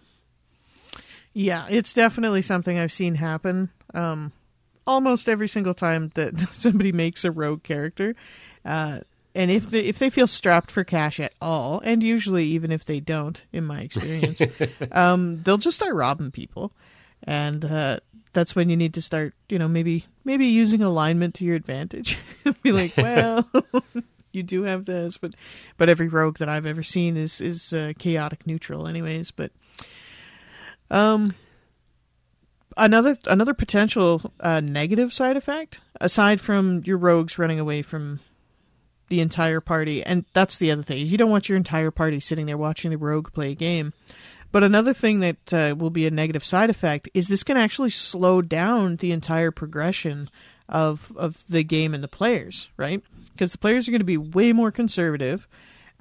Yeah, 1.35 1.67
it's 1.71 1.93
definitely 1.93 2.43
something 2.43 2.79
I've 2.79 2.93
seen 2.93 3.15
happen 3.15 3.71
um, 3.95 4.33
almost 4.87 5.29
every 5.29 5.49
single 5.49 5.75
time 5.75 6.11
that 6.15 6.49
somebody 6.53 6.93
makes 6.93 7.25
a 7.25 7.31
rogue 7.31 7.63
character. 7.63 8.15
Uh, 8.65 9.01
and 9.35 9.51
if 9.51 9.71
they 9.71 9.81
if 9.81 9.99
they 9.99 10.11
feel 10.11 10.27
strapped 10.27 10.71
for 10.71 10.85
cash 10.85 11.19
at 11.19 11.33
all, 11.41 11.81
and 11.85 12.03
usually 12.03 12.45
even 12.45 12.71
if 12.71 12.85
they 12.85 13.01
don't, 13.01 13.43
in 13.51 13.65
my 13.65 13.81
experience, 13.81 14.43
um, 14.93 15.43
they'll 15.43 15.57
just 15.57 15.77
start 15.79 15.95
robbing 15.95 16.31
people, 16.31 16.71
and 17.23 17.65
uh, 17.65 18.01
that's 18.33 18.55
when 18.55 18.69
you 18.69 18.77
need 18.77 18.95
to 18.95 19.03
start, 19.03 19.35
you 19.49 19.59
know, 19.59 19.69
maybe 19.69 20.07
maybe 20.25 20.47
using 20.47 20.83
alignment 20.83 21.35
to 21.37 21.45
your 21.45 21.57
advantage. 21.57 22.19
Be 22.63 22.73
like, 22.73 22.97
well, 22.97 23.49
you 24.33 24.43
do 24.43 24.63
have 24.63 24.85
this, 24.85 25.17
but 25.17 25.35
but 25.77 25.89
every 25.89 26.09
rogue 26.09 26.39
that 26.39 26.49
I've 26.49 26.67
ever 26.67 26.83
seen 26.83 27.17
is 27.17 27.41
is 27.41 27.73
uh, 27.73 27.93
chaotic 27.99 28.47
neutral, 28.47 28.87
anyways. 28.87 29.31
But 29.31 29.53
um, 30.91 31.35
another 32.77 33.17
another 33.27 33.55
potential 33.55 34.33
uh, 34.41 34.61
negative 34.61 35.13
side 35.13 35.37
effect, 35.37 35.81
aside 36.01 36.41
from 36.41 36.83
your 36.85 36.99
rogues 36.99 37.39
running 37.39 37.61
away 37.61 37.83
from 37.83 38.21
the 39.09 39.21
entire 39.21 39.61
party, 39.61 40.03
and 40.03 40.25
that's 40.33 40.57
the 40.57 40.71
other 40.71 40.83
thing. 40.83 41.07
You 41.07 41.19
don't 41.19 41.31
want 41.31 41.49
your 41.49 41.57
entire 41.57 41.91
party 41.91 42.19
sitting 42.19 42.47
there 42.47 42.57
watching 42.57 42.91
the 42.91 42.97
rogue 42.97 43.33
play 43.33 43.53
a 43.53 43.55
game. 43.55 43.93
But 44.53 44.63
another 44.63 44.93
thing 44.93 45.21
that 45.21 45.53
uh, 45.53 45.75
will 45.77 45.91
be 45.91 46.07
a 46.07 46.11
negative 46.11 46.45
side 46.45 46.71
effect 46.71 47.09
is 47.15 47.27
this 47.27 47.43
can 47.43 47.57
actually 47.57 47.91
slow 47.91 48.43
down 48.43 48.97
the 48.97 49.13
entire 49.13 49.51
progression 49.51 50.31
of 50.69 51.13
of 51.17 51.43
the 51.49 51.65
game 51.65 51.95
and 51.95 52.05
the 52.05 52.09
players, 52.09 52.69
right? 52.77 53.03
Because 53.33 53.53
the 53.53 53.59
players 53.59 53.89
are 53.89 53.91
going 53.91 54.01
to 54.01 54.05
be 54.05 54.19
way 54.19 54.53
more 54.53 54.71
conservative 54.71 55.49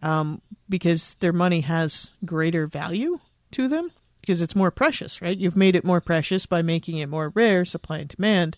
um, 0.04 0.42
because 0.70 1.16
their 1.20 1.34
money 1.34 1.62
has 1.62 2.10
greater 2.26 2.68
value 2.68 3.20
to 3.52 3.68
them 3.68 3.92
because 4.22 4.42
it's 4.42 4.56
more 4.56 4.72
precious, 4.72 5.22
right? 5.22 5.38
You've 5.38 5.58
made 5.58 5.76
it 5.76 5.84
more 5.84 6.00
precious 6.00 6.46
by 6.46 6.62
making 6.62 6.98
it 6.98 7.10
more 7.10 7.32
rare, 7.34 7.66
supply 7.66 8.00
and 8.00 8.08
demand. 8.08 8.56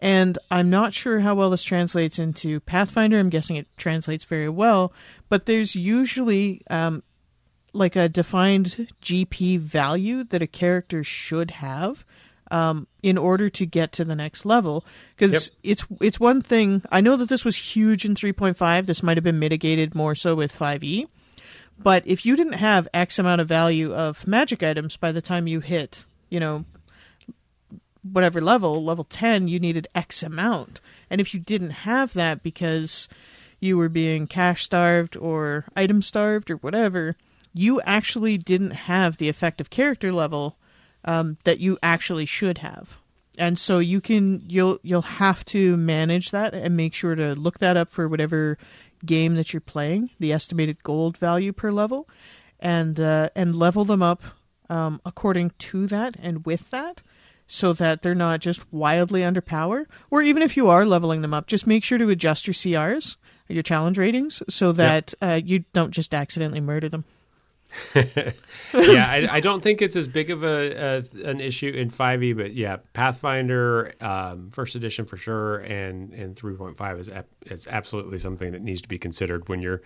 And 0.00 0.38
I'm 0.50 0.70
not 0.70 0.94
sure 0.94 1.20
how 1.20 1.34
well 1.34 1.50
this 1.50 1.64
translates 1.64 2.18
into 2.18 2.60
Pathfinder. 2.60 3.18
I'm 3.18 3.30
guessing 3.30 3.56
it 3.56 3.66
translates 3.76 4.24
very 4.24 4.48
well, 4.48 4.92
but 5.28 5.46
there's 5.46 5.74
usually 5.74 6.62
um, 6.70 7.02
like 7.72 7.96
a 7.96 8.08
defined 8.08 8.88
GP 9.02 9.58
value 9.60 10.24
that 10.24 10.42
a 10.42 10.46
character 10.46 11.04
should 11.04 11.52
have 11.52 12.04
um, 12.50 12.86
in 13.02 13.18
order 13.18 13.50
to 13.50 13.66
get 13.66 13.92
to 13.92 14.04
the 14.04 14.16
next 14.16 14.44
level. 14.44 14.84
Because 15.16 15.32
yep. 15.32 15.42
it's 15.62 15.84
it's 16.00 16.20
one 16.20 16.42
thing. 16.42 16.82
I 16.90 17.00
know 17.00 17.16
that 17.16 17.28
this 17.28 17.44
was 17.44 17.56
huge 17.56 18.04
in 18.04 18.14
3.5. 18.14 18.86
This 18.86 19.02
might 19.02 19.16
have 19.16 19.24
been 19.24 19.38
mitigated 19.38 19.94
more 19.94 20.14
so 20.14 20.34
with 20.34 20.56
5e. 20.56 21.06
But 21.80 22.02
if 22.06 22.26
you 22.26 22.34
didn't 22.36 22.54
have 22.54 22.88
X 22.92 23.18
amount 23.18 23.40
of 23.40 23.46
value 23.46 23.94
of 23.94 24.26
magic 24.26 24.62
items 24.62 24.96
by 24.96 25.12
the 25.12 25.22
time 25.22 25.46
you 25.46 25.60
hit, 25.60 26.04
you 26.28 26.40
know, 26.40 26.64
whatever 28.02 28.40
level, 28.40 28.84
level 28.84 29.04
10, 29.04 29.46
you 29.48 29.60
needed 29.60 29.86
X 29.94 30.22
amount. 30.22 30.80
And 31.08 31.20
if 31.20 31.32
you 31.32 31.40
didn't 31.40 31.70
have 31.70 32.14
that 32.14 32.42
because 32.42 33.08
you 33.60 33.76
were 33.76 33.88
being 33.88 34.26
cash 34.26 34.64
starved 34.64 35.16
or 35.16 35.66
item 35.76 36.02
starved 36.02 36.50
or 36.50 36.56
whatever, 36.56 37.16
you 37.58 37.80
actually 37.80 38.38
didn't 38.38 38.70
have 38.70 39.16
the 39.16 39.28
effective 39.28 39.68
character 39.68 40.12
level 40.12 40.56
um, 41.04 41.38
that 41.42 41.58
you 41.58 41.76
actually 41.82 42.24
should 42.24 42.58
have. 42.58 42.98
And 43.36 43.58
so 43.58 43.80
you 43.80 44.00
can 44.00 44.44
you'll 44.46 44.78
you'll 44.82 45.02
have 45.02 45.44
to 45.46 45.76
manage 45.76 46.30
that 46.30 46.54
and 46.54 46.76
make 46.76 46.94
sure 46.94 47.16
to 47.16 47.34
look 47.34 47.58
that 47.58 47.76
up 47.76 47.90
for 47.90 48.08
whatever 48.08 48.58
game 49.04 49.34
that 49.34 49.52
you're 49.52 49.60
playing, 49.60 50.10
the 50.20 50.32
estimated 50.32 50.82
gold 50.84 51.16
value 51.16 51.52
per 51.52 51.72
level, 51.72 52.08
and 52.60 52.98
uh, 53.00 53.30
and 53.34 53.56
level 53.56 53.84
them 53.84 54.02
up 54.02 54.22
um, 54.68 55.00
according 55.04 55.50
to 55.58 55.88
that 55.88 56.16
and 56.20 56.46
with 56.46 56.70
that, 56.70 57.02
so 57.48 57.72
that 57.72 58.02
they're 58.02 58.14
not 58.14 58.40
just 58.40 58.72
wildly 58.72 59.22
underpowered. 59.22 59.86
Or 60.10 60.22
even 60.22 60.42
if 60.42 60.56
you 60.56 60.68
are 60.68 60.86
leveling 60.86 61.22
them 61.22 61.34
up, 61.34 61.48
just 61.48 61.66
make 61.66 61.82
sure 61.82 61.98
to 61.98 62.10
adjust 62.10 62.46
your 62.46 62.54
CRs, 62.54 63.16
your 63.48 63.64
challenge 63.64 63.98
ratings, 63.98 64.42
so 64.48 64.70
that 64.72 65.14
yep. 65.20 65.30
uh, 65.30 65.40
you 65.44 65.64
don't 65.72 65.92
just 65.92 66.14
accidentally 66.14 66.60
murder 66.60 66.88
them. 66.88 67.04
yeah, 67.94 69.06
I, 69.08 69.28
I, 69.30 69.40
don't 69.40 69.62
think 69.62 69.82
it's 69.82 69.94
as 69.94 70.08
big 70.08 70.30
of 70.30 70.42
a, 70.42 71.04
a, 71.22 71.28
an 71.28 71.40
issue 71.40 71.68
in 71.68 71.90
5e, 71.90 72.36
but 72.36 72.54
yeah, 72.54 72.78
Pathfinder 72.94 73.92
um, 74.00 74.50
first 74.52 74.74
edition 74.74 75.04
for 75.04 75.16
sure, 75.16 75.58
and 75.58 76.12
and 76.14 76.34
3.5 76.34 77.00
is 77.00 77.10
is 77.46 77.66
absolutely 77.66 78.18
something 78.18 78.52
that 78.52 78.62
needs 78.62 78.80
to 78.82 78.88
be 78.88 78.98
considered 78.98 79.48
when 79.48 79.60
you're, 79.60 79.82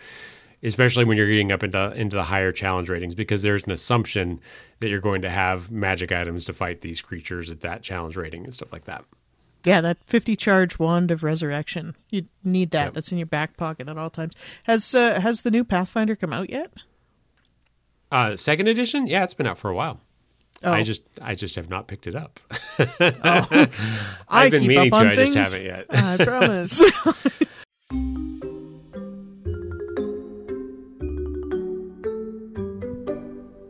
especially 0.63 1.05
when 1.05 1.17
you're 1.17 1.27
getting 1.27 1.51
up 1.51 1.63
into 1.65 1.93
into 1.93 2.15
the 2.15 2.25
higher 2.25 2.53
challenge 2.53 2.89
ratings, 2.89 3.17
because 3.17 3.43
there's 3.43 3.65
an 3.65 3.73
assumption 3.73 4.41
that 4.81 4.89
you're 4.89 5.01
going 5.01 5.23
to 5.23 5.31
have 5.31 5.71
magic 5.73 6.13
items 6.13 6.45
to 6.45 6.53
fight 6.53 6.83
these 6.83 7.01
creatures 7.01 7.51
at 7.51 7.61
that 7.61 7.83
challenge 7.83 8.17
rating 8.17 8.45
and 8.45 8.55
stuff 8.55 8.73
like 8.73 8.85
that. 8.85 9.05
Yeah, 9.65 9.81
that 9.81 9.99
50 10.07 10.37
charge 10.37 10.79
wand 10.79 11.11
of 11.11 11.23
resurrection. 11.23 11.97
You 12.11 12.27
need 12.45 12.71
that. 12.73 12.87
Yep. 12.87 12.95
That's 12.95 13.13
in 13.13 13.19
your 13.19 13.27
back 13.27 13.57
pocket 13.57 13.89
at 13.89 13.99
all 13.99 14.11
times. 14.11 14.35
Has 14.65 14.95
uh, 14.95 15.21
has 15.21 15.43
the 15.43 15.51
new 15.51 15.65
Pathfinder 15.65 16.17
come 16.17 16.33
out 16.33 16.51
yet? 16.51 16.73
Uh, 18.13 18.37
second 18.37 18.69
edition, 18.69 19.07
yeah, 19.07 19.25
it's 19.25 19.33
been 19.33 19.47
out 19.47 19.59
for 19.59 19.71
a 19.71 19.75
while. 19.75 19.99
Oh, 20.63 20.71
I 20.71 20.83
just 20.83 21.03
I 21.21 21.35
just 21.35 21.57
have 21.57 21.71
not 21.71 21.89
picked 21.89 22.07
it 22.07 22.15
up. 22.15 22.39
I 22.79 23.69
I've 24.29 24.51
been 24.51 24.67
meaning 24.67 24.91
to, 24.91 24.97
I 24.99 25.17
just 25.17 25.35
haven't 25.37 25.65
yet. 25.65 25.87
I 25.91 26.23
promise. 26.23 26.83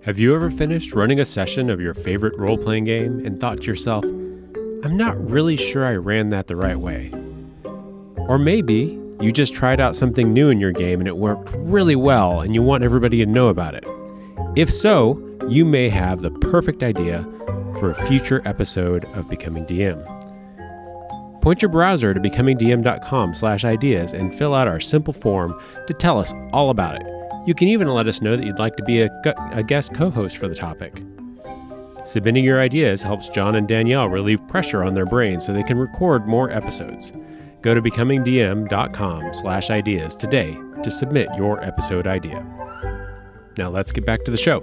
Have 0.05 0.19
you 0.19 0.35
ever 0.35 0.51
finished 0.51 0.93
running 0.93 1.21
a 1.21 1.25
session 1.25 1.71
of 1.71 1.81
your 1.81 1.95
favorite 1.95 2.37
role 2.37 2.59
playing 2.59 2.85
game 2.85 3.25
and 3.25 3.41
thought 3.41 3.59
to 3.59 3.65
yourself, 3.65 4.05
I'm 4.05 4.97
not 4.97 5.17
really 5.31 5.57
sure 5.57 5.87
I 5.87 5.95
ran 5.95 6.31
that 6.31 6.49
the 6.49 6.57
right 6.57 6.77
way? 6.77 7.13
Or 8.17 8.37
maybe 8.41 9.01
you 9.21 9.31
just 9.31 9.55
tried 9.55 9.81
out 9.81 9.95
something 9.95 10.33
new 10.33 10.51
in 10.51 10.59
your 10.59 10.73
game 10.73 10.99
and 10.99 11.07
it 11.07 11.17
worked 11.17 11.49
really 11.55 11.95
well 11.95 12.41
and 12.41 12.53
you 12.53 12.63
want 12.63 12.83
everybody 12.83 13.19
to 13.19 13.27
know 13.27 13.47
about 13.47 13.77
it. 13.77 13.85
If 14.55 14.71
so, 14.71 15.19
you 15.49 15.65
may 15.65 15.89
have 15.89 16.21
the 16.21 16.31
perfect 16.31 16.83
idea 16.83 17.23
for 17.79 17.89
a 17.91 18.07
future 18.07 18.43
episode 18.45 19.07
of 19.15 19.31
Becoming 19.31 19.65
DM. 19.65 20.05
Point 21.41 21.63
your 21.63 21.71
browser 21.71 22.13
to 22.13 22.21
becomingdm.com/ideas 22.21 24.13
and 24.13 24.35
fill 24.35 24.55
out 24.55 24.69
our 24.69 24.79
simple 24.79 25.15
form 25.15 25.59
to 25.87 25.95
tell 25.95 26.19
us 26.19 26.35
all 26.53 26.69
about 26.69 27.01
it. 27.01 27.07
You 27.47 27.55
can 27.55 27.69
even 27.69 27.89
let 27.89 28.09
us 28.09 28.21
know 28.21 28.37
that 28.37 28.45
you'd 28.45 28.59
like 28.59 28.77
to 28.77 28.85
be 28.85 29.01
a, 29.01 29.09
a 29.53 29.63
guest 29.63 29.95
co-host 29.95 30.37
for 30.37 30.49
the 30.49 30.55
topic. 30.55 31.03
Submitting 32.05 32.45
your 32.45 32.61
ideas 32.61 33.03
helps 33.03 33.31
John 33.31 33.55
and 33.55 33.67
Danielle 33.67 34.11
relieve 34.11 34.47
pressure 34.49 34.85
on 34.85 34.93
their 34.93 35.07
brains 35.07 35.47
so 35.47 35.55
they 35.55 35.63
can 35.63 35.79
record 35.79 36.27
more 36.27 36.51
episodes. 36.51 37.11
Go 37.63 37.75
to 37.75 37.81
becomingdm.com/ideas 37.81 40.15
today 40.15 40.59
to 40.83 40.91
submit 40.91 41.31
your 41.39 41.65
episode 41.65 42.07
idea. 42.07 42.45
Now 43.57 43.69
let's 43.69 43.93
get 43.93 44.05
back 44.05 44.25
to 44.25 44.31
the 44.31 44.39
show. 44.39 44.63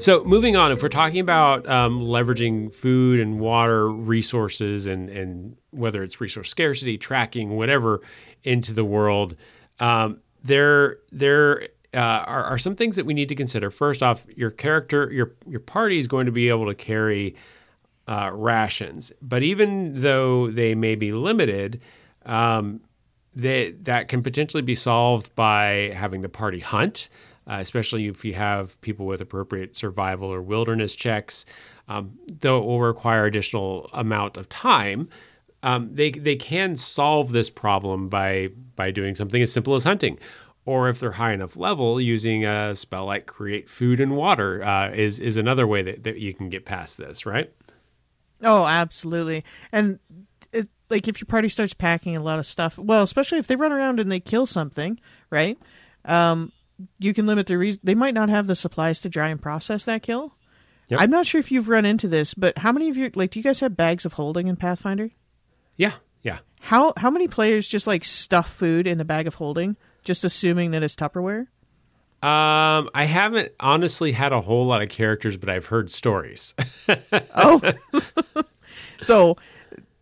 So, 0.00 0.24
moving 0.24 0.56
on, 0.56 0.72
if 0.72 0.82
we're 0.82 0.88
talking 0.88 1.20
about 1.20 1.68
um, 1.68 2.00
leveraging 2.00 2.72
food 2.72 3.20
and 3.20 3.38
water 3.38 3.86
resources 3.86 4.86
and, 4.86 5.10
and 5.10 5.58
whether 5.72 6.02
it's 6.02 6.22
resource 6.22 6.48
scarcity, 6.48 6.96
tracking, 6.96 7.50
whatever, 7.50 8.00
into 8.42 8.72
the 8.72 8.82
world, 8.82 9.36
um, 9.78 10.20
there 10.42 10.96
there 11.12 11.68
uh, 11.92 11.98
are, 11.98 12.44
are 12.44 12.56
some 12.56 12.76
things 12.76 12.96
that 12.96 13.04
we 13.04 13.12
need 13.12 13.28
to 13.28 13.34
consider. 13.34 13.70
First 13.70 14.02
off, 14.02 14.24
your 14.34 14.50
character, 14.50 15.12
your 15.12 15.34
your 15.46 15.60
party 15.60 15.98
is 15.98 16.06
going 16.06 16.24
to 16.24 16.32
be 16.32 16.48
able 16.48 16.64
to 16.64 16.74
carry 16.74 17.36
uh, 18.08 18.30
rations, 18.32 19.12
but 19.20 19.42
even 19.42 20.00
though 20.00 20.50
they 20.50 20.74
may 20.74 20.94
be 20.94 21.12
limited, 21.12 21.78
um, 22.24 22.80
they, 23.40 23.72
that 23.72 24.08
can 24.08 24.22
potentially 24.22 24.62
be 24.62 24.74
solved 24.74 25.34
by 25.34 25.92
having 25.94 26.22
the 26.22 26.28
party 26.28 26.60
hunt, 26.60 27.08
uh, 27.46 27.58
especially 27.60 28.06
if 28.06 28.24
you 28.24 28.34
have 28.34 28.80
people 28.80 29.06
with 29.06 29.20
appropriate 29.20 29.76
survival 29.76 30.32
or 30.32 30.42
wilderness 30.42 30.94
checks. 30.94 31.46
Um, 31.88 32.18
though 32.28 32.58
it 32.58 32.64
will 32.64 32.80
require 32.80 33.26
additional 33.26 33.90
amount 33.92 34.36
of 34.36 34.48
time, 34.48 35.08
um, 35.62 35.92
they 35.92 36.10
they 36.10 36.36
can 36.36 36.76
solve 36.76 37.32
this 37.32 37.50
problem 37.50 38.08
by 38.08 38.50
by 38.76 38.90
doing 38.90 39.14
something 39.14 39.42
as 39.42 39.52
simple 39.52 39.74
as 39.74 39.84
hunting. 39.84 40.18
Or 40.66 40.88
if 40.88 41.00
they're 41.00 41.12
high 41.12 41.32
enough 41.32 41.56
level, 41.56 42.00
using 42.00 42.44
a 42.44 42.74
spell 42.74 43.06
like 43.06 43.26
create 43.26 43.68
food 43.68 43.98
and 43.98 44.16
water 44.16 44.62
uh, 44.62 44.90
is 44.90 45.18
is 45.18 45.36
another 45.36 45.66
way 45.66 45.82
that, 45.82 46.04
that 46.04 46.18
you 46.18 46.32
can 46.32 46.48
get 46.48 46.64
past 46.64 46.96
this, 46.96 47.26
right? 47.26 47.52
oh, 48.42 48.64
absolutely. 48.64 49.44
And 49.72 49.98
like 50.90 51.08
if 51.08 51.20
your 51.20 51.26
party 51.26 51.48
starts 51.48 51.74
packing 51.74 52.16
a 52.16 52.22
lot 52.22 52.38
of 52.38 52.46
stuff, 52.46 52.78
well, 52.78 53.02
especially 53.02 53.38
if 53.38 53.46
they 53.46 53.56
run 53.56 53.72
around 53.72 54.00
and 54.00 54.10
they 54.10 54.20
kill 54.20 54.46
something, 54.46 54.98
right? 55.30 55.58
Um, 56.04 56.52
you 56.98 57.12
can 57.12 57.26
limit 57.26 57.46
their 57.46 57.58
reason. 57.58 57.80
They 57.84 57.94
might 57.94 58.14
not 58.14 58.28
have 58.28 58.46
the 58.46 58.56
supplies 58.56 59.00
to 59.00 59.08
dry 59.08 59.28
and 59.28 59.40
process 59.40 59.84
that 59.84 60.02
kill. 60.02 60.34
Yep. 60.88 61.00
I'm 61.00 61.10
not 61.10 61.26
sure 61.26 61.38
if 61.38 61.52
you've 61.52 61.68
run 61.68 61.84
into 61.84 62.08
this, 62.08 62.34
but 62.34 62.58
how 62.58 62.72
many 62.72 62.88
of 62.88 62.96
your 62.96 63.10
like 63.14 63.30
do 63.30 63.38
you 63.38 63.44
guys 63.44 63.60
have 63.60 63.76
bags 63.76 64.04
of 64.04 64.14
holding 64.14 64.48
in 64.48 64.56
Pathfinder? 64.56 65.10
Yeah, 65.76 65.92
yeah. 66.22 66.38
How 66.60 66.92
how 66.96 67.10
many 67.10 67.28
players 67.28 67.68
just 67.68 67.86
like 67.86 68.04
stuff 68.04 68.52
food 68.52 68.86
in 68.86 69.00
a 69.00 69.04
bag 69.04 69.26
of 69.26 69.34
holding, 69.34 69.76
just 70.02 70.24
assuming 70.24 70.72
that 70.72 70.82
it's 70.82 70.96
Tupperware? 70.96 71.46
Um, 72.22 72.90
I 72.94 73.06
haven't 73.06 73.52
honestly 73.60 74.12
had 74.12 74.32
a 74.32 74.42
whole 74.42 74.66
lot 74.66 74.82
of 74.82 74.90
characters, 74.90 75.38
but 75.38 75.48
I've 75.48 75.66
heard 75.66 75.90
stories. 75.90 76.54
Oh, 77.34 77.60
so 79.00 79.36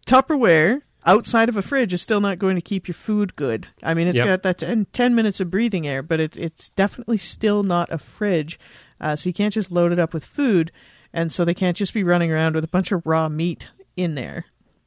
Tupperware 0.08 0.80
outside 1.04 1.48
of 1.50 1.56
a 1.56 1.62
fridge 1.62 1.92
is 1.92 2.00
still 2.02 2.20
not 2.20 2.38
going 2.38 2.56
to 2.56 2.62
keep 2.62 2.88
your 2.88 2.94
food 2.94 3.36
good. 3.36 3.68
I 3.82 3.92
mean, 3.94 4.08
it's 4.08 4.16
Yep. 4.18 4.26
got 4.26 4.42
that 4.42 4.58
10, 4.58 4.86
10 4.92 5.14
minutes 5.14 5.38
of 5.38 5.50
breathing 5.50 5.86
air, 5.86 6.02
but 6.02 6.18
it, 6.18 6.36
it's 6.36 6.70
definitely 6.70 7.18
still 7.18 7.62
not 7.62 7.92
a 7.92 7.98
fridge. 7.98 8.58
Uh, 9.00 9.14
so 9.16 9.28
you 9.28 9.34
can't 9.34 9.52
just 9.52 9.70
load 9.70 9.92
it 9.92 9.98
up 9.98 10.14
with 10.14 10.24
food, 10.24 10.72
and 11.12 11.30
so 11.30 11.44
they 11.44 11.54
can't 11.54 11.76
just 11.76 11.92
be 11.94 12.02
running 12.02 12.32
around 12.32 12.54
with 12.54 12.64
a 12.64 12.68
bunch 12.68 12.90
of 12.90 13.06
raw 13.06 13.28
meat 13.28 13.68
in 13.96 14.14
there. 14.14 14.46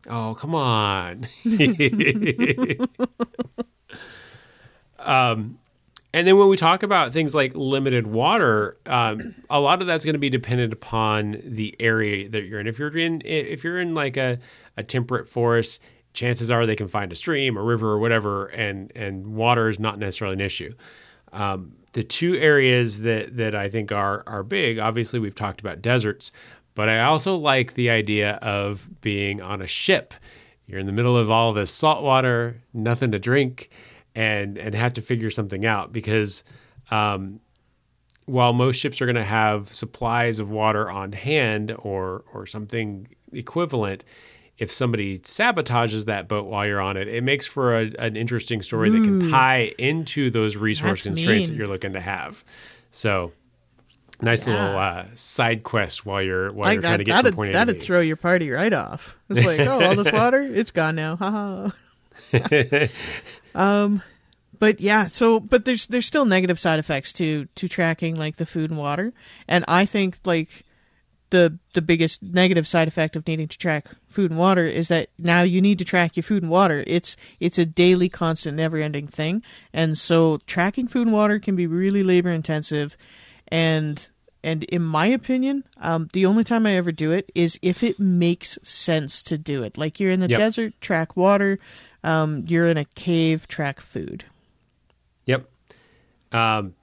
Oh, 0.10 0.36
come 0.38 0.56
on. 0.56 1.28
um, 5.00 5.60
and 6.14 6.28
then 6.28 6.38
when 6.38 6.50
we 6.50 6.58
talk 6.58 6.84
about 6.84 7.14
things 7.14 7.34
like 7.34 7.54
limited 7.56 8.06
water, 8.06 8.78
um, 8.86 9.36
a 9.50 9.62
lot 9.62 9.82
of 9.82 9.88
that's 9.88 10.04
going 10.04 10.14
to 10.14 10.20
be 10.20 10.30
dependent 10.30 10.74
upon 10.74 11.42
the 11.46 11.76
area 11.80 12.28
that 12.30 12.44
you're 12.44 12.60
in. 12.60 12.68
If 12.68 12.80
you're 12.80 12.98
in, 12.98 13.22
if 13.24 13.64
you're 13.64 13.80
in 13.80 13.94
like 13.94 14.18
a, 14.18 14.38
a 14.76 14.84
temperate 14.84 15.30
forest, 15.30 15.80
chances 16.14 16.52
are 16.52 16.66
they 16.66 16.76
can 16.76 16.90
find 16.90 17.12
a 17.12 17.16
stream, 17.16 17.56
a 17.56 17.64
river, 17.64 17.92
or 17.92 18.00
whatever, 18.00 18.48
and 18.48 18.92
and 18.96 19.36
water 19.36 19.70
is 19.70 19.80
not 19.80 20.00
necessarily 20.00 20.34
an 20.34 20.42
issue. 20.42 20.74
Um, 21.32 21.74
the 21.94 22.04
two 22.04 22.36
areas 22.36 23.02
that 23.02 23.38
that 23.38 23.56
I 23.56 23.70
think 23.70 23.92
are 23.92 24.24
are 24.28 24.44
big, 24.44 24.80
obviously 24.80 25.20
we've 25.20 25.36
talked 25.36 25.62
about 25.62 25.82
deserts, 25.82 26.34
but 26.76 26.90
I 26.90 27.02
also 27.04 27.38
like 27.38 27.76
the 27.76 27.90
idea 27.90 28.34
of 28.42 28.90
being 29.02 29.42
on 29.42 29.62
a 29.62 29.68
ship. 29.68 30.14
You're 30.68 30.80
in 30.80 30.86
the 30.86 30.94
middle 30.94 31.18
of 31.18 31.30
all 31.30 31.54
this 31.54 31.72
salt 31.72 32.04
water, 32.04 32.62
nothing 32.74 33.12
to 33.12 33.20
drink, 33.20 33.70
and 34.16 34.58
and 34.58 34.76
have 34.76 34.94
to 34.94 35.02
figure 35.02 35.30
something 35.30 35.66
out 35.66 35.92
because 35.92 36.44
um, 36.90 37.40
while 38.26 38.54
most 38.54 38.78
ships 38.78 39.02
are 39.02 39.06
going 39.06 39.16
to 39.16 39.24
have 39.24 39.74
supplies 39.74 40.40
of 40.40 40.50
water 40.50 40.90
on 40.90 41.12
hand 41.14 41.76
or 41.80 42.24
or 42.34 42.46
something 42.46 43.08
equivalent, 43.34 44.04
if 44.58 44.72
somebody 44.72 45.18
sabotages 45.20 46.06
that 46.06 46.28
boat 46.28 46.46
while 46.46 46.68
you're 46.68 46.82
on 46.82 46.98
it, 46.98 47.08
it 47.08 47.24
makes 47.24 47.46
for 47.46 47.76
a, 47.76 47.92
an 48.00 48.16
interesting 48.16 48.62
story 48.62 48.90
that 48.90 49.04
can 49.04 49.32
tie 49.32 49.74
into 49.78 50.30
those 50.30 50.56
resource 50.56 51.04
That's 51.04 51.16
constraints 51.16 51.50
that 51.50 51.56
you're 51.56 51.68
looking 51.68 51.94
to 51.94 52.00
have. 52.00 52.44
So, 52.92 53.32
nice 54.22 54.46
little 54.46 54.78
uh, 54.78 55.06
side 55.16 55.64
quest 55.64 56.06
while 56.06 56.22
you're 56.22 56.54
while 56.54 56.68
Like 56.68 56.74
you're 56.76 56.82
trying 56.84 56.92
that, 56.94 56.98
to 56.98 57.04
get 57.06 57.16
that'd, 57.16 57.30
from 57.32 57.36
point 57.38 57.50
A 57.50 57.54
to 57.54 57.58
that'd 57.58 57.80
B. 57.80 57.86
throw 57.86 58.02
your 58.02 58.18
party 58.18 58.52
right 58.52 58.74
off. 58.74 59.18
It's 59.30 59.46
like, 59.46 59.62
oh, 59.62 59.82
all 59.84 59.96
this 59.96 60.12
water, 60.14 60.42
it's 60.42 60.72
gone 60.72 60.96
now. 60.96 61.16
Haha. 61.16 61.72
um, 63.56 64.02
but 64.60 64.80
yeah, 64.80 65.08
so 65.08 65.40
but 65.40 65.66
there's 65.66 65.88
there's 65.88 66.06
still 66.06 66.26
negative 66.26 66.60
side 66.60 66.80
effects 66.80 67.14
to 67.14 67.46
to 67.56 67.68
tracking 67.68 68.16
like 68.16 68.38
the 68.38 68.46
food 68.46 68.70
and 68.70 68.80
water, 68.80 69.14
and 69.48 69.66
I 69.68 69.86
think 69.86 70.20
like 70.24 70.66
the 71.32 71.58
the 71.74 71.82
biggest 71.82 72.22
negative 72.22 72.68
side 72.68 72.88
effect 72.88 73.16
of 73.16 73.26
needing 73.26 73.48
to 73.48 73.58
track 73.58 73.88
food 74.08 74.32
and 74.32 74.40
water 74.40 74.66
is 74.66 74.88
that 74.90 75.10
now 75.18 75.42
you 75.42 75.62
need 75.62 75.80
to 75.80 75.86
track 75.86 76.16
your 76.16 76.24
food 76.24 76.44
and 76.44 76.52
water. 76.52 76.84
It's 76.86 77.18
it's 77.40 77.58
a 77.58 77.66
daily, 77.66 78.10
constant, 78.10 78.58
never 78.58 78.78
ending 78.78 79.08
thing, 79.08 79.42
and 79.74 79.98
so 79.98 80.40
tracking 80.46 80.88
food 80.88 81.08
and 81.08 81.14
water 81.14 81.40
can 81.40 81.56
be 81.56 81.66
really 81.68 82.04
labor 82.04 82.30
intensive, 82.30 82.96
and 83.48 84.08
and 84.44 84.64
in 84.66 84.82
my 84.82 85.08
opinion, 85.08 85.64
um, 85.80 86.10
the 86.14 86.26
only 86.26 86.44
time 86.44 86.66
I 86.66 86.74
ever 86.76 86.92
do 86.92 87.12
it 87.12 87.32
is 87.34 87.60
if 87.62 87.84
it 87.84 88.00
makes 88.00 88.58
sense 88.64 89.24
to 89.24 89.38
do 89.38 89.64
it. 89.64 89.78
Like 89.78 90.00
you're 90.00 90.12
in 90.12 90.20
the 90.20 90.28
Yep. 90.28 90.38
desert, 90.40 90.74
track 90.82 91.16
water. 91.16 91.60
Um, 92.04 92.46
you're 92.48 92.68
in 92.68 92.78
a 92.78 92.86
cave, 92.86 93.48
track 93.48 93.80
food. 93.82 94.26
Yep. 95.26 95.50
Um, 96.32 96.74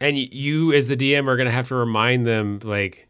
and 0.00 0.16
you, 0.16 0.72
as 0.72 0.86
the 0.86 0.96
DM, 0.96 1.26
are 1.26 1.36
going 1.36 1.46
to 1.46 1.52
have 1.52 1.68
to 1.68 1.74
remind 1.74 2.26
them, 2.26 2.60
like, 2.62 3.08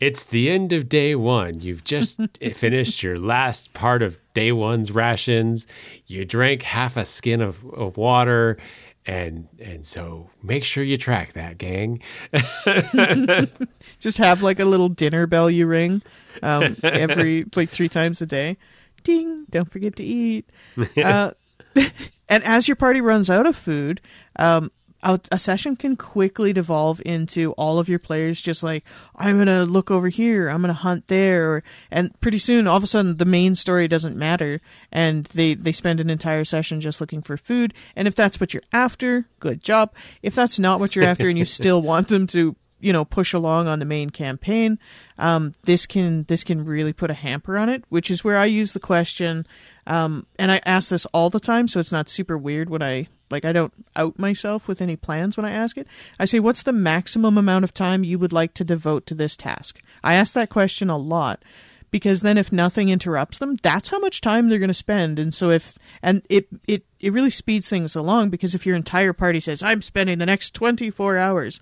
it's 0.00 0.24
the 0.24 0.50
end 0.50 0.72
of 0.72 0.88
day 0.88 1.14
one. 1.14 1.60
You've 1.60 1.82
just 1.82 2.20
finished 2.54 3.02
your 3.02 3.16
last 3.18 3.72
part 3.72 4.02
of 4.02 4.20
day 4.34 4.52
one's 4.52 4.92
rations. 4.92 5.66
You 6.06 6.26
drank 6.26 6.62
half 6.62 6.96
a 6.96 7.06
skin 7.06 7.40
of, 7.40 7.64
of 7.72 7.96
water. 7.96 8.58
And 9.06 9.48
and 9.58 9.86
so 9.86 10.28
make 10.42 10.62
sure 10.62 10.84
you 10.84 10.98
track 10.98 11.32
that, 11.32 11.56
gang. 11.56 12.02
Just 13.98 14.18
have 14.18 14.42
like 14.42 14.60
a 14.60 14.66
little 14.66 14.90
dinner 14.90 15.26
bell 15.26 15.50
you 15.50 15.66
ring 15.66 16.02
um, 16.42 16.76
every 16.82 17.46
like 17.56 17.70
three 17.70 17.88
times 17.88 18.20
a 18.20 18.26
day. 18.26 18.58
Ding! 19.02 19.46
Don't 19.50 19.70
forget 19.70 19.96
to 19.96 20.04
eat. 20.04 20.48
Uh, 20.96 21.32
and 22.28 22.44
as 22.44 22.66
your 22.68 22.76
party 22.76 23.00
runs 23.00 23.30
out 23.30 23.46
of 23.46 23.56
food, 23.56 24.00
um, 24.36 24.70
a, 25.02 25.20
a 25.32 25.38
session 25.38 25.76
can 25.76 25.96
quickly 25.96 26.52
devolve 26.52 27.00
into 27.04 27.52
all 27.52 27.78
of 27.78 27.88
your 27.88 27.98
players 27.98 28.40
just 28.40 28.62
like 28.62 28.84
I'm 29.16 29.38
gonna 29.38 29.64
look 29.64 29.90
over 29.90 30.08
here, 30.08 30.48
I'm 30.48 30.60
gonna 30.60 30.72
hunt 30.72 31.06
there, 31.06 31.50
or, 31.50 31.62
and 31.90 32.18
pretty 32.20 32.38
soon 32.38 32.66
all 32.66 32.76
of 32.76 32.82
a 32.82 32.86
sudden 32.86 33.16
the 33.16 33.24
main 33.24 33.54
story 33.54 33.88
doesn't 33.88 34.16
matter, 34.16 34.60
and 34.92 35.24
they 35.26 35.54
they 35.54 35.72
spend 35.72 36.00
an 36.00 36.10
entire 36.10 36.44
session 36.44 36.80
just 36.80 37.00
looking 37.00 37.22
for 37.22 37.36
food. 37.36 37.72
And 37.96 38.06
if 38.06 38.14
that's 38.14 38.40
what 38.40 38.52
you're 38.52 38.62
after, 38.72 39.26
good 39.38 39.62
job. 39.62 39.92
If 40.22 40.34
that's 40.34 40.58
not 40.58 40.80
what 40.80 40.94
you're 40.94 41.04
after, 41.04 41.28
and 41.28 41.38
you 41.38 41.44
still 41.46 41.82
want 41.82 42.08
them 42.08 42.26
to 42.28 42.56
you 42.80 42.92
know 42.92 43.04
push 43.04 43.32
along 43.32 43.68
on 43.68 43.78
the 43.78 43.84
main 43.84 44.10
campaign, 44.10 44.78
um, 45.18 45.54
this 45.64 45.86
can 45.86 46.24
this 46.24 46.44
can 46.44 46.64
really 46.64 46.92
put 46.92 47.10
a 47.10 47.14
hamper 47.14 47.56
on 47.56 47.68
it. 47.68 47.84
Which 47.88 48.10
is 48.10 48.24
where 48.24 48.36
I 48.36 48.46
use 48.46 48.72
the 48.72 48.80
question, 48.80 49.46
um, 49.86 50.26
and 50.38 50.50
I 50.50 50.60
ask 50.64 50.88
this 50.88 51.06
all 51.06 51.30
the 51.30 51.40
time, 51.40 51.68
so 51.68 51.80
it's 51.80 51.92
not 51.92 52.08
super 52.08 52.36
weird 52.36 52.70
when 52.70 52.82
I 52.82 53.08
like 53.30 53.44
I 53.44 53.52
don't 53.52 53.72
out 53.96 54.18
myself 54.18 54.66
with 54.68 54.80
any 54.80 54.96
plans 54.96 55.36
when 55.36 55.46
I 55.46 55.52
ask 55.52 55.78
it. 55.78 55.86
I 56.18 56.24
say, 56.24 56.40
"What's 56.40 56.62
the 56.62 56.72
maximum 56.72 57.38
amount 57.38 57.64
of 57.64 57.74
time 57.74 58.04
you 58.04 58.18
would 58.18 58.32
like 58.32 58.54
to 58.54 58.64
devote 58.64 59.06
to 59.06 59.14
this 59.14 59.36
task?" 59.36 59.80
I 60.02 60.14
ask 60.14 60.34
that 60.34 60.50
question 60.50 60.90
a 60.90 60.98
lot 60.98 61.42
because 61.90 62.20
then 62.20 62.38
if 62.38 62.52
nothing 62.52 62.88
interrupts 62.88 63.38
them, 63.38 63.56
that's 63.62 63.88
how 63.88 63.98
much 63.98 64.20
time 64.20 64.48
they're 64.48 64.58
going 64.58 64.68
to 64.68 64.74
spend. 64.74 65.18
And 65.18 65.34
so 65.34 65.50
if 65.50 65.76
and 66.02 66.22
it 66.28 66.48
it 66.66 66.84
it 66.98 67.12
really 67.12 67.30
speeds 67.30 67.68
things 67.68 67.96
along 67.96 68.30
because 68.30 68.54
if 68.54 68.66
your 68.66 68.76
entire 68.76 69.12
party 69.12 69.40
says, 69.40 69.62
"I'm 69.62 69.82
spending 69.82 70.18
the 70.18 70.26
next 70.26 70.54
24 70.54 71.16
hours," 71.16 71.60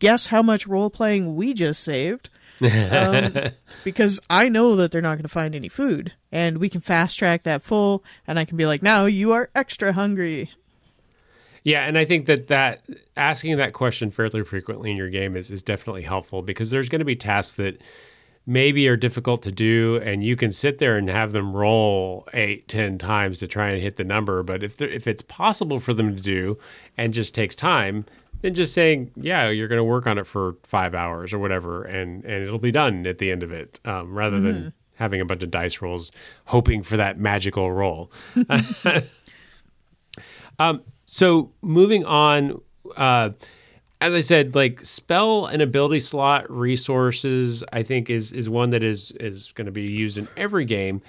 guess 0.00 0.26
how 0.26 0.42
much 0.42 0.66
role 0.66 0.90
playing 0.90 1.36
we 1.36 1.54
just 1.54 1.84
saved? 1.84 2.28
um, 2.60 3.32
because 3.84 4.20
I 4.28 4.48
know 4.48 4.76
that 4.76 4.90
they're 4.90 5.00
not 5.00 5.14
going 5.14 5.22
to 5.22 5.28
find 5.28 5.54
any 5.54 5.68
food, 5.68 6.12
and 6.32 6.58
we 6.58 6.68
can 6.68 6.80
fast 6.80 7.16
track 7.16 7.44
that 7.44 7.62
full, 7.62 8.02
and 8.26 8.38
I 8.38 8.44
can 8.44 8.56
be 8.56 8.66
like, 8.66 8.82
now 8.82 9.06
you 9.06 9.32
are 9.32 9.48
extra 9.54 9.92
hungry, 9.92 10.50
yeah, 11.62 11.84
and 11.84 11.98
I 11.98 12.04
think 12.04 12.26
that 12.26 12.48
that 12.48 12.82
asking 13.16 13.58
that 13.58 13.72
question 13.72 14.10
fairly 14.10 14.42
frequently 14.42 14.90
in 14.90 14.96
your 14.96 15.10
game 15.10 15.36
is 15.36 15.50
is 15.50 15.62
definitely 15.62 16.02
helpful 16.02 16.42
because 16.42 16.70
there's 16.70 16.88
going 16.88 17.00
to 17.00 17.04
be 17.04 17.16
tasks 17.16 17.54
that 17.54 17.80
maybe 18.46 18.88
are 18.88 18.96
difficult 18.96 19.42
to 19.42 19.52
do 19.52 20.00
and 20.02 20.24
you 20.24 20.34
can 20.34 20.50
sit 20.50 20.78
there 20.78 20.96
and 20.96 21.10
have 21.10 21.32
them 21.32 21.54
roll 21.54 22.26
eight 22.32 22.66
ten 22.66 22.96
times 22.96 23.38
to 23.38 23.46
try 23.46 23.68
and 23.70 23.82
hit 23.82 23.96
the 23.96 24.04
number 24.04 24.42
but 24.42 24.62
if 24.62 24.80
if 24.80 25.06
it's 25.06 25.20
possible 25.20 25.78
for 25.78 25.92
them 25.92 26.16
to 26.16 26.22
do 26.22 26.58
and 26.96 27.12
just 27.12 27.34
takes 27.34 27.54
time 27.54 28.06
then 28.42 28.54
just 28.54 28.74
saying 28.74 29.10
yeah 29.16 29.48
you're 29.48 29.68
going 29.68 29.78
to 29.78 29.84
work 29.84 30.06
on 30.06 30.18
it 30.18 30.26
for 30.26 30.56
five 30.62 30.94
hours 30.94 31.32
or 31.32 31.38
whatever 31.38 31.84
and 31.84 32.24
and 32.24 32.44
it'll 32.44 32.58
be 32.58 32.72
done 32.72 33.06
at 33.06 33.18
the 33.18 33.30
end 33.30 33.42
of 33.42 33.52
it 33.52 33.80
um, 33.84 34.14
rather 34.14 34.36
mm-hmm. 34.36 34.46
than 34.46 34.72
having 34.94 35.20
a 35.20 35.24
bunch 35.24 35.42
of 35.42 35.50
dice 35.50 35.80
rolls 35.80 36.12
hoping 36.46 36.82
for 36.82 36.96
that 36.96 37.18
magical 37.18 37.72
roll 37.72 38.10
um, 40.58 40.82
so 41.12 41.50
moving 41.60 42.04
on, 42.04 42.60
uh, 42.96 43.30
as 44.00 44.14
I 44.14 44.20
said, 44.20 44.54
like 44.54 44.78
spell 44.82 45.44
and 45.44 45.60
ability 45.60 45.98
slot 45.98 46.48
resources, 46.48 47.64
I 47.72 47.82
think 47.82 48.08
is 48.08 48.32
is 48.32 48.48
one 48.48 48.70
that 48.70 48.84
is 48.84 49.10
is 49.18 49.50
going 49.50 49.66
to 49.66 49.72
be 49.72 49.82
used 49.82 50.18
in 50.18 50.28
every 50.36 50.64
game. 50.64 51.02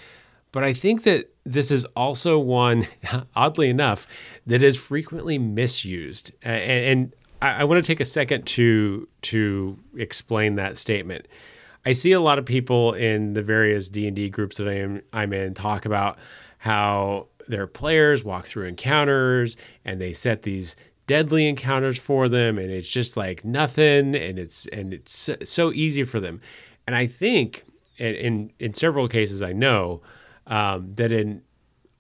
But 0.51 0.63
I 0.63 0.73
think 0.73 1.03
that 1.03 1.32
this 1.45 1.69
is 1.69 1.86
also 1.95 2.39
one, 2.39 2.88
oddly 3.36 3.69
enough, 3.69 4.07
that 4.47 4.63
is 4.63 4.75
frequently 4.75 5.38
misused. 5.38 6.32
And, 6.41 6.63
and 6.63 7.15
I, 7.41 7.61
I 7.61 7.63
want 7.63 7.83
to 7.83 7.87
take 7.87 7.99
a 7.99 8.05
second 8.05 8.45
to 8.47 9.07
to 9.23 9.77
explain 9.95 10.55
that 10.55 10.77
statement. 10.77 11.27
I 11.85 11.93
see 11.93 12.11
a 12.11 12.19
lot 12.19 12.37
of 12.37 12.45
people 12.45 12.93
in 12.93 13.33
the 13.33 13.41
various 13.41 13.89
D 13.89 14.07
and 14.07 14.15
D 14.15 14.29
groups 14.29 14.57
that 14.57 14.67
I 14.67 14.73
am 14.73 15.01
I'm 15.11 15.33
in 15.33 15.53
talk 15.53 15.85
about 15.85 16.17
how 16.59 17.27
their 17.47 17.67
players 17.67 18.23
walk 18.23 18.45
through 18.45 18.65
encounters 18.65 19.57
and 19.83 19.99
they 19.99 20.13
set 20.13 20.43
these 20.43 20.75
deadly 21.07 21.47
encounters 21.47 21.97
for 21.97 22.29
them 22.29 22.57
and 22.57 22.71
it's 22.71 22.89
just 22.89 23.17
like 23.17 23.43
nothing 23.43 24.15
and 24.15 24.39
it's 24.39 24.67
and 24.67 24.93
it's 24.93 25.29
so 25.43 25.73
easy 25.73 26.03
for 26.03 26.19
them 26.19 26.39
and 26.85 26.95
i 26.95 27.05
think 27.05 27.65
in 27.97 28.53
in 28.59 28.73
several 28.73 29.07
cases 29.07 29.41
i 29.41 29.51
know 29.51 30.01
um, 30.47 30.93
that 30.95 31.11
in 31.11 31.41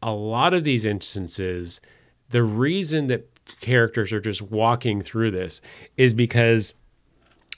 a 0.01 0.13
lot 0.13 0.53
of 0.53 0.63
these 0.63 0.85
instances 0.85 1.81
the 2.29 2.43
reason 2.43 3.07
that 3.07 3.27
characters 3.59 4.13
are 4.13 4.21
just 4.21 4.41
walking 4.41 5.01
through 5.01 5.31
this 5.31 5.61
is 5.97 6.13
because 6.13 6.73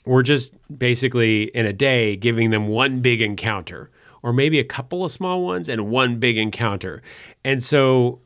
we're 0.04 0.22
just 0.22 0.54
basically 0.76 1.44
in 1.44 1.66
a 1.66 1.72
day 1.72 2.16
giving 2.16 2.50
them 2.50 2.68
one 2.68 3.00
big 3.00 3.22
encounter 3.22 3.90
or 4.22 4.32
maybe 4.32 4.58
a 4.58 4.64
couple 4.64 5.04
of 5.04 5.12
small 5.12 5.42
ones 5.44 5.68
and 5.68 5.88
one 5.88 6.18
big 6.18 6.38
encounter. 6.38 7.02
And 7.44 7.62
so 7.62 8.20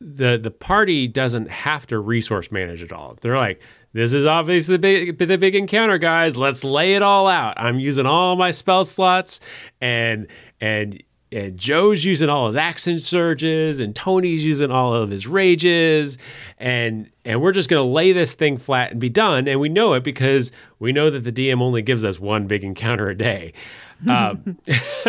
the 0.00 0.38
the 0.38 0.50
party 0.50 1.08
doesn't 1.08 1.50
have 1.50 1.86
to 1.88 1.98
resource 1.98 2.52
manage 2.52 2.82
at 2.82 2.92
all. 2.92 3.16
They're 3.20 3.36
like, 3.36 3.60
this 3.92 4.12
is 4.12 4.26
obviously 4.26 4.76
the 4.76 4.78
big 4.78 5.18
the 5.18 5.38
big 5.38 5.54
encounter, 5.54 5.98
guys. 5.98 6.36
Let's 6.36 6.62
lay 6.64 6.94
it 6.94 7.02
all 7.02 7.26
out. 7.26 7.54
I'm 7.58 7.78
using 7.78 8.06
all 8.06 8.36
my 8.36 8.50
spell 8.50 8.84
slots 8.84 9.40
and 9.80 10.26
and 10.60 11.02
and 11.30 11.58
Joe's 11.58 12.04
using 12.04 12.28
all 12.28 12.46
his 12.46 12.56
action 12.56 12.98
surges 12.98 13.80
and 13.80 13.94
Tony's 13.94 14.44
using 14.44 14.70
all 14.70 14.94
of 14.94 15.10
his 15.10 15.26
rages 15.26 16.18
and 16.58 17.10
and 17.24 17.40
we're 17.40 17.52
just 17.52 17.68
going 17.68 17.80
to 17.80 17.88
lay 17.88 18.12
this 18.12 18.34
thing 18.34 18.56
flat 18.56 18.92
and 18.92 19.00
be 19.00 19.10
done 19.10 19.46
and 19.46 19.60
we 19.60 19.68
know 19.68 19.94
it 19.94 20.04
because 20.04 20.52
we 20.78 20.92
know 20.92 21.10
that 21.10 21.20
the 21.20 21.32
DM 21.32 21.60
only 21.60 21.82
gives 21.82 22.04
us 22.04 22.18
one 22.18 22.46
big 22.46 22.64
encounter 22.64 23.08
a 23.08 23.16
day. 23.16 23.52
Um, 24.06 24.58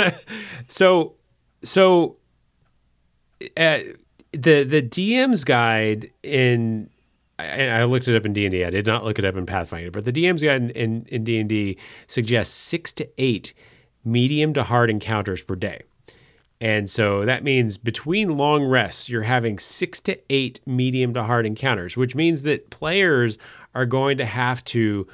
so, 0.68 1.14
so 1.62 2.18
uh, 3.56 3.80
the 4.32 4.64
the 4.64 4.82
DM's 4.82 5.44
guide 5.44 6.10
in 6.24 6.90
I, 7.38 7.68
I 7.70 7.84
looked 7.86 8.08
it 8.08 8.16
up 8.16 8.26
in 8.26 8.34
D 8.34 8.46
and 8.46 8.56
I 8.56 8.70
did 8.70 8.86
not 8.86 9.04
look 9.06 9.18
it 9.18 9.26
up 9.26 9.36
in 9.36 9.46
Pathfinder, 9.46 9.92
but 9.92 10.06
the 10.06 10.12
DM's 10.12 10.44
guide 10.44 10.72
in 10.72 11.06
in 11.06 11.24
D 11.24 11.40
and 11.40 11.48
D 11.48 11.78
suggests 12.08 12.54
six 12.54 12.92
to 12.94 13.08
eight 13.18 13.54
medium 14.04 14.54
to 14.54 14.64
hard 14.64 14.90
encounters 14.90 15.42
per 15.42 15.56
day. 15.56 15.84
And 16.62 16.90
so 16.90 17.24
that 17.26 17.44
means 17.44 17.78
between 17.78 18.38
long 18.38 18.66
rests, 18.66 19.10
you're 19.10 19.24
having 19.24 19.60
six 19.60 20.00
to 20.02 20.20
eight 20.30 20.60
medium 20.66 21.14
to 21.14 21.24
hard 21.24 21.46
encounters, 21.46 21.96
which 21.96 22.16
means 22.16 22.42
that 22.42 22.70
players 22.70 23.38
are 23.74 23.86
going 23.86 24.18
to 24.18 24.26
have 24.26 24.64
to 24.66 25.08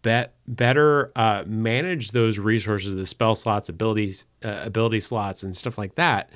bet, 0.00 0.34
better 0.46 1.12
uh, 1.14 1.44
manage 1.46 2.12
those 2.12 2.38
resources, 2.38 2.94
the 2.94 3.04
spell 3.04 3.34
slots, 3.34 3.68
abilities, 3.68 4.26
uh, 4.42 4.60
ability 4.62 5.00
slots, 5.00 5.42
and 5.42 5.54
stuff 5.54 5.76
like 5.76 5.94
that 5.96 6.30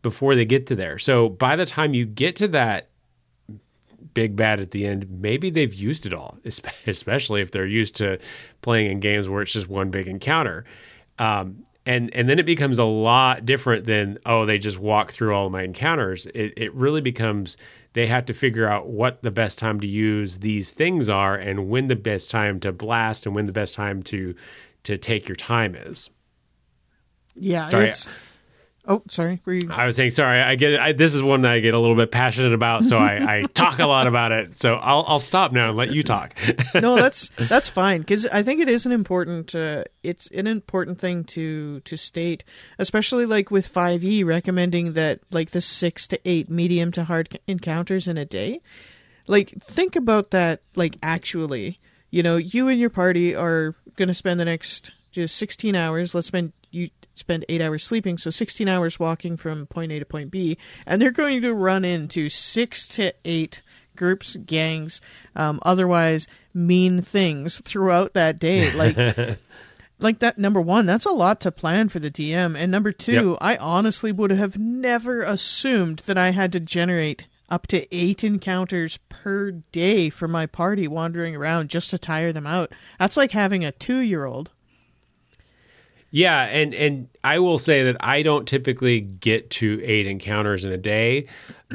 before 0.00 0.34
they 0.34 0.46
get 0.46 0.66
to 0.68 0.74
there. 0.74 0.98
So 0.98 1.28
by 1.28 1.56
the 1.56 1.66
time 1.66 1.92
you 1.92 2.06
get 2.06 2.36
to 2.36 2.48
that 2.48 2.88
big 4.14 4.34
bad 4.34 4.60
at 4.60 4.70
the 4.70 4.86
end, 4.86 5.08
maybe 5.10 5.50
they've 5.50 5.74
used 5.74 6.06
it 6.06 6.14
all, 6.14 6.38
especially 6.86 7.42
if 7.42 7.50
they're 7.50 7.66
used 7.66 7.96
to 7.96 8.18
playing 8.62 8.90
in 8.90 9.00
games 9.00 9.28
where 9.28 9.42
it's 9.42 9.52
just 9.52 9.68
one 9.68 9.90
big 9.90 10.08
encounter. 10.08 10.64
Um, 11.18 11.64
and 11.90 12.14
and 12.14 12.28
then 12.28 12.38
it 12.38 12.46
becomes 12.46 12.78
a 12.78 12.84
lot 12.84 13.44
different 13.44 13.84
than 13.84 14.16
oh 14.24 14.46
they 14.46 14.58
just 14.58 14.78
walk 14.78 15.10
through 15.10 15.34
all 15.34 15.46
of 15.46 15.52
my 15.52 15.62
encounters. 15.62 16.24
It 16.26 16.54
it 16.56 16.72
really 16.72 17.00
becomes 17.00 17.56
they 17.94 18.06
have 18.06 18.24
to 18.26 18.32
figure 18.32 18.68
out 18.68 18.86
what 18.86 19.22
the 19.22 19.32
best 19.32 19.58
time 19.58 19.80
to 19.80 19.88
use 19.88 20.38
these 20.38 20.70
things 20.70 21.08
are 21.08 21.34
and 21.34 21.68
when 21.68 21.88
the 21.88 21.96
best 21.96 22.30
time 22.30 22.60
to 22.60 22.70
blast 22.70 23.26
and 23.26 23.34
when 23.34 23.46
the 23.46 23.52
best 23.52 23.74
time 23.74 24.04
to 24.04 24.36
to 24.84 24.96
take 24.96 25.28
your 25.28 25.34
time 25.34 25.74
is. 25.74 26.10
Yeah, 27.34 27.66
Sorry, 27.66 27.92
Oh, 28.86 29.02
sorry. 29.10 29.40
Were 29.44 29.52
you... 29.52 29.70
I 29.70 29.84
was 29.84 29.96
saying 29.96 30.10
sorry. 30.10 30.40
I 30.40 30.54
get. 30.54 30.80
I, 30.80 30.92
this 30.92 31.12
is 31.12 31.22
one 31.22 31.42
that 31.42 31.52
I 31.52 31.60
get 31.60 31.74
a 31.74 31.78
little 31.78 31.96
bit 31.96 32.10
passionate 32.10 32.54
about, 32.54 32.84
so 32.84 32.98
I, 32.98 33.38
I 33.38 33.42
talk 33.54 33.78
a 33.78 33.86
lot 33.86 34.06
about 34.06 34.32
it. 34.32 34.58
So 34.58 34.74
I'll 34.74 35.04
I'll 35.06 35.20
stop 35.20 35.52
now 35.52 35.68
and 35.68 35.76
let 35.76 35.92
you 35.92 36.02
talk. 36.02 36.34
no, 36.74 36.96
that's 36.96 37.30
that's 37.36 37.68
fine 37.68 38.00
because 38.00 38.26
I 38.26 38.42
think 38.42 38.60
it 38.60 38.68
is 38.70 38.86
an 38.86 38.92
important 38.92 39.54
uh, 39.54 39.84
it's 40.02 40.28
an 40.28 40.46
important 40.46 40.98
thing 40.98 41.24
to 41.24 41.80
to 41.80 41.96
state, 41.96 42.42
especially 42.78 43.26
like 43.26 43.50
with 43.50 43.66
Five 43.66 44.02
E 44.02 44.24
recommending 44.24 44.94
that 44.94 45.20
like 45.30 45.50
the 45.50 45.60
six 45.60 46.06
to 46.08 46.20
eight 46.24 46.48
medium 46.48 46.90
to 46.92 47.04
hard 47.04 47.38
encounters 47.46 48.08
in 48.08 48.16
a 48.16 48.24
day. 48.24 48.60
Like 49.26 49.62
think 49.62 49.94
about 49.94 50.30
that. 50.30 50.62
Like 50.74 50.96
actually, 51.02 51.78
you 52.10 52.22
know, 52.22 52.38
you 52.38 52.68
and 52.68 52.80
your 52.80 52.90
party 52.90 53.36
are 53.36 53.76
going 53.96 54.08
to 54.08 54.14
spend 54.14 54.40
the 54.40 54.44
next 54.46 54.92
just 55.12 55.36
16 55.36 55.74
hours. 55.74 56.14
Let's 56.14 56.28
spend 56.28 56.52
you 56.70 56.88
spend 57.20 57.44
eight 57.48 57.60
hours 57.60 57.84
sleeping, 57.84 58.18
so 58.18 58.30
16 58.30 58.66
hours 58.66 58.98
walking 58.98 59.36
from 59.36 59.66
point 59.66 59.92
A 59.92 59.98
to 59.98 60.04
point 60.04 60.30
B, 60.30 60.58
and 60.86 61.00
they're 61.00 61.10
going 61.10 61.42
to 61.42 61.54
run 61.54 61.84
into 61.84 62.28
six 62.28 62.88
to 62.88 63.14
eight 63.24 63.62
groups, 63.96 64.36
gangs, 64.36 65.00
um, 65.36 65.60
otherwise 65.62 66.26
mean 66.52 67.02
things 67.02 67.60
throughout 67.64 68.14
that 68.14 68.38
day. 68.38 68.70
Like, 68.80 69.38
like 69.98 70.18
that. 70.20 70.38
Number 70.38 70.60
one, 70.60 70.86
that's 70.86 71.04
a 71.04 71.12
lot 71.12 71.40
to 71.42 71.52
plan 71.52 71.90
for 71.90 71.98
the 71.98 72.10
DM, 72.10 72.56
and 72.56 72.72
number 72.72 72.92
two, 72.92 73.30
yep. 73.30 73.38
I 73.40 73.56
honestly 73.56 74.12
would 74.12 74.30
have 74.30 74.58
never 74.58 75.20
assumed 75.20 76.00
that 76.06 76.16
I 76.16 76.30
had 76.30 76.52
to 76.52 76.60
generate 76.60 77.26
up 77.50 77.66
to 77.66 77.94
eight 77.94 78.24
encounters 78.24 78.98
per 79.08 79.50
day 79.50 80.08
for 80.08 80.28
my 80.28 80.46
party 80.46 80.86
wandering 80.88 81.36
around 81.36 81.68
just 81.68 81.90
to 81.90 81.98
tire 81.98 82.32
them 82.32 82.46
out. 82.46 82.72
That's 82.98 83.16
like 83.16 83.32
having 83.32 83.64
a 83.64 83.72
two 83.72 83.98
year 83.98 84.24
old. 84.24 84.50
Yeah, 86.10 86.44
and 86.46 86.74
and 86.74 87.08
I 87.22 87.38
will 87.38 87.58
say 87.58 87.84
that 87.84 87.96
I 88.00 88.22
don't 88.22 88.46
typically 88.46 89.00
get 89.00 89.50
to 89.50 89.80
eight 89.84 90.06
encounters 90.06 90.64
in 90.64 90.72
a 90.72 90.76
day, 90.76 91.26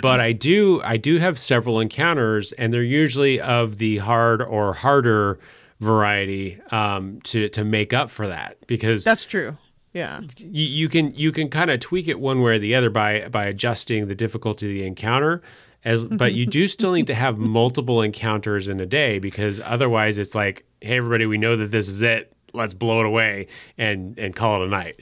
but 0.01 0.19
I 0.19 0.33
do 0.33 0.81
I 0.83 0.97
do 0.97 1.19
have 1.19 1.39
several 1.39 1.79
encounters, 1.79 2.51
and 2.53 2.73
they're 2.73 2.83
usually 2.83 3.39
of 3.39 3.77
the 3.77 3.99
hard 3.99 4.41
or 4.41 4.73
harder 4.73 5.39
variety 5.79 6.59
um, 6.71 7.21
to 7.21 7.47
to 7.49 7.63
make 7.63 7.93
up 7.93 8.09
for 8.09 8.27
that 8.27 8.57
because 8.67 9.03
That's 9.03 9.25
true. 9.25 9.57
Yeah. 9.93 10.19
you, 10.37 10.65
you 10.65 10.89
can 10.89 11.15
you 11.15 11.31
can 11.31 11.49
kind 11.49 11.71
of 11.71 11.79
tweak 11.79 12.09
it 12.09 12.19
one 12.19 12.41
way 12.41 12.55
or 12.55 12.59
the 12.59 12.75
other 12.75 12.89
by 12.89 13.29
by 13.29 13.45
adjusting 13.45 14.07
the 14.07 14.15
difficulty 14.15 14.65
of 14.65 14.73
the 14.73 14.85
encounter 14.85 15.41
as 15.85 16.03
but 16.03 16.33
you 16.33 16.45
do 16.45 16.67
still 16.67 16.91
need 16.91 17.07
to 17.07 17.15
have 17.15 17.37
multiple 17.37 18.01
encounters 18.01 18.67
in 18.67 18.81
a 18.81 18.85
day 18.85 19.19
because 19.19 19.61
otherwise 19.61 20.17
it's 20.19 20.35
like 20.35 20.65
hey 20.81 20.97
everybody 20.97 21.25
we 21.25 21.37
know 21.37 21.55
that 21.55 21.71
this 21.71 21.87
is 21.87 22.01
it 22.01 22.34
let's 22.55 22.73
blow 22.73 22.99
it 23.01 23.05
away 23.05 23.47
and 23.77 24.17
and 24.17 24.35
call 24.35 24.61
it 24.61 24.65
a 24.65 24.69
night 24.69 24.99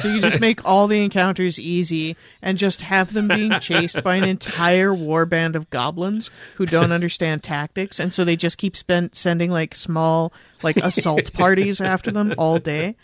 So 0.00 0.08
you 0.08 0.20
just 0.20 0.40
make 0.40 0.64
all 0.64 0.86
the 0.86 1.02
encounters 1.02 1.58
easy 1.58 2.16
and 2.42 2.58
just 2.58 2.82
have 2.82 3.12
them 3.12 3.28
being 3.28 3.58
chased 3.60 4.02
by 4.02 4.16
an 4.16 4.24
entire 4.24 4.94
war 4.94 5.26
band 5.26 5.56
of 5.56 5.70
goblins 5.70 6.30
who 6.56 6.66
don't 6.66 6.92
understand 6.92 7.42
tactics 7.42 7.98
and 7.98 8.12
so 8.12 8.24
they 8.24 8.36
just 8.36 8.58
keep 8.58 8.76
spend, 8.76 9.14
sending 9.14 9.50
like 9.50 9.74
small 9.74 10.32
like 10.62 10.76
assault 10.76 11.32
parties 11.34 11.80
after 11.80 12.10
them 12.10 12.34
all 12.38 12.58
day 12.58 12.96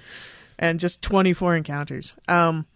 and 0.59 0.81
just 0.81 1.03
24 1.03 1.57
encounters. 1.57 2.15
Um 2.29 2.67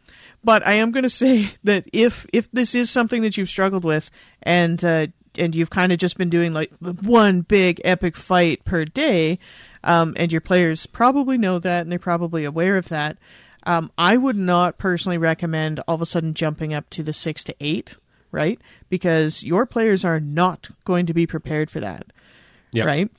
but 0.45 0.64
I 0.64 0.74
am 0.74 0.93
going 0.93 1.03
to 1.03 1.11
say 1.11 1.51
that 1.64 1.87
if 1.93 2.24
if 2.33 2.51
this 2.53 2.74
is 2.74 2.89
something 2.89 3.22
that 3.22 3.37
you've 3.37 3.49
struggled 3.49 3.85
with 3.85 4.11
and 4.43 4.83
uh 4.85 5.09
and 5.39 5.55
you've 5.55 5.70
kind 5.70 5.93
of 5.93 5.99
just 5.99 6.16
been 6.16 6.31
doing 6.31 6.53
like 6.53 6.70
one 6.81 7.43
big 7.43 7.81
epic 7.85 8.16
fight 8.16 8.64
per 8.64 8.85
day, 8.85 9.39
um, 9.87 10.12
and 10.18 10.30
your 10.30 10.43
players 10.43 10.84
probably 10.84 11.39
know 11.39 11.59
that 11.59 11.82
and 11.82 11.91
they're 11.93 11.99
probably 11.99 12.45
aware 12.45 12.76
of 12.76 12.89
that. 12.91 13.16
Um, 13.62 13.91
I 13.97 14.16
would 14.16 14.37
not 14.37 14.76
personally 14.78 15.16
recommend 15.18 15.80
all 15.89 15.95
of 15.95 16.03
a 16.03 16.07
sudden 16.07 16.34
jumping 16.34 16.74
up 16.74 16.91
to 16.91 17.03
the 17.03 17.12
six 17.12 17.43
to 17.45 17.55
eight, 17.61 17.97
right? 18.30 18.61
Because 18.91 19.43
your 19.43 19.64
players 19.66 20.05
are 20.05 20.20
not 20.20 20.68
going 20.84 21.07
to 21.07 21.14
be 21.14 21.26
prepared 21.26 21.70
for 21.70 21.80
that, 21.80 22.07
Yep. 22.72 22.87
right? 22.87 23.11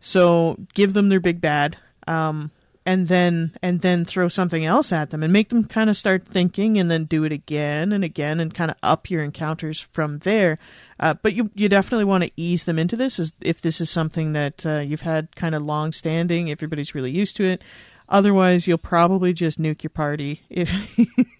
So 0.00 0.58
give 0.74 0.92
them 0.92 1.08
their 1.08 1.20
big 1.20 1.40
bad, 1.40 1.78
um, 2.06 2.50
and 2.86 3.08
then 3.08 3.52
and 3.62 3.80
then 3.80 4.04
throw 4.04 4.28
something 4.28 4.64
else 4.64 4.92
at 4.92 5.10
them 5.10 5.22
and 5.24 5.32
make 5.32 5.48
them 5.48 5.64
kind 5.64 5.90
of 5.90 5.96
start 5.96 6.24
thinking, 6.24 6.78
and 6.78 6.90
then 6.90 7.04
do 7.04 7.24
it 7.24 7.32
again 7.32 7.92
and 7.92 8.04
again, 8.04 8.38
and 8.38 8.54
kind 8.54 8.70
of 8.70 8.76
up 8.82 9.10
your 9.10 9.22
encounters 9.22 9.80
from 9.80 10.20
there. 10.20 10.58
Uh, 11.00 11.14
but 11.14 11.34
you 11.34 11.50
you 11.54 11.68
definitely 11.68 12.04
want 12.04 12.24
to 12.24 12.30
ease 12.36 12.64
them 12.64 12.78
into 12.78 12.96
this, 12.96 13.32
if 13.40 13.60
this 13.60 13.80
is 13.80 13.90
something 13.90 14.32
that 14.32 14.64
uh, 14.64 14.78
you've 14.78 15.02
had 15.02 15.34
kind 15.34 15.54
of 15.54 15.62
long 15.62 15.90
standing, 15.90 16.50
everybody's 16.50 16.94
really 16.94 17.10
used 17.10 17.36
to 17.36 17.44
it. 17.44 17.62
Otherwise, 18.08 18.68
you'll 18.68 18.78
probably 18.78 19.32
just 19.32 19.60
nuke 19.60 19.82
your 19.82 19.90
party 19.90 20.42
if 20.48 20.72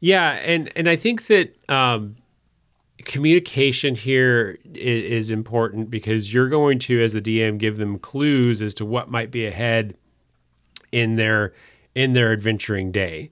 Yeah, 0.00 0.32
and 0.44 0.70
and 0.76 0.88
I 0.88 0.96
think 0.96 1.26
that 1.26 1.56
um, 1.70 2.16
communication 3.04 3.94
here 3.94 4.58
is, 4.74 5.04
is 5.04 5.30
important 5.30 5.90
because 5.90 6.32
you're 6.32 6.48
going 6.48 6.78
to, 6.80 7.00
as 7.02 7.14
the 7.14 7.22
DM, 7.22 7.58
give 7.58 7.76
them 7.78 7.98
clues 7.98 8.60
as 8.60 8.74
to 8.74 8.84
what 8.84 9.10
might 9.10 9.30
be 9.30 9.46
ahead 9.46 9.96
in 10.92 11.16
their 11.16 11.52
in 11.94 12.12
their 12.12 12.32
adventuring 12.32 12.92
day. 12.92 13.30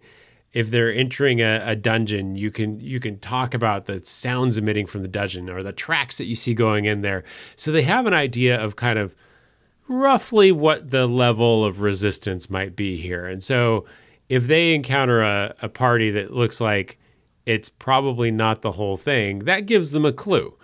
If 0.53 0.71
they're 0.71 0.93
entering 0.93 1.41
a, 1.41 1.63
a 1.65 1.77
dungeon, 1.77 2.35
you 2.35 2.51
can 2.51 2.81
you 2.81 2.99
can 3.01 3.19
talk 3.19 3.55
about 3.55 3.87
the 3.87 4.05
sounds 4.05 4.57
emitting 4.57 4.87
from 4.87 5.03
the 5.03 5.09
dungeon 5.09 5.51
or 5.51 5.63
the 5.63 5.73
tracks 5.73 6.19
that 6.19 6.25
you 6.25 6.35
see 6.35 6.55
going 6.55 6.87
in 6.87 7.03
there, 7.03 7.25
so 7.57 7.71
they 7.71 7.83
have 7.83 8.07
an 8.07 8.15
idea 8.15 8.59
of 8.59 8.77
kind 8.77 8.99
of 8.99 9.15
roughly 9.89 10.51
what 10.51 10.91
the 10.91 11.07
level 11.07 11.65
of 11.65 11.81
resistance 11.81 12.51
might 12.51 12.75
be 12.75 12.97
here. 12.97 13.27
And 13.27 13.43
so 13.43 13.85
if 14.29 14.47
they 14.47 14.75
encounter 14.75 15.23
a, 15.23 15.55
a 15.63 15.69
party 15.69 16.11
that 16.11 16.33
looks 16.33 16.61
like 16.61 16.99
it's 17.45 17.69
probably 17.69 18.31
not 18.31 18.63
the 18.63 18.73
whole 18.73 18.97
thing, 18.97 19.41
that 19.41 19.67
gives 19.67 19.93
them 19.93 20.05
a 20.05 20.13
clue. 20.13 20.57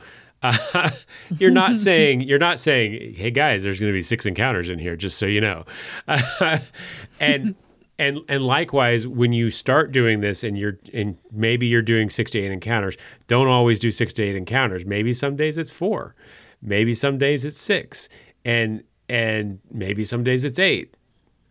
You're 1.38 1.50
not 1.50 1.78
saying 1.78 2.22
you're 2.22 2.38
not 2.38 2.58
saying, 2.58 3.14
"Hey 3.14 3.30
guys, 3.30 3.62
there's 3.62 3.78
going 3.78 3.92
to 3.92 3.96
be 3.96 4.02
six 4.02 4.26
encounters 4.26 4.68
in 4.68 4.78
here," 4.78 4.96
just 4.96 5.18
so 5.18 5.26
you 5.26 5.40
know. 5.40 5.64
and 7.20 7.54
and 7.98 8.18
and 8.28 8.42
likewise, 8.44 9.06
when 9.06 9.32
you 9.32 9.50
start 9.50 9.92
doing 9.92 10.20
this, 10.20 10.42
and 10.42 10.58
you're 10.58 10.78
and 10.92 11.16
maybe 11.30 11.66
you're 11.66 11.82
doing 11.82 12.10
six 12.10 12.30
to 12.32 12.40
eight 12.40 12.50
encounters, 12.50 12.96
don't 13.28 13.46
always 13.46 13.78
do 13.78 13.90
six 13.90 14.12
to 14.14 14.24
eight 14.24 14.34
encounters. 14.34 14.84
Maybe 14.84 15.12
some 15.12 15.36
days 15.36 15.56
it's 15.56 15.70
four, 15.70 16.16
maybe 16.60 16.94
some 16.94 17.18
days 17.18 17.44
it's 17.44 17.58
six, 17.58 18.08
and 18.44 18.82
and 19.08 19.60
maybe 19.70 20.02
some 20.04 20.24
days 20.24 20.44
it's 20.44 20.58
eight. 20.58 20.96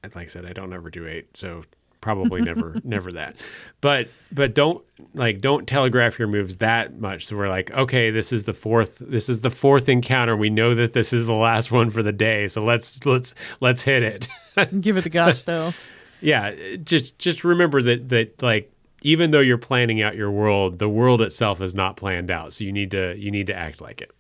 Like 0.04 0.18
I 0.18 0.26
said, 0.28 0.46
I 0.46 0.54
don't 0.54 0.74
ever 0.74 0.90
do 0.90 1.08
eight, 1.08 1.38
so 1.38 1.64
probably 2.02 2.42
never 2.42 2.80
never 2.84 3.12
that. 3.14 3.36
But 3.80 4.10
but 4.32 4.54
don't 4.54 4.84
like 5.14 5.40
don't 5.40 5.68
telegraph 5.68 6.20
your 6.20 6.28
moves 6.28 6.58
that 6.58 7.00
much. 7.00 7.28
So 7.28 7.38
we're 7.38 7.50
like, 7.50 7.72
okay, 7.72 8.12
this 8.12 8.34
is 8.34 8.44
the 8.44 8.54
fourth 8.54 8.98
this 9.00 9.30
is 9.30 9.42
the 9.42 9.52
fourth 9.52 9.88
encounter. 9.88 10.36
We 10.36 10.50
know 10.50 10.76
that 10.76 10.94
this 10.94 11.14
is 11.14 11.28
the 11.28 11.34
last 11.34 11.72
one 11.72 11.90
for 11.90 12.04
the 12.04 12.12
day. 12.12 12.48
So 12.48 12.64
let's 12.64 13.06
let's 13.06 13.34
let's 13.62 13.84
hit 13.84 14.04
it. 14.04 14.28
give 14.82 14.98
it 14.98 15.04
the 15.04 15.10
gusto. 15.10 15.74
yeah, 16.20 16.76
just 16.84 17.18
just 17.20 17.44
remember 17.44 17.82
that 17.84 18.10
that 18.10 18.42
like 18.42 18.72
even 19.04 19.32
though 19.32 19.40
you're 19.40 19.58
planning 19.58 20.02
out 20.02 20.16
your 20.16 20.32
world, 20.32 20.80
the 20.80 20.90
world 20.90 21.22
itself 21.22 21.62
is 21.62 21.74
not 21.74 21.98
planned 21.98 22.30
out. 22.30 22.54
So 22.54 22.64
you 22.64 22.72
need 22.72 22.92
to 22.92 23.16
you 23.18 23.32
need 23.32 23.48
to 23.48 23.56
act 23.56 23.82
like 23.82 24.02
it. 24.02 24.12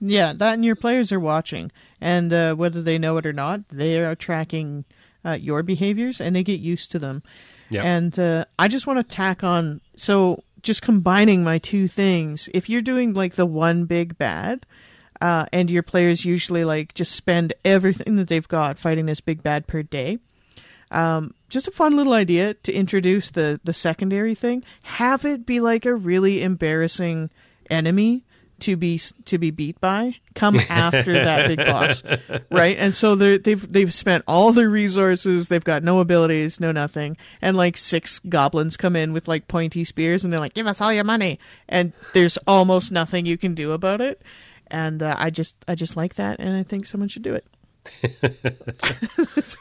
Yeah, 0.00 0.32
that 0.32 0.54
and 0.54 0.64
your 0.64 0.76
players 0.76 1.12
are 1.12 1.20
watching, 1.20 1.70
and 2.00 2.32
uh, 2.32 2.54
whether 2.54 2.80
they 2.80 2.98
know 2.98 3.18
it 3.18 3.26
or 3.26 3.34
not, 3.34 3.60
they 3.68 4.00
are 4.00 4.14
tracking 4.14 4.84
uh, 5.24 5.38
your 5.40 5.62
behaviors, 5.62 6.20
and 6.20 6.34
they 6.34 6.42
get 6.42 6.60
used 6.60 6.90
to 6.92 6.98
them. 6.98 7.22
Yeah. 7.70 7.84
And 7.84 8.18
uh, 8.18 8.44
I 8.58 8.68
just 8.68 8.86
want 8.86 8.98
to 8.98 9.14
tack 9.14 9.44
on. 9.44 9.80
So 9.96 10.42
just 10.62 10.82
combining 10.82 11.44
my 11.44 11.58
two 11.58 11.88
things. 11.88 12.48
If 12.52 12.68
you're 12.68 12.82
doing 12.82 13.14
like 13.14 13.34
the 13.34 13.46
one 13.46 13.84
big 13.84 14.18
bad, 14.18 14.66
uh, 15.20 15.46
and 15.52 15.70
your 15.70 15.82
players 15.82 16.24
usually 16.24 16.64
like 16.64 16.94
just 16.94 17.12
spend 17.12 17.52
everything 17.64 18.16
that 18.16 18.28
they've 18.28 18.48
got 18.48 18.78
fighting 18.78 19.06
this 19.06 19.20
big 19.20 19.42
bad 19.42 19.66
per 19.66 19.82
day. 19.82 20.18
Um, 20.90 21.34
just 21.48 21.68
a 21.68 21.72
fun 21.72 21.96
little 21.96 22.14
idea 22.14 22.54
to 22.54 22.72
introduce 22.72 23.30
the 23.30 23.60
the 23.62 23.72
secondary 23.72 24.34
thing. 24.34 24.64
Have 24.82 25.24
it 25.24 25.46
be 25.46 25.60
like 25.60 25.84
a 25.84 25.94
really 25.94 26.42
embarrassing 26.42 27.30
enemy 27.70 28.24
to 28.62 28.76
be 28.76 28.98
to 29.24 29.38
be 29.38 29.50
beat 29.50 29.80
by. 29.80 30.16
Come 30.34 30.56
after 30.68 31.12
that 31.12 31.48
big 31.48 31.58
boss, 31.58 32.02
right? 32.50 32.76
And 32.78 32.94
so 32.94 33.14
they 33.14 33.38
they've 33.38 33.72
they've 33.72 33.92
spent 33.92 34.24
all 34.26 34.52
their 34.52 34.68
resources. 34.68 35.48
They've 35.48 35.64
got 35.64 35.82
no 35.82 36.00
abilities, 36.00 36.60
no 36.60 36.72
nothing, 36.72 37.16
and 37.40 37.56
like 37.56 37.76
six 37.76 38.18
goblins 38.20 38.76
come 38.76 38.96
in 38.96 39.12
with 39.12 39.28
like 39.28 39.48
pointy 39.48 39.84
spears, 39.84 40.24
and 40.24 40.32
they're 40.32 40.40
like, 40.40 40.54
"Give 40.54 40.66
us 40.66 40.80
all 40.80 40.92
your 40.92 41.04
money," 41.04 41.38
and 41.68 41.92
there's 42.12 42.36
almost 42.46 42.92
nothing 42.92 43.26
you 43.26 43.36
can 43.38 43.54
do 43.54 43.72
about 43.72 44.00
it. 44.00 44.22
And 44.68 45.02
uh, 45.02 45.16
I 45.18 45.30
just 45.30 45.56
I 45.66 45.74
just 45.74 45.96
like 45.96 46.14
that, 46.14 46.38
and 46.38 46.56
I 46.56 46.62
think 46.62 46.86
someone 46.86 47.08
should 47.08 47.22
do 47.22 47.34
it. 47.34 47.44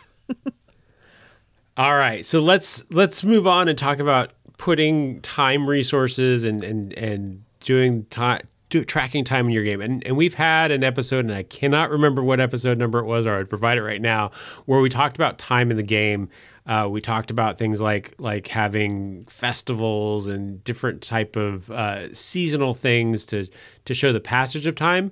All 1.78 1.98
right, 1.98 2.26
so 2.26 2.42
let's 2.42 2.90
let's 2.92 3.24
move 3.24 3.48
on 3.48 3.70
and 3.70 3.78
talk 3.78 4.00
about 4.00 4.34
putting 4.58 5.22
time 5.22 5.66
resources 5.68 6.44
and 6.44 6.64
and 6.64 6.94
and 6.94 7.44
doing 7.62 8.04
time 8.06 8.42
do, 8.70 8.84
tracking 8.84 9.24
time 9.24 9.48
in 9.48 9.52
your 9.52 9.64
game. 9.64 9.82
And 9.82 10.06
and 10.06 10.16
we've 10.16 10.36
had 10.36 10.72
an 10.72 10.84
episode, 10.84 11.26
and 11.26 11.34
I 11.34 11.44
cannot 11.44 11.90
remember 11.90 12.24
what 12.24 12.40
episode 12.40 12.78
number 12.78 13.00
it 13.00 13.06
was, 13.06 13.26
or 13.26 13.38
I'd 13.38 13.50
provide 13.50 13.78
it 13.78 13.84
right 13.84 14.02
now, 14.02 14.32
where 14.66 14.80
we 14.80 14.90
talked 14.90 15.16
about 15.16 15.38
time 15.38 15.72
in 15.72 15.78
the 15.78 15.84
game. 15.84 16.30
Uh, 16.66 16.88
we 16.90 17.02
talked 17.02 17.32
about 17.32 17.58
things 17.58 17.82
like 17.82 18.14
like 18.20 18.48
having 18.48 19.26
festivals 19.26 20.28
and 20.28 20.64
different 20.64 21.02
type 21.02 21.36
of 21.36 21.70
uh, 21.72 22.14
seasonal 22.14 22.74
things 22.74 23.26
to 23.28 23.48
to 23.86 23.94
show 23.94 24.14
the 24.14 24.20
passage 24.20 24.68
of 24.68 24.76
time. 24.76 25.12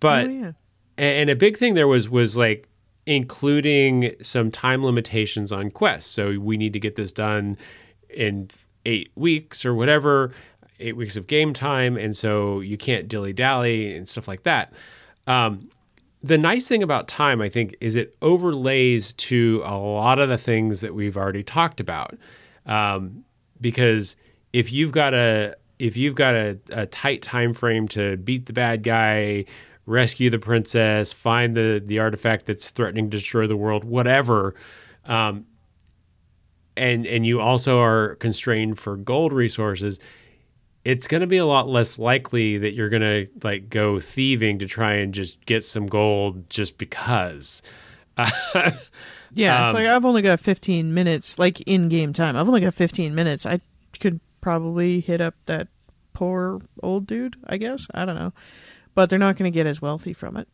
But 0.00 0.28
oh 0.28 0.30
yeah. 0.30 0.52
and 0.96 1.30
a 1.30 1.36
big 1.36 1.56
thing 1.56 1.74
there 1.74 1.88
was 1.88 2.08
was 2.08 2.36
like 2.36 2.68
including 3.04 4.14
some 4.20 4.50
time 4.50 4.84
limitations 4.84 5.50
on 5.50 5.70
quests. 5.70 6.10
So 6.10 6.38
we 6.38 6.56
need 6.58 6.74
to 6.74 6.80
get 6.80 6.96
this 6.96 7.10
done 7.10 7.56
in 8.10 8.50
eight 8.84 9.10
weeks 9.14 9.64
or 9.64 9.74
whatever, 9.74 10.32
eight 10.80 10.96
weeks 10.96 11.16
of 11.16 11.26
game 11.26 11.52
time, 11.52 11.96
and 11.96 12.16
so 12.16 12.60
you 12.60 12.76
can't 12.76 13.08
dilly 13.08 13.32
dally 13.32 13.94
and 13.96 14.08
stuff 14.08 14.28
like 14.28 14.42
that. 14.44 14.72
Um, 15.26 15.70
the 16.22 16.38
nice 16.38 16.66
thing 16.66 16.82
about 16.82 17.06
time, 17.06 17.40
I 17.40 17.48
think, 17.48 17.76
is 17.80 17.94
it 17.96 18.16
overlays 18.20 19.12
to 19.14 19.62
a 19.64 19.76
lot 19.76 20.18
of 20.18 20.28
the 20.28 20.38
things 20.38 20.80
that 20.80 20.94
we've 20.94 21.16
already 21.16 21.42
talked 21.42 21.80
about. 21.80 22.16
Um, 22.66 23.24
because 23.60 24.16
if 24.52 24.72
you've 24.72 24.92
got 24.92 25.14
a 25.14 25.54
if 25.78 25.96
you've 25.96 26.16
got 26.16 26.34
a, 26.34 26.58
a 26.70 26.86
tight 26.86 27.22
time 27.22 27.54
frame 27.54 27.86
to 27.88 28.16
beat 28.16 28.46
the 28.46 28.52
bad 28.52 28.82
guy, 28.82 29.44
rescue 29.86 30.28
the 30.28 30.38
princess, 30.38 31.12
find 31.12 31.56
the 31.56 31.82
the 31.84 31.98
artifact 31.98 32.46
that's 32.46 32.70
threatening 32.70 33.10
to 33.10 33.16
destroy 33.16 33.46
the 33.46 33.56
world, 33.56 33.84
whatever, 33.84 34.54
um, 35.04 35.46
and 36.76 37.06
and 37.06 37.26
you 37.26 37.40
also 37.40 37.80
are 37.80 38.16
constrained 38.16 38.78
for 38.78 38.96
gold 38.96 39.32
resources, 39.32 40.00
it's 40.84 41.06
going 41.06 41.20
to 41.20 41.26
be 41.26 41.36
a 41.36 41.46
lot 41.46 41.68
less 41.68 41.98
likely 41.98 42.58
that 42.58 42.72
you're 42.74 42.88
going 42.88 43.02
to 43.02 43.30
like 43.42 43.68
go 43.70 44.00
thieving 44.00 44.58
to 44.60 44.66
try 44.66 44.94
and 44.94 45.12
just 45.12 45.44
get 45.46 45.64
some 45.64 45.86
gold 45.86 46.48
just 46.50 46.78
because. 46.78 47.62
Yeah, 49.34 49.58
Um, 49.58 49.64
it's 49.66 49.74
like 49.74 49.86
I've 49.86 50.04
only 50.04 50.22
got 50.22 50.40
15 50.40 50.94
minutes, 50.94 51.38
like 51.38 51.60
in 51.62 51.88
game 51.88 52.12
time. 52.12 52.36
I've 52.36 52.48
only 52.48 52.60
got 52.62 52.74
15 52.74 53.14
minutes. 53.14 53.44
I 53.44 53.60
could 54.00 54.20
probably 54.40 55.00
hit 55.00 55.20
up 55.20 55.34
that 55.46 55.68
poor 56.14 56.62
old 56.82 57.06
dude, 57.06 57.36
I 57.46 57.58
guess. 57.58 57.86
I 57.92 58.04
don't 58.04 58.14
know. 58.14 58.32
But 58.94 59.10
they're 59.10 59.18
not 59.18 59.36
going 59.36 59.50
to 59.50 59.54
get 59.54 59.66
as 59.66 59.82
wealthy 59.82 60.12
from 60.12 60.36
it. 60.36 60.48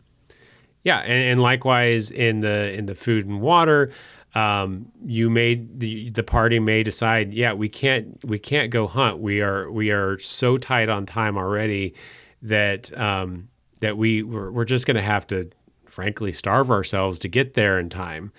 Yeah, 0.83 0.99
and, 0.99 1.13
and 1.13 1.41
likewise 1.41 2.11
in 2.11 2.41
the 2.41 2.73
in 2.73 2.87
the 2.87 2.95
food 2.95 3.27
and 3.27 3.41
water, 3.41 3.93
um, 4.35 4.91
you 5.05 5.31
made 5.31 5.79
the 5.81 6.11
the 6.11 6.25
party 6.25 6.59
may 6.59 6.83
decide, 6.83 7.33
yeah, 7.33 7.53
we 7.53 7.69
can't 7.69 8.19
we 8.25 8.39
can't 8.39 8.71
go 8.71 8.87
hunt. 8.87 9.19
We 9.19 9.41
are 9.41 9.71
we 9.71 9.91
are 9.91 10.19
so 10.19 10.59
tight 10.59 10.89
on 10.89 11.07
time 11.07 11.37
already 11.37 11.95
that 12.43 12.97
um, 12.99 13.49
that 13.81 13.97
we 13.97 14.23
we're, 14.23 14.51
we're 14.51 14.65
just 14.65 14.87
going 14.87 14.97
to 14.97 15.03
have 15.03 15.27
to, 15.29 15.51
frankly, 15.87 16.33
starve 16.33 16.71
ourselves 16.71 17.19
to 17.21 17.29
get 17.29 17.55
there 17.55 17.79
in 17.79 17.89
time. 17.89 18.33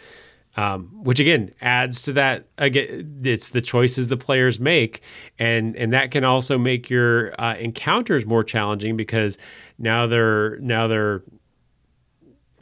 Um, 0.57 1.03
which 1.03 1.19
again 1.19 1.51
adds 1.59 2.01
to 2.03 2.13
that. 2.13 2.47
Again, 2.57 3.19
it's 3.25 3.49
the 3.49 3.59
choices 3.59 4.07
the 4.07 4.15
players 4.15 4.57
make, 4.57 5.01
and 5.37 5.75
and 5.75 5.91
that 5.91 6.11
can 6.11 6.23
also 6.23 6.57
make 6.57 6.89
your 6.89 7.33
uh, 7.39 7.55
encounters 7.55 8.25
more 8.25 8.41
challenging 8.41 8.95
because 8.95 9.37
now 9.77 10.07
they're 10.07 10.57
now 10.59 10.87
they're 10.87 11.23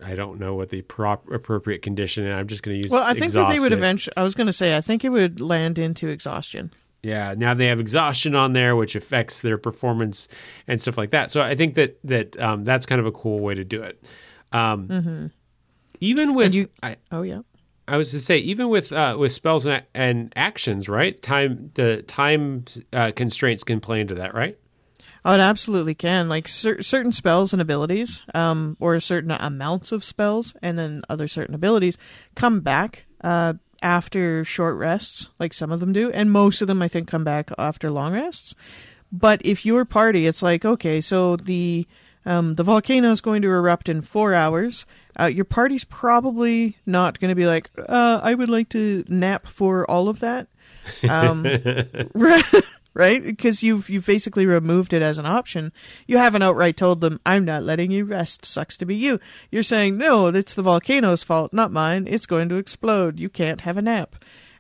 I 0.06 0.16
don't 0.16 0.40
know 0.40 0.56
what 0.56 0.70
the 0.70 0.82
prop, 0.82 1.30
appropriate 1.32 1.82
condition, 1.82 2.26
and 2.26 2.34
I'm 2.34 2.48
just 2.48 2.64
going 2.64 2.76
to 2.78 2.82
use. 2.84 2.92
Well, 2.92 3.04
I 3.04 3.14
think 3.18 3.32
that 3.32 3.50
they 3.50 3.60
would 3.60 3.72
eventually. 3.72 4.14
I 4.18 4.24
was 4.24 4.36
going 4.36 4.48
to 4.48 4.54
say, 4.54 4.76
I 4.78 4.82
think 4.82 5.04
it 5.04 5.10
would 5.10 5.40
land 5.42 5.80
into 5.80 6.08
exhaustion. 6.10 6.72
Yeah, 7.02 7.36
now 7.38 7.54
they 7.54 7.68
have 7.68 7.80
exhaustion 7.82 8.34
on 8.36 8.54
there, 8.54 8.76
which 8.78 8.96
affects 8.96 9.42
their 9.42 9.58
performance 9.58 10.28
and 10.68 10.80
stuff 10.82 10.98
like 10.98 11.12
that. 11.12 11.32
So 11.32 11.42
I 11.42 11.54
think 11.56 11.76
that 11.76 12.00
that 12.06 12.40
um, 12.40 12.64
that's 12.64 12.86
kind 12.86 13.02
of 13.02 13.06
a 13.08 13.12
cool 13.12 13.40
way 13.42 13.56
to 13.56 13.64
do 13.66 13.84
it. 13.84 14.04
Um, 14.52 15.32
Even 16.00 16.34
with, 16.34 16.50
Mm-hmm. 16.52 16.58
you- 16.58 16.70
I, 16.82 16.96
Oh 17.12 17.22
yeah. 17.24 17.42
I 17.88 17.98
was 17.98 18.12
to 18.12 18.22
say, 18.22 18.38
even 18.38 18.70
with 18.70 18.94
uh, 18.94 19.18
with 19.20 19.34
spells 19.34 19.66
and, 19.66 19.84
and 19.94 20.32
actions, 20.38 20.88
right? 20.88 21.22
Time 21.22 21.72
the 21.74 22.02
time 22.04 22.64
uh, 22.94 23.12
constraints 23.14 23.66
can 23.66 23.82
play 23.82 24.00
into 24.00 24.16
that, 24.16 24.34
right? 24.34 24.58
Oh, 25.26 25.34
it 25.34 25.40
absolutely 25.40 25.96
can. 25.96 26.28
Like 26.28 26.48
cer- 26.48 26.84
certain 26.84 27.12
spells 27.12 27.54
and 27.54 27.62
abilities, 27.62 28.24
um, 28.34 28.76
or 28.80 29.00
certain 29.00 29.32
amounts 29.32 29.92
of 29.92 30.04
spells, 30.04 30.54
and 30.62 30.78
then 30.78 31.04
other 31.10 31.28
certain 31.28 31.56
abilities 31.56 31.98
come 32.36 32.60
back 32.60 33.06
uh, 33.22 33.54
after 33.82 34.44
short 34.44 34.78
rests. 34.78 35.30
Like 35.40 35.54
some 35.54 35.72
of 35.72 35.80
them 35.80 35.94
do, 35.94 36.12
and 36.12 36.32
most 36.32 36.62
of 36.62 36.68
them, 36.68 36.82
I 36.82 36.88
think, 36.88 37.08
come 37.08 37.24
back 37.24 37.52
after 37.58 37.90
long 37.90 38.14
rests. 38.14 38.54
But 39.12 39.42
if 39.46 39.66
your 39.66 39.86
party, 39.86 40.28
it's 40.28 40.42
like 40.42 40.66
okay, 40.66 41.00
so 41.00 41.38
the 41.38 41.88
um, 42.26 42.56
the 42.56 42.64
volcano 42.64 43.12
is 43.12 43.22
going 43.22 43.42
to 43.44 43.50
erupt 43.50 43.88
in 43.90 44.02
four 44.02 44.34
hours. 44.34 44.86
Uh, 45.20 45.26
your 45.26 45.46
party's 45.46 45.86
probably 45.86 46.78
not 46.86 47.20
going 47.20 47.30
to 47.30 47.36
be 47.36 47.46
like, 47.46 47.70
uh, 47.78 48.20
I 48.24 48.34
would 48.34 48.50
like 48.50 48.70
to 48.70 49.04
nap 49.08 49.46
for 49.48 49.90
all 49.90 50.10
of 50.10 50.20
that. 50.22 50.48
Um, 51.08 51.46
right? 52.94 53.24
Because 53.24 53.64
you've 53.64 53.90
you've 53.90 54.06
basically 54.06 54.46
removed 54.46 54.94
it 54.94 55.02
as 55.02 55.18
an 55.18 55.26
option. 55.26 55.72
You 56.08 56.18
haven't 56.18 56.42
outright 56.42 56.78
told 56.78 57.02
them, 57.02 57.20
"I'm 57.26 57.46
not 57.46 57.64
letting 57.64 57.92
you 57.92 58.06
rest. 58.06 58.46
Sucks 58.46 58.78
to 58.78 58.86
be 58.86 58.96
you." 58.96 59.20
You're 59.52 59.64
saying, 59.64 59.98
"No, 59.98 60.28
it's 60.28 60.54
the 60.54 60.62
volcano's 60.62 61.24
fault, 61.24 61.54
not 61.54 61.72
mine. 61.72 62.08
It's 62.08 62.26
going 62.26 62.50
to 62.50 62.56
explode. 62.56 63.20
You 63.20 63.30
can't 63.30 63.62
have 63.62 63.78
a 63.78 63.82
nap," 63.82 64.16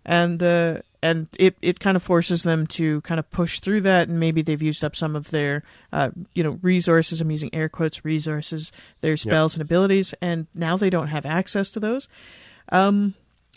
and 0.05 0.41
uh, 0.41 0.79
and 1.01 1.27
it 1.37 1.55
it 1.61 1.79
kind 1.79 1.95
of 1.95 2.03
forces 2.03 2.43
them 2.43 2.65
to 2.67 3.01
kind 3.01 3.19
of 3.19 3.29
push 3.31 3.59
through 3.59 3.81
that. 3.81 4.07
And 4.07 4.19
maybe 4.19 4.41
they've 4.41 4.61
used 4.61 4.83
up 4.83 4.95
some 4.95 5.15
of 5.15 5.31
their 5.31 5.63
uh, 5.91 6.11
you 6.33 6.43
know 6.43 6.59
resources. 6.61 7.21
I'm 7.21 7.31
using 7.31 7.53
air 7.53 7.69
quotes 7.69 8.03
resources, 8.03 8.71
their 9.01 9.17
spells 9.17 9.53
and 9.53 9.61
abilities, 9.61 10.13
and 10.21 10.47
now 10.55 10.77
they 10.77 10.89
don't 10.89 11.07
have 11.07 11.25
access 11.25 11.69
to 11.71 11.79
those 11.79 12.07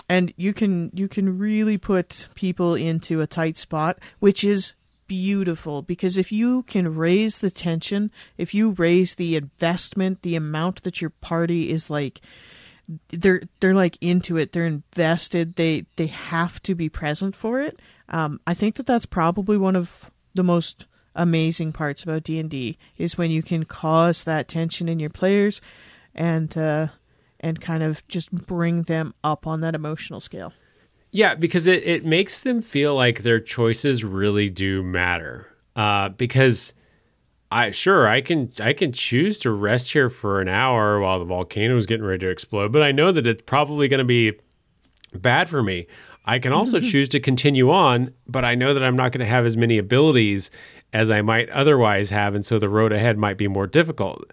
and 0.09 0.32
you 0.36 0.53
can 0.53 0.90
you 0.94 1.09
can 1.09 1.38
really 1.38 1.78
put 1.78 2.28
people 2.34 2.74
into 2.74 3.20
a 3.20 3.26
tight 3.26 3.57
spot 3.57 3.99
which 4.18 4.44
is 4.44 4.74
beautiful. 5.07 5.82
Because 5.82 6.16
if 6.16 6.32
you 6.32 6.64
can 6.64 6.94
raise 6.94 7.38
the 7.38 7.51
tension 7.51 8.11
if 8.36 8.55
you 8.55 8.70
raise 8.70 9.14
the 9.14 9.36
investment 9.36 10.22
the 10.22 10.36
amount 10.36 10.82
that 10.82 11.01
your 11.01 11.11
party 11.11 11.70
is 11.70 11.90
like 11.90 12.20
they're 13.09 13.42
they're 13.61 13.74
like 13.74 13.99
into 14.01 14.36
it 14.36 14.53
they're 14.53 14.66
invested 14.66 15.55
they 15.55 15.86
they 15.97 16.07
have 16.07 16.62
to 16.62 16.74
be 16.74 16.88
present 16.88 17.34
for 17.34 17.61
it 17.61 17.80
um, 18.11 18.40
i 18.47 18.55
think 18.55 18.76
that 18.76 18.86
that's 18.86 19.07
probably 19.07 19.57
one 19.57 19.74
of 19.76 20.11
the 20.34 20.44
most 20.44 20.86
amazing 21.14 21.72
parts 21.72 22.03
about 22.03 22.22
d&d 22.22 22.78
is 22.97 23.18
when 23.18 23.30
you 23.30 23.42
can 23.42 23.64
cause 23.64 24.22
that 24.22 24.49
tension 24.49 24.88
in 24.88 25.01
your 25.01 25.11
players 25.11 25.61
and 26.14 26.57
uh 26.57 26.86
and 27.47 27.61
kind 27.61 27.82
of 27.82 28.07
just 28.09 28.30
bring 28.32 28.82
them 28.82 29.14
up 29.22 29.47
on 29.47 29.61
that 29.61 29.74
emotional 29.74 30.20
scale 30.20 30.53
Yeah, 31.12 31.34
because 31.36 31.66
it, 31.66 31.84
it 31.84 32.05
makes 32.05 32.40
them 32.40 32.61
feel 32.61 32.94
like 32.94 33.22
their 33.22 33.40
choices 33.40 34.03
really 34.03 34.51
do 34.51 34.82
matter. 34.82 35.57
Uh, 35.76 36.09
because 36.09 36.74
I 37.51 37.70
sure 37.70 38.09
I 38.09 38.20
can 38.20 38.51
I 38.61 38.72
can 38.72 38.92
choose 38.92 39.38
to 39.40 39.53
rest 39.53 39.92
here 39.92 40.11
for 40.11 40.40
an 40.40 40.49
hour 40.49 41.01
while 41.01 41.18
the 41.18 41.24
volcano 41.24 41.76
is 41.76 41.86
getting 41.86 42.05
ready 42.05 42.26
to 42.26 42.30
explode, 42.30 42.72
but 42.72 42.82
I 42.82 42.92
know 42.92 43.12
that 43.12 43.26
it's 43.26 43.42
probably 43.42 43.86
going 43.86 43.99
to 43.99 44.05
be 44.05 44.32
bad 45.14 45.49
for 45.49 45.62
me. 45.62 45.86
I 46.24 46.40
can 46.40 46.53
also 46.53 46.80
choose 46.90 47.09
to 47.11 47.20
continue 47.20 47.70
on, 47.70 48.12
but 48.26 48.44
I 48.44 48.57
know 48.57 48.74
that 48.74 48.82
I'm 48.82 48.97
not 48.97 49.12
going 49.12 49.20
to 49.20 49.30
have 49.30 49.47
as 49.47 49.57
many 49.57 49.78
abilities 49.78 50.51
as 50.92 51.11
I 51.11 51.22
might 51.22 51.49
otherwise 51.51 52.11
have, 52.11 52.34
and 52.34 52.44
so 52.44 52.59
the 52.59 52.68
road 52.68 52.92
ahead 52.92 53.16
might 53.16 53.38
be 53.38 53.47
more 53.47 53.68
difficult. 53.68 54.32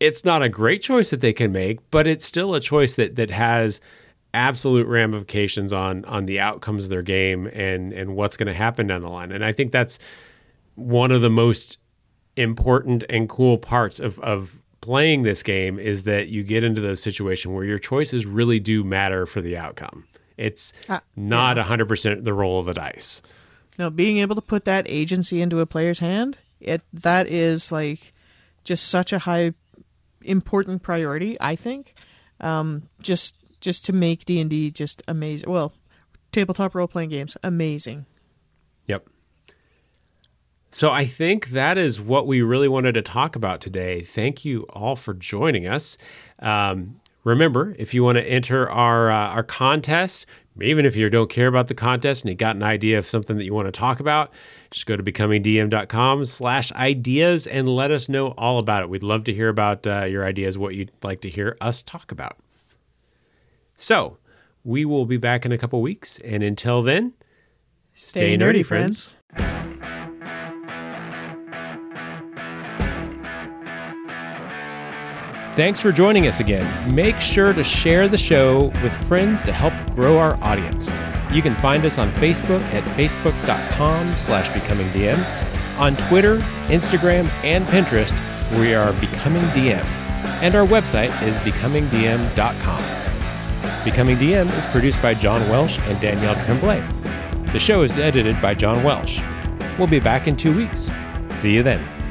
It's 0.00 0.24
not 0.24 0.42
a 0.42 0.48
great 0.48 0.82
choice 0.82 1.10
that 1.10 1.20
they 1.20 1.32
can 1.32 1.52
make, 1.52 1.78
but 1.90 2.06
it's 2.06 2.24
still 2.24 2.54
a 2.54 2.60
choice 2.60 2.94
that 2.96 3.16
that 3.16 3.30
has 3.30 3.80
absolute 4.32 4.86
ramifications 4.88 5.72
on 5.72 6.04
on 6.06 6.26
the 6.26 6.40
outcomes 6.40 6.84
of 6.84 6.90
their 6.90 7.02
game 7.02 7.46
and 7.46 7.92
and 7.92 8.16
what's 8.16 8.36
going 8.36 8.48
to 8.48 8.54
happen 8.54 8.86
down 8.88 9.00
the 9.02 9.08
line. 9.08 9.30
And 9.32 9.44
I 9.44 9.52
think 9.52 9.70
that's 9.72 9.98
one 10.74 11.12
of 11.12 11.22
the 11.22 11.30
most 11.30 11.78
important 12.36 13.04
and 13.08 13.28
cool 13.28 13.58
parts 13.58 14.00
of 14.00 14.18
of 14.20 14.58
playing 14.80 15.22
this 15.22 15.42
game 15.42 15.78
is 15.78 16.02
that 16.02 16.28
you 16.28 16.42
get 16.42 16.62
into 16.64 16.80
those 16.80 17.00
situations 17.02 17.54
where 17.54 17.64
your 17.64 17.78
choices 17.78 18.26
really 18.26 18.60
do 18.60 18.84
matter 18.84 19.24
for 19.24 19.40
the 19.40 19.56
outcome. 19.56 20.04
It's 20.36 20.72
Ah, 20.88 21.00
not 21.16 21.56
a 21.58 21.62
100% 21.62 22.24
the 22.24 22.34
roll 22.34 22.58
of 22.58 22.66
the 22.66 22.74
dice. 22.74 23.22
no 23.78 23.88
being 23.88 24.18
able 24.18 24.34
to 24.34 24.42
put 24.42 24.64
that 24.66 24.84
agency 24.88 25.40
into 25.40 25.60
a 25.60 25.66
player's 25.66 26.00
hand 26.00 26.36
it 26.60 26.82
that 26.92 27.28
is 27.28 27.70
like 27.72 28.12
just 28.64 28.86
such 28.88 29.12
a 29.12 29.20
high 29.20 29.54
important 30.24 30.82
priority 30.82 31.36
i 31.40 31.54
think 31.54 31.94
um 32.40 32.88
just 33.00 33.36
just 33.60 33.84
to 33.84 33.92
make 33.92 34.24
d&d 34.24 34.70
just 34.70 35.02
amazing 35.08 35.50
well 35.50 35.72
tabletop 36.32 36.74
role-playing 36.74 37.10
games 37.10 37.36
amazing 37.42 38.06
Yep. 38.86 39.08
So 40.70 40.90
I 40.90 41.04
think 41.04 41.48
that 41.50 41.78
is 41.78 42.00
what 42.00 42.26
we 42.26 42.42
really 42.42 42.68
wanted 42.68 42.92
to 42.94 43.02
talk 43.02 43.36
about 43.36 43.60
today. 43.60 44.00
Thank 44.00 44.44
you 44.44 44.62
all 44.70 44.96
for 44.96 45.14
joining 45.14 45.66
us. 45.66 45.96
Um, 46.40 47.00
remember, 47.22 47.74
if 47.78 47.94
you 47.94 48.02
want 48.02 48.18
to 48.18 48.24
enter 48.24 48.68
our 48.68 49.10
uh, 49.10 49.28
our 49.28 49.44
contest, 49.44 50.26
even 50.60 50.84
if 50.84 50.96
you 50.96 51.08
don't 51.08 51.30
care 51.30 51.46
about 51.46 51.68
the 51.68 51.74
contest 51.74 52.24
and 52.24 52.30
you 52.30 52.34
got 52.34 52.56
an 52.56 52.62
idea 52.62 52.98
of 52.98 53.06
something 53.06 53.36
that 53.36 53.44
you 53.44 53.54
want 53.54 53.66
to 53.66 53.72
talk 53.72 54.00
about, 54.00 54.32
just 54.74 54.86
go 54.86 54.96
to 54.96 55.04
becomingdm.com 55.04 56.24
slash 56.24 56.72
ideas 56.72 57.46
and 57.46 57.68
let 57.68 57.92
us 57.92 58.08
know 58.08 58.34
all 58.36 58.58
about 58.58 58.82
it. 58.82 58.90
We'd 58.90 59.04
love 59.04 59.22
to 59.24 59.32
hear 59.32 59.48
about 59.48 59.86
uh, 59.86 60.02
your 60.02 60.24
ideas, 60.24 60.58
what 60.58 60.74
you'd 60.74 60.90
like 61.00 61.20
to 61.20 61.30
hear 61.30 61.56
us 61.60 61.80
talk 61.80 62.10
about. 62.10 62.38
So 63.76 64.18
we 64.64 64.84
will 64.84 65.06
be 65.06 65.16
back 65.16 65.46
in 65.46 65.52
a 65.52 65.58
couple 65.58 65.80
weeks. 65.80 66.18
And 66.24 66.42
until 66.42 66.82
then, 66.82 67.12
stay, 67.94 68.36
nerdy, 68.36 68.66
friends. 68.66 69.14
Thanks 75.54 75.78
for 75.78 75.92
joining 75.92 76.26
us 76.26 76.40
again. 76.40 76.66
Make 76.92 77.20
sure 77.20 77.52
to 77.52 77.62
share 77.62 78.08
the 78.08 78.18
show 78.18 78.72
with 78.82 78.92
friends 79.06 79.40
to 79.44 79.52
help 79.52 79.72
grow 79.94 80.18
our 80.18 80.36
audience. 80.42 80.90
You 81.30 81.42
can 81.42 81.54
find 81.54 81.84
us 81.84 81.96
on 81.96 82.10
Facebook 82.14 82.60
at 82.72 82.82
facebook.com 82.96 84.18
slash 84.18 84.48
becomingdm, 84.48 85.16
on 85.78 85.96
Twitter, 86.08 86.38
Instagram, 86.66 87.28
and 87.44 87.64
Pinterest, 87.66 88.12
we 88.58 88.74
are 88.74 88.92
Becoming 88.94 89.42
DM, 89.50 89.84
and 90.42 90.56
our 90.56 90.66
website 90.66 91.10
is 91.22 91.38
becomingdm.com. 91.38 92.84
Becoming 93.84 94.16
DM 94.16 94.58
is 94.58 94.66
produced 94.66 95.00
by 95.00 95.14
John 95.14 95.40
Welsh 95.48 95.78
and 95.82 96.00
Danielle 96.00 96.34
Tremblay. 96.44 96.82
The 97.52 97.60
show 97.60 97.84
is 97.84 97.96
edited 97.96 98.42
by 98.42 98.54
John 98.54 98.82
Welsh. 98.82 99.20
We'll 99.78 99.86
be 99.86 100.00
back 100.00 100.26
in 100.26 100.36
two 100.36 100.56
weeks. 100.56 100.90
See 101.34 101.54
you 101.54 101.62
then. 101.62 102.03